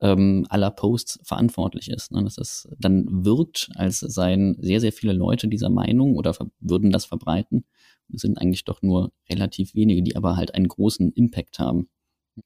ähm, 0.03 0.45
aller 0.51 0.71
Posts 0.71 1.21
verantwortlich 1.23 1.89
ist. 1.89 2.13
Ne? 2.13 2.23
Dass 2.23 2.37
es 2.37 2.69
dann 2.79 3.25
wirkt, 3.25 3.71
als 3.77 4.01
seien 4.01 4.57
sehr, 4.61 4.81
sehr 4.81 4.93
viele 4.93 5.13
Leute 5.13 5.49
dieser 5.49 5.71
Meinung 5.71 6.17
oder 6.17 6.37
würden 6.61 6.91
das 6.91 7.07
verbreiten. 7.07 7.65
Es 8.13 8.21
sind 8.21 8.37
eigentlich 8.37 8.65
doch 8.65 8.83
nur 8.83 9.13
relativ 9.31 9.75
wenige, 9.75 10.03
die 10.03 10.17
aber 10.17 10.37
halt 10.37 10.55
einen 10.55 10.69
großen 10.69 11.13
Impact 11.13 11.59
haben. 11.59 11.89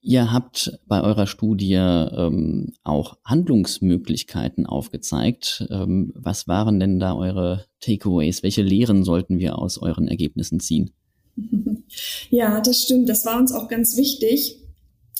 Ihr 0.00 0.32
habt 0.32 0.78
bei 0.86 1.00
eurer 1.00 1.26
Studie 1.26 1.74
ähm, 1.74 2.72
auch 2.82 3.18
Handlungsmöglichkeiten 3.24 4.66
aufgezeigt. 4.66 5.66
Ähm, 5.70 6.12
was 6.14 6.48
waren 6.48 6.80
denn 6.80 6.98
da 6.98 7.14
eure 7.14 7.66
Takeaways? 7.80 8.42
Welche 8.42 8.62
Lehren 8.62 9.04
sollten 9.04 9.38
wir 9.38 9.58
aus 9.58 9.78
euren 9.78 10.08
Ergebnissen 10.08 10.60
ziehen? 10.60 10.90
Ja, 12.30 12.60
das 12.60 12.82
stimmt. 12.82 13.08
Das 13.08 13.24
war 13.24 13.38
uns 13.38 13.52
auch 13.52 13.68
ganz 13.68 13.96
wichtig. 13.96 14.58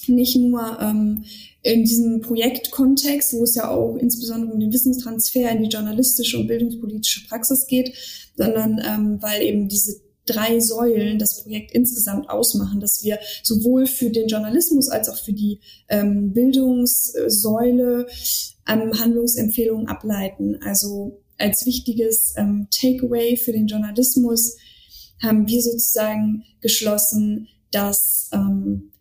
Nicht 0.06 0.36
nur 0.36 0.78
ähm, 0.80 1.24
in 1.62 1.84
diesem 1.84 2.20
Projektkontext, 2.20 3.34
wo 3.34 3.42
es 3.42 3.56
ja 3.56 3.70
auch 3.70 3.96
insbesondere 3.96 4.52
um 4.52 4.60
den 4.60 4.72
Wissenstransfer 4.72 5.50
in 5.50 5.64
die 5.64 5.68
journalistische 5.68 6.38
und 6.38 6.46
bildungspolitische 6.46 7.26
Praxis 7.26 7.66
geht, 7.66 7.92
sondern 8.36 8.80
ähm, 8.86 9.18
weil 9.20 9.42
eben 9.42 9.68
diese 9.68 10.00
drei 10.26 10.60
Säulen 10.60 11.18
das 11.18 11.42
Projekt 11.42 11.72
insgesamt 11.72 12.28
ausmachen, 12.28 12.80
dass 12.80 13.02
wir 13.02 13.18
sowohl 13.42 13.86
für 13.86 14.10
den 14.10 14.28
Journalismus 14.28 14.88
als 14.88 15.08
auch 15.08 15.16
für 15.16 15.32
die 15.32 15.60
ähm, 15.88 16.32
Bildungssäule 16.32 18.06
ähm, 18.68 19.00
Handlungsempfehlungen 19.00 19.88
ableiten. 19.88 20.60
Also 20.62 21.22
als 21.38 21.66
wichtiges 21.66 22.34
ähm, 22.36 22.68
Takeaway 22.70 23.36
für 23.36 23.52
den 23.52 23.66
Journalismus 23.66 24.56
haben 25.22 25.48
wir 25.48 25.62
sozusagen 25.62 26.44
geschlossen, 26.60 27.48
dass 27.70 28.28
ähm, 28.32 28.92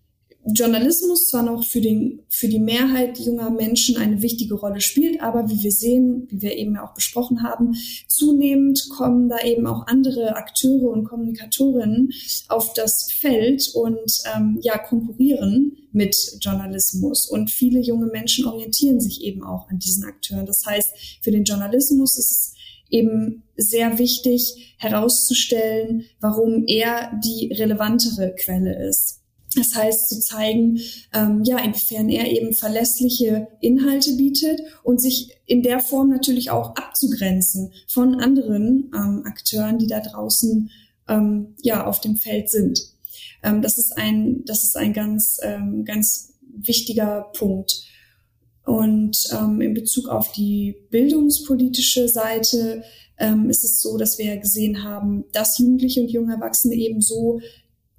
Journalismus 0.53 1.27
zwar 1.27 1.41
noch 1.41 1.63
für, 1.63 1.81
den, 1.81 2.21
für 2.29 2.47
die 2.47 2.60
Mehrheit 2.60 3.17
junger 3.19 3.49
Menschen 3.49 3.97
eine 3.97 4.21
wichtige 4.21 4.53
Rolle 4.53 4.79
spielt, 4.79 5.21
aber 5.21 5.49
wie 5.49 5.63
wir 5.63 5.71
sehen, 5.71 6.27
wie 6.29 6.41
wir 6.41 6.55
eben 6.55 6.77
auch 6.77 6.93
besprochen 6.93 7.41
haben, 7.41 7.75
zunehmend 8.08 8.88
kommen 8.95 9.27
da 9.27 9.39
eben 9.39 9.65
auch 9.65 9.88
andere 9.88 10.36
Akteure 10.36 10.91
und 10.91 11.05
Kommunikatorinnen 11.05 12.12
auf 12.47 12.73
das 12.73 13.12
Feld 13.12 13.71
und 13.73 14.21
ähm, 14.36 14.60
ja 14.62 14.77
konkurrieren 14.77 15.77
mit 15.91 16.15
Journalismus. 16.41 17.27
Und 17.27 17.49
viele 17.49 17.79
junge 17.79 18.08
Menschen 18.08 18.45
orientieren 18.45 18.99
sich 18.99 19.23
eben 19.23 19.43
auch 19.43 19.69
an 19.69 19.79
diesen 19.79 20.03
Akteuren. 20.03 20.45
Das 20.45 20.63
heißt, 20.65 21.19
für 21.21 21.31
den 21.31 21.43
Journalismus 21.43 22.19
ist 22.19 22.31
es 22.31 22.53
eben 22.91 23.43
sehr 23.58 23.97
wichtig 23.97 24.75
herauszustellen, 24.77 26.05
warum 26.19 26.65
er 26.67 27.19
die 27.23 27.51
relevantere 27.51 28.36
Quelle 28.36 28.88
ist. 28.88 29.24
Das 29.55 29.75
heißt, 29.75 30.09
zu 30.09 30.19
zeigen, 30.19 30.79
ähm, 31.13 31.43
ja, 31.43 31.57
inwiefern 31.59 32.09
er 32.09 32.31
eben 32.31 32.53
verlässliche 32.53 33.47
Inhalte 33.61 34.13
bietet 34.13 34.61
und 34.83 35.01
sich 35.01 35.31
in 35.45 35.63
der 35.63 35.79
Form 35.79 36.09
natürlich 36.09 36.51
auch 36.51 36.75
abzugrenzen 36.75 37.71
von 37.87 38.15
anderen 38.15 38.91
ähm, 38.93 39.23
Akteuren, 39.25 39.77
die 39.77 39.87
da 39.87 40.01
draußen 40.01 40.69
ähm, 41.07 41.55
ja 41.61 41.85
auf 41.85 42.01
dem 42.01 42.17
Feld 42.17 42.49
sind. 42.49 42.81
Ähm, 43.43 43.61
das 43.61 43.77
ist 43.77 43.97
ein, 43.97 44.43
das 44.45 44.63
ist 44.63 44.75
ein 44.75 44.93
ganz, 44.93 45.39
ähm, 45.43 45.85
ganz 45.85 46.33
wichtiger 46.41 47.31
Punkt. 47.33 47.83
Und 48.65 49.27
ähm, 49.31 49.61
in 49.61 49.73
Bezug 49.75 50.09
auf 50.09 50.31
die 50.31 50.75
bildungspolitische 50.89 52.09
Seite 52.09 52.83
ähm, 53.17 53.49
ist 53.49 53.63
es 53.63 53.81
so, 53.81 53.97
dass 53.97 54.17
wir 54.17 54.37
gesehen 54.37 54.83
haben, 54.83 55.25
dass 55.31 55.59
Jugendliche 55.59 56.01
und 56.01 56.09
junge 56.09 56.33
Erwachsene 56.33 56.75
eben 56.75 57.01
so 57.01 57.39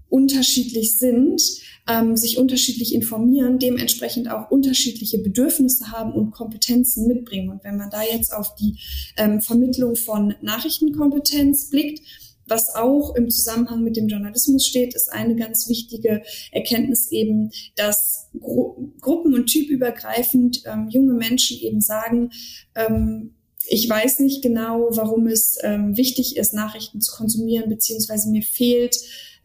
unterschiedlich 0.09 0.99
sind, 0.99 1.42
ähm, 1.88 2.16
sich 2.16 2.38
unterschiedlich 2.38 2.95
informieren, 2.95 3.59
dementsprechend 3.59 4.31
auch 4.31 4.51
unterschiedliche 4.51 5.19
Bedürfnisse 5.19 5.92
haben 5.92 6.12
und 6.12 6.33
Kompetenzen 6.33 7.07
mitbringen. 7.07 7.51
Und 7.51 7.64
wenn 7.64 7.77
man 7.77 7.90
da 7.90 8.03
jetzt 8.03 8.33
auf 8.33 8.55
die 8.55 8.79
ähm, 9.16 9.40
Vermittlung 9.40 9.97
von 9.97 10.35
Nachrichtenkompetenz 10.42 11.71
blickt, 11.71 12.01
was 12.49 12.75
auch 12.77 13.14
im 13.16 13.29
Zusammenhang 13.29 13.83
mit 13.83 13.97
dem 13.97 14.07
Journalismus 14.09 14.66
steht, 14.66 14.95
ist 14.95 15.12
eine 15.12 15.35
ganz 15.35 15.69
wichtige 15.69 16.23
Erkenntnis 16.53 17.11
eben, 17.11 17.51
dass 17.75 18.29
Gru 18.38 18.92
gruppen- 19.01 19.35
und 19.35 19.47
typübergreifend 19.47 20.62
ähm, 20.64 20.88
junge 20.88 21.14
Menschen 21.14 21.59
eben 21.59 21.81
sagen, 21.81 22.31
ähm, 22.77 23.35
ich 23.69 23.88
weiß 23.88 24.21
nicht 24.21 24.42
genau, 24.42 24.88
warum 24.92 25.27
es 25.27 25.59
ähm, 25.62 25.97
wichtig 25.97 26.37
ist, 26.37 26.55
Nachrichten 26.55 27.01
zu 27.01 27.16
konsumieren, 27.16 27.69
beziehungsweise 27.69 28.31
mir 28.31 28.42
fehlt 28.42 28.97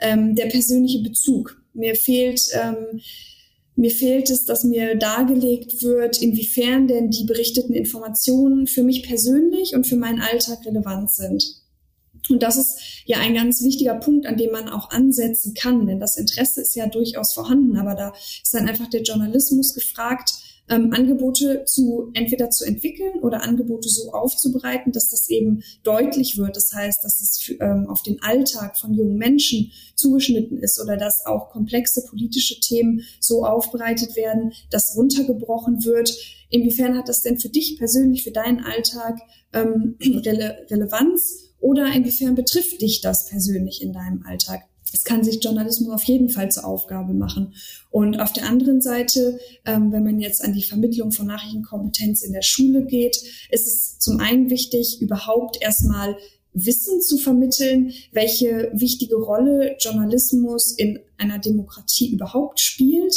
ähm, 0.02 0.36
der 0.36 0.48
persönliche 0.48 1.00
Bezug. 1.00 1.62
Mir 1.74 1.96
fehlt, 1.96 2.42
ähm, 2.54 3.00
mir 3.76 3.92
fehlt 3.92 4.30
es, 4.30 4.44
dass 4.44 4.64
mir 4.64 4.96
dargelegt 4.96 5.82
wird, 5.82 6.22
inwiefern 6.22 6.88
denn 6.88 7.10
die 7.10 7.24
berichteten 7.24 7.74
Informationen 7.74 8.68
für 8.68 8.84
mich 8.84 9.04
persönlich 9.04 9.74
und 9.74 9.88
für 9.88 9.96
meinen 9.96 10.20
Alltag 10.20 10.66
relevant 10.66 11.12
sind. 11.12 11.62
Und 12.30 12.44
das 12.44 12.58
ist 12.58 13.04
ja 13.06 13.18
ein 13.20 13.34
ganz 13.34 13.64
wichtiger 13.64 13.96
Punkt, 13.96 14.28
an 14.28 14.38
dem 14.38 14.52
man 14.52 14.70
auch 14.70 14.92
ansetzen 14.92 15.54
kann, 15.54 15.88
denn 15.88 16.00
das 16.00 16.18
Interesse 16.18 16.62
ist 16.62 16.76
ja 16.76 16.88
durchaus 16.88 17.34
vorhanden, 17.34 17.78
aber 17.78 17.96
da 17.96 18.14
ist 18.44 18.54
dann 18.54 18.68
einfach 18.68 18.90
der 18.90 19.02
Journalismus 19.02 19.74
gefragt, 19.74 20.32
ähm, 20.70 20.94
Angebote 20.94 21.66
zu 21.66 22.12
entweder 22.14 22.50
zu 22.50 22.66
entwickeln 22.66 23.20
oder 23.22 23.44
Angebote 23.44 23.90
so 23.90 24.12
aufzubereiten, 24.12 24.92
dass 24.92 25.10
das 25.10 25.30
eben 25.30 25.64
deutlich 25.84 26.38
wird. 26.38 26.56
Das 26.56 26.72
heißt, 26.74 27.04
dass 27.04 27.22
es 27.22 27.42
für, 27.42 27.54
ähm, 27.62 27.88
auf 27.90 28.04
den 28.04 28.22
Alltag 28.22 28.80
von 28.80 28.94
jungen 28.94 29.18
Menschen 29.18 29.72
zugeschnitten 29.96 30.58
ist 30.58 30.82
oder 30.82 30.98
dass 30.98 31.26
auch 31.26 31.50
komplexe 31.50 32.06
politische 32.06 32.60
Themen 32.60 33.02
so 33.20 33.46
aufbereitet 33.46 34.16
werden, 34.16 34.54
dass 34.70 34.96
runtergebrochen 34.96 35.84
wird. 35.84 36.16
Inwiefern 36.50 36.98
hat 36.98 37.10
das 37.10 37.22
denn 37.22 37.40
für 37.40 37.50
dich 37.50 37.78
persönlich, 37.78 38.24
für 38.24 38.32
deinen 38.32 38.62
Alltag 38.62 39.20
ähm, 39.54 39.98
Rele 40.02 40.66
Relevanz? 40.70 41.48
Oder 41.60 41.94
inwiefern 41.94 42.34
betrifft 42.34 42.82
dich 42.82 43.02
das 43.02 43.28
persönlich 43.28 43.84
in 43.84 43.94
deinem 43.94 44.24
Alltag? 44.26 44.64
Es 44.94 45.04
kann 45.04 45.24
sich 45.24 45.44
Journalismus 45.44 45.94
auf 45.94 46.04
jeden 46.04 46.30
Fall 46.30 46.52
zur 46.52 46.66
Aufgabe 46.66 47.14
machen. 47.14 47.54
Und 47.90 48.20
auf 48.20 48.34
der 48.34 48.48
anderen 48.48 48.82
Seite, 48.82 49.40
ähm, 49.66 49.92
wenn 49.92 50.04
man 50.04 50.20
jetzt 50.20 50.44
an 50.44 50.54
die 50.54 50.64
Vermittlung 50.64 51.12
von 51.12 51.28
Nachrichtenkompetenz 51.28 52.24
in 52.24 52.34
der 52.34 52.42
Schule 52.42 52.86
geht, 52.86 53.18
ist 53.50 53.68
es 53.68 54.00
zum 54.00 54.20
einen 54.20 54.50
wichtig, 54.50 55.02
überhaupt 55.02 55.62
erstmal 55.62 56.18
Wissen 56.54 57.02
zu 57.02 57.18
vermitteln, 57.18 57.94
welche 58.12 58.72
wichtige 58.74 59.16
Rolle 59.16 59.78
Journalismus 59.80 60.72
in 60.72 61.00
einer 61.18 61.40
Demokratie 61.40 62.12
überhaupt 62.12 62.60
spielt, 62.60 63.16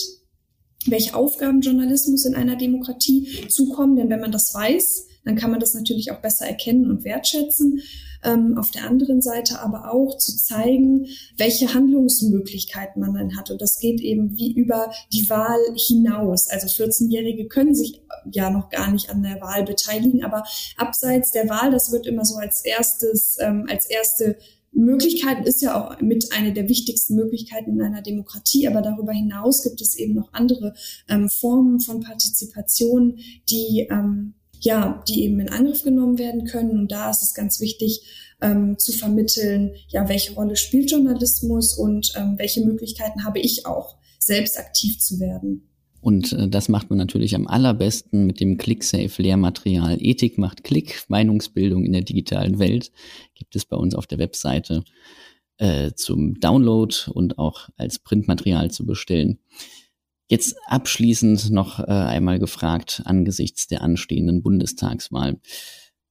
welche 0.86 1.16
Aufgaben 1.16 1.60
Journalismus 1.60 2.24
in 2.26 2.36
einer 2.36 2.56
Demokratie 2.56 3.48
zukommen. 3.48 3.96
Denn 3.96 4.10
wenn 4.10 4.20
man 4.20 4.32
das 4.32 4.54
weiß, 4.54 5.06
dann 5.24 5.36
kann 5.36 5.50
man 5.50 5.60
das 5.60 5.74
natürlich 5.74 6.12
auch 6.12 6.20
besser 6.20 6.46
erkennen 6.46 6.90
und 6.90 7.04
wertschätzen. 7.04 7.80
Ähm, 8.24 8.56
auf 8.58 8.70
der 8.70 8.84
anderen 8.84 9.22
Seite 9.22 9.60
aber 9.60 9.92
auch 9.92 10.16
zu 10.18 10.36
zeigen, 10.36 11.06
welche 11.36 11.74
Handlungsmöglichkeiten 11.74 13.00
man 13.00 13.14
dann 13.14 13.36
hat. 13.36 13.50
Und 13.50 13.60
das 13.60 13.78
geht 13.78 14.00
eben 14.00 14.36
wie 14.36 14.52
über 14.52 14.90
die 15.12 15.28
Wahl 15.30 15.60
hinaus. 15.76 16.48
Also 16.48 16.66
14-Jährige 16.66 17.46
können 17.48 17.74
sich 17.74 18.02
ja 18.30 18.50
noch 18.50 18.70
gar 18.70 18.90
nicht 18.90 19.10
an 19.10 19.22
der 19.22 19.40
Wahl 19.40 19.64
beteiligen, 19.64 20.24
aber 20.24 20.44
abseits 20.76 21.30
der 21.30 21.48
Wahl, 21.48 21.70
das 21.70 21.92
wird 21.92 22.06
immer 22.06 22.24
so 22.24 22.36
als 22.36 22.64
erstes, 22.64 23.36
ähm, 23.40 23.66
als 23.68 23.86
erste 23.86 24.36
Möglichkeiten 24.74 25.44
ist 25.44 25.62
ja 25.62 25.80
auch 25.80 26.00
mit 26.00 26.32
einer 26.32 26.50
der 26.50 26.68
wichtigsten 26.68 27.14
Möglichkeiten 27.14 27.70
in 27.70 27.82
einer 27.82 28.02
Demokratie, 28.02 28.66
aber 28.66 28.82
darüber 28.82 29.12
hinaus 29.12 29.62
gibt 29.62 29.80
es 29.80 29.94
eben 29.94 30.14
noch 30.14 30.32
andere 30.32 30.74
ähm, 31.08 31.28
Formen 31.28 31.80
von 31.80 32.00
Partizipation, 32.00 33.18
die 33.48 33.86
ähm, 33.90 34.34
ja, 34.64 35.02
die 35.08 35.24
eben 35.24 35.40
in 35.40 35.50
Angriff 35.50 35.82
genommen 35.82 36.18
werden 36.18 36.44
können. 36.44 36.70
Und 36.70 36.92
da 36.92 37.10
ist 37.10 37.22
es 37.22 37.34
ganz 37.34 37.60
wichtig 37.60 38.00
ähm, 38.40 38.78
zu 38.78 38.92
vermitteln, 38.92 39.72
ja, 39.88 40.08
welche 40.08 40.32
Rolle 40.32 40.56
spielt 40.56 40.90
Journalismus 40.90 41.74
und 41.74 42.12
ähm, 42.16 42.34
welche 42.38 42.64
Möglichkeiten 42.64 43.24
habe 43.24 43.40
ich 43.40 43.66
auch, 43.66 43.96
selbst 44.18 44.58
aktiv 44.58 44.98
zu 45.00 45.20
werden. 45.20 45.68
Und 46.00 46.32
äh, 46.32 46.48
das 46.48 46.68
macht 46.68 46.88
man 46.88 46.98
natürlich 46.98 47.34
am 47.34 47.46
allerbesten 47.46 48.26
mit 48.26 48.40
dem 48.40 48.56
ClickSafe-Lehrmaterial 48.56 49.98
Ethik 50.00 50.38
macht 50.38 50.64
Klick, 50.64 51.04
Meinungsbildung 51.08 51.84
in 51.84 51.92
der 51.92 52.02
digitalen 52.02 52.58
Welt. 52.58 52.90
Gibt 53.34 53.56
es 53.56 53.66
bei 53.66 53.76
uns 53.76 53.94
auf 53.94 54.06
der 54.06 54.18
Webseite 54.18 54.84
äh, 55.58 55.92
zum 55.94 56.40
Download 56.40 56.94
und 57.12 57.38
auch 57.38 57.68
als 57.76 57.98
Printmaterial 57.98 58.70
zu 58.70 58.86
bestellen. 58.86 59.38
Jetzt 60.28 60.56
abschließend 60.66 61.50
noch 61.50 61.80
äh, 61.80 61.84
einmal 61.84 62.38
gefragt 62.38 63.02
angesichts 63.04 63.66
der 63.66 63.82
anstehenden 63.82 64.42
Bundestagswahl. 64.42 65.38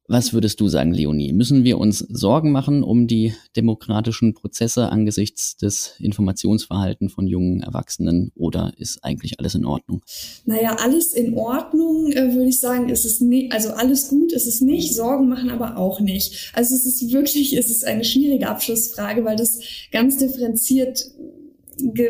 Was 0.10 0.34
würdest 0.34 0.60
du 0.60 0.68
sagen, 0.68 0.94
Leonie? 0.94 1.32
Müssen 1.32 1.64
wir 1.64 1.78
uns 1.78 2.00
Sorgen 2.00 2.52
machen 2.52 2.84
um 2.84 3.08
die 3.08 3.34
demokratischen 3.56 4.34
Prozesse 4.34 4.90
angesichts 4.90 5.56
des 5.56 5.96
Informationsverhaltens 5.98 7.14
von 7.14 7.26
jungen 7.26 7.62
Erwachsenen 7.62 8.32
oder 8.36 8.74
ist 8.78 9.02
eigentlich 9.04 9.40
alles 9.40 9.56
in 9.56 9.66
Ordnung? 9.66 10.04
Naja, 10.46 10.76
alles 10.78 11.14
in 11.14 11.38
Ordnung, 11.38 12.12
äh, 12.12 12.34
würde 12.36 12.50
ich 12.50 12.60
sagen, 12.60 12.90
ist 12.90 13.06
es 13.06 13.22
nicht, 13.22 13.54
also 13.54 13.70
alles 13.70 14.10
gut 14.10 14.34
ist 14.34 14.46
es 14.46 14.60
nicht, 14.60 14.94
Sorgen 14.94 15.30
machen 15.30 15.50
aber 15.50 15.78
auch 15.78 16.02
nicht. 16.02 16.52
Also 16.54 16.76
es 16.76 16.86
ist 16.86 17.14
wirklich, 17.14 17.56
es 17.58 17.70
ist 17.70 17.86
eine 17.86 18.04
schwierige 18.04 18.50
Abschlussfrage, 18.50 19.24
weil 19.24 19.38
das 19.38 19.60
ganz 19.92 20.18
differenziert 20.18 21.00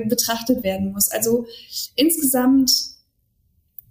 betrachtet 0.08 0.64
werden 0.64 0.92
muss. 0.92 1.10
Also 1.10 1.46
insgesamt 1.96 2.72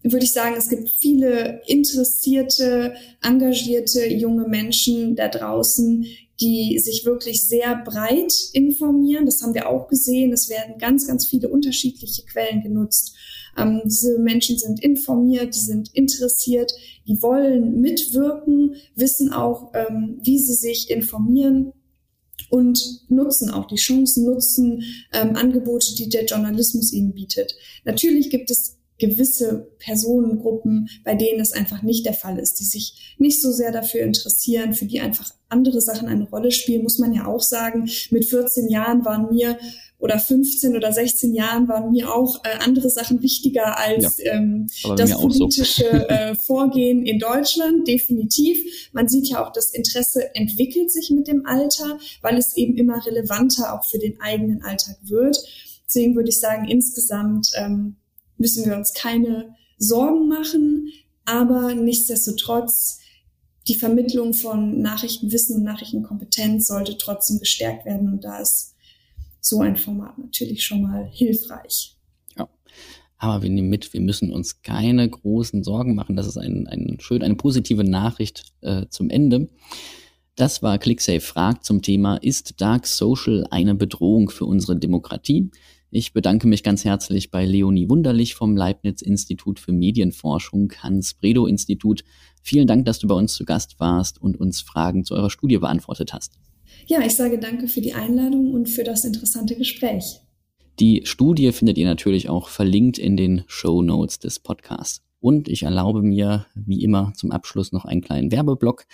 würde 0.02 0.24
ich 0.24 0.32
sagen, 0.32 0.56
es 0.56 0.68
gibt 0.68 0.88
viele 0.88 1.62
interessierte, 1.66 2.94
engagierte 3.22 4.06
junge 4.06 4.48
Menschen 4.48 5.14
da 5.14 5.28
draußen, 5.28 6.04
die 6.40 6.78
sich 6.80 7.04
wirklich 7.04 7.46
sehr 7.46 7.76
breit 7.84 8.32
informieren. 8.52 9.26
Das 9.26 9.42
haben 9.42 9.54
wir 9.54 9.68
auch 9.68 9.86
gesehen. 9.88 10.32
Es 10.32 10.48
werden 10.48 10.78
ganz, 10.78 11.06
ganz 11.06 11.26
viele 11.26 11.48
unterschiedliche 11.48 12.24
Quellen 12.24 12.62
genutzt. 12.62 13.14
Ähm, 13.56 13.82
diese 13.84 14.18
Menschen 14.18 14.58
sind 14.58 14.82
informiert, 14.82 15.54
die 15.54 15.60
sind 15.60 15.90
interessiert, 15.94 16.72
die 17.06 17.20
wollen 17.22 17.80
mitwirken, 17.80 18.76
wissen 18.96 19.32
auch, 19.32 19.72
ähm, 19.74 20.18
wie 20.22 20.38
sie 20.38 20.54
sich 20.54 20.90
informieren 20.90 21.72
und 22.50 23.02
nutzen 23.08 23.50
auch 23.50 23.66
die 23.66 23.76
Chancen, 23.76 24.26
nutzen 24.26 24.82
ähm, 25.12 25.36
Angebote, 25.36 25.94
die 25.94 26.08
der 26.08 26.24
Journalismus 26.24 26.92
ihnen 26.92 27.12
bietet. 27.12 27.54
Natürlich 27.84 28.30
gibt 28.30 28.50
es 28.50 28.78
gewisse 29.02 29.72
Personengruppen, 29.80 30.88
bei 31.04 31.16
denen 31.16 31.38
das 31.38 31.52
einfach 31.52 31.82
nicht 31.82 32.06
der 32.06 32.14
Fall 32.14 32.38
ist, 32.38 32.60
die 32.60 32.64
sich 32.64 33.16
nicht 33.18 33.42
so 33.42 33.50
sehr 33.50 33.72
dafür 33.72 34.02
interessieren, 34.02 34.74
für 34.74 34.86
die 34.86 35.00
einfach 35.00 35.32
andere 35.48 35.80
Sachen 35.80 36.08
eine 36.08 36.28
Rolle 36.28 36.52
spielen, 36.52 36.84
muss 36.84 36.98
man 36.98 37.12
ja 37.12 37.26
auch 37.26 37.42
sagen. 37.42 37.90
Mit 38.10 38.24
14 38.24 38.68
Jahren 38.68 39.04
waren 39.04 39.30
mir 39.30 39.58
oder 39.98 40.18
15 40.18 40.76
oder 40.76 40.92
16 40.92 41.34
Jahren 41.34 41.68
waren 41.68 41.90
mir 41.90 42.12
auch 42.14 42.44
äh, 42.44 42.58
andere 42.64 42.90
Sachen 42.90 43.22
wichtiger 43.22 43.78
als 43.78 44.18
ja, 44.18 44.34
ähm, 44.34 44.68
das 44.96 45.12
politische 45.12 45.84
so. 45.84 45.96
äh, 45.96 46.34
Vorgehen 46.36 47.04
in 47.04 47.18
Deutschland, 47.18 47.86
definitiv. 47.86 48.58
Man 48.92 49.08
sieht 49.08 49.28
ja 49.28 49.44
auch, 49.44 49.52
das 49.52 49.70
Interesse 49.70 50.34
entwickelt 50.34 50.92
sich 50.92 51.10
mit 51.10 51.26
dem 51.26 51.44
Alter, 51.46 51.98
weil 52.20 52.36
es 52.36 52.56
eben 52.56 52.76
immer 52.76 53.04
relevanter 53.04 53.74
auch 53.74 53.84
für 53.84 53.98
den 53.98 54.20
eigenen 54.20 54.62
Alltag 54.62 54.96
wird. 55.02 55.38
Deswegen 55.86 56.16
würde 56.16 56.30
ich 56.30 56.40
sagen, 56.40 56.68
insgesamt 56.68 57.50
ähm, 57.56 57.96
müssen 58.38 58.64
wir 58.64 58.76
uns 58.76 58.92
keine 58.92 59.54
Sorgen 59.78 60.28
machen, 60.28 60.88
aber 61.24 61.74
nichtsdestotrotz 61.74 62.98
die 63.68 63.74
Vermittlung 63.74 64.34
von 64.34 64.80
Nachrichtenwissen 64.80 65.56
und 65.56 65.62
Nachrichtenkompetenz 65.62 66.66
sollte 66.66 66.98
trotzdem 66.98 67.38
gestärkt 67.38 67.86
werden 67.86 68.12
und 68.12 68.24
da 68.24 68.40
ist 68.40 68.74
so 69.40 69.60
ein 69.60 69.76
Format 69.76 70.18
natürlich 70.18 70.64
schon 70.64 70.82
mal 70.82 71.04
hilfreich. 71.10 71.96
Ja. 72.36 72.48
Aber 73.18 73.42
wir 73.42 73.50
nehmen 73.50 73.68
mit, 73.68 73.92
wir 73.92 74.00
müssen 74.00 74.32
uns 74.32 74.62
keine 74.62 75.08
großen 75.08 75.62
Sorgen 75.64 75.94
machen. 75.94 76.16
Das 76.16 76.26
ist 76.26 76.38
ein, 76.38 76.66
ein 76.68 76.98
schön, 77.00 77.22
eine 77.22 77.34
positive 77.34 77.84
Nachricht 77.84 78.52
äh, 78.62 78.86
zum 78.88 79.10
Ende. 79.10 79.48
Das 80.36 80.62
war 80.62 80.78
ClickSafe 80.78 81.20
fragt 81.20 81.64
zum 81.64 81.82
Thema, 81.82 82.16
ist 82.16 82.60
Dark 82.60 82.86
Social 82.86 83.46
eine 83.50 83.74
Bedrohung 83.74 84.30
für 84.30 84.46
unsere 84.46 84.76
Demokratie? 84.76 85.50
Ich 85.94 86.14
bedanke 86.14 86.48
mich 86.48 86.62
ganz 86.62 86.86
herzlich 86.86 87.30
bei 87.30 87.44
Leonie 87.44 87.90
Wunderlich 87.90 88.34
vom 88.34 88.56
Leibniz-Institut 88.56 89.60
für 89.60 89.72
Medienforschung, 89.72 90.72
Hans-Bredow-Institut. 90.82 92.02
Vielen 92.42 92.66
Dank, 92.66 92.86
dass 92.86 92.98
du 92.98 93.08
bei 93.08 93.14
uns 93.14 93.34
zu 93.34 93.44
Gast 93.44 93.78
warst 93.78 94.18
und 94.18 94.40
uns 94.40 94.62
Fragen 94.62 95.04
zu 95.04 95.14
eurer 95.14 95.28
Studie 95.28 95.58
beantwortet 95.58 96.14
hast. 96.14 96.38
Ja, 96.86 97.02
ich 97.02 97.14
sage 97.14 97.38
danke 97.38 97.68
für 97.68 97.82
die 97.82 97.92
Einladung 97.92 98.54
und 98.54 98.70
für 98.70 98.84
das 98.84 99.04
interessante 99.04 99.54
Gespräch. 99.54 100.20
Die 100.80 101.02
Studie 101.04 101.52
findet 101.52 101.76
ihr 101.76 101.84
natürlich 101.84 102.30
auch 102.30 102.48
verlinkt 102.48 102.96
in 102.96 103.18
den 103.18 103.44
Show 103.46 103.82
Notes 103.82 104.18
des 104.18 104.38
Podcasts. 104.38 105.04
Und 105.20 105.46
ich 105.46 105.64
erlaube 105.64 106.00
mir, 106.00 106.46
wie 106.54 106.82
immer, 106.82 107.12
zum 107.16 107.32
Abschluss 107.32 107.70
noch 107.70 107.84
einen 107.84 108.00
kleinen 108.00 108.32
Werbeblock. 108.32 108.86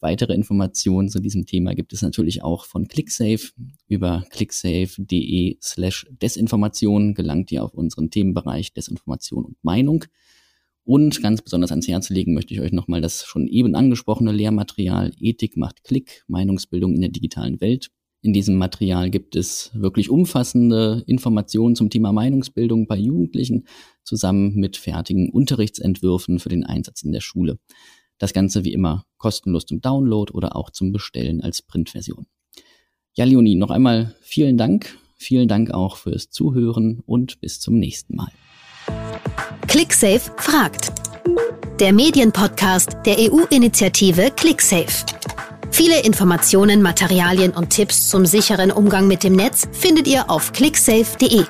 Weitere 0.00 0.32
Informationen 0.32 1.10
zu 1.10 1.20
diesem 1.20 1.44
Thema 1.44 1.74
gibt 1.74 1.92
es 1.92 2.00
natürlich 2.00 2.42
auch 2.42 2.64
von 2.64 2.88
ClickSafe. 2.88 3.52
Über 3.86 4.24
clicksafe.de 4.30 5.58
slash 5.62 6.06
Desinformation 6.22 7.14
gelangt 7.14 7.52
ihr 7.52 7.62
auf 7.62 7.74
unseren 7.74 8.10
Themenbereich 8.10 8.72
Desinformation 8.72 9.44
und 9.44 9.56
Meinung. 9.62 10.06
Und 10.84 11.22
ganz 11.22 11.42
besonders 11.42 11.70
ans 11.70 11.86
Herz 11.86 12.08
legen 12.08 12.32
möchte 12.32 12.54
ich 12.54 12.60
euch 12.60 12.72
nochmal 12.72 13.02
das 13.02 13.24
schon 13.24 13.46
eben 13.46 13.74
angesprochene 13.74 14.32
Lehrmaterial 14.32 15.12
Ethik 15.20 15.58
macht 15.58 15.84
Klick, 15.84 16.24
Meinungsbildung 16.26 16.94
in 16.94 17.02
der 17.02 17.10
digitalen 17.10 17.60
Welt. 17.60 17.90
In 18.22 18.32
diesem 18.32 18.56
Material 18.56 19.10
gibt 19.10 19.36
es 19.36 19.70
wirklich 19.74 20.10
umfassende 20.10 21.02
Informationen 21.06 21.76
zum 21.76 21.90
Thema 21.90 22.12
Meinungsbildung 22.12 22.86
bei 22.86 22.96
Jugendlichen 22.96 23.66
zusammen 24.02 24.54
mit 24.56 24.76
fertigen 24.76 25.30
Unterrichtsentwürfen 25.30 26.38
für 26.38 26.48
den 26.48 26.64
Einsatz 26.64 27.02
in 27.02 27.12
der 27.12 27.20
Schule. 27.20 27.58
Das 28.20 28.34
Ganze 28.34 28.64
wie 28.64 28.72
immer 28.72 29.06
kostenlos 29.16 29.64
zum 29.64 29.80
Download 29.80 30.30
oder 30.32 30.54
auch 30.54 30.70
zum 30.70 30.92
Bestellen 30.92 31.40
als 31.40 31.62
Printversion. 31.62 32.26
Ja, 33.14 33.24
Leonie, 33.24 33.56
noch 33.56 33.70
einmal 33.70 34.14
vielen 34.20 34.56
Dank. 34.56 34.96
Vielen 35.16 35.48
Dank 35.48 35.72
auch 35.72 35.96
fürs 35.96 36.30
Zuhören 36.30 37.02
und 37.06 37.40
bis 37.40 37.60
zum 37.60 37.78
nächsten 37.78 38.16
Mal. 38.16 38.30
ClickSafe 39.66 40.30
fragt. 40.36 40.92
Der 41.80 41.94
Medienpodcast 41.94 42.98
der 43.06 43.16
EU-Initiative 43.18 44.30
ClickSafe. 44.36 45.06
Viele 45.70 46.02
Informationen, 46.02 46.82
Materialien 46.82 47.52
und 47.52 47.70
Tipps 47.70 48.10
zum 48.10 48.26
sicheren 48.26 48.70
Umgang 48.70 49.08
mit 49.08 49.24
dem 49.24 49.34
Netz 49.34 49.66
findet 49.72 50.06
ihr 50.06 50.30
auf 50.30 50.52
clicksafe.de. 50.52 51.44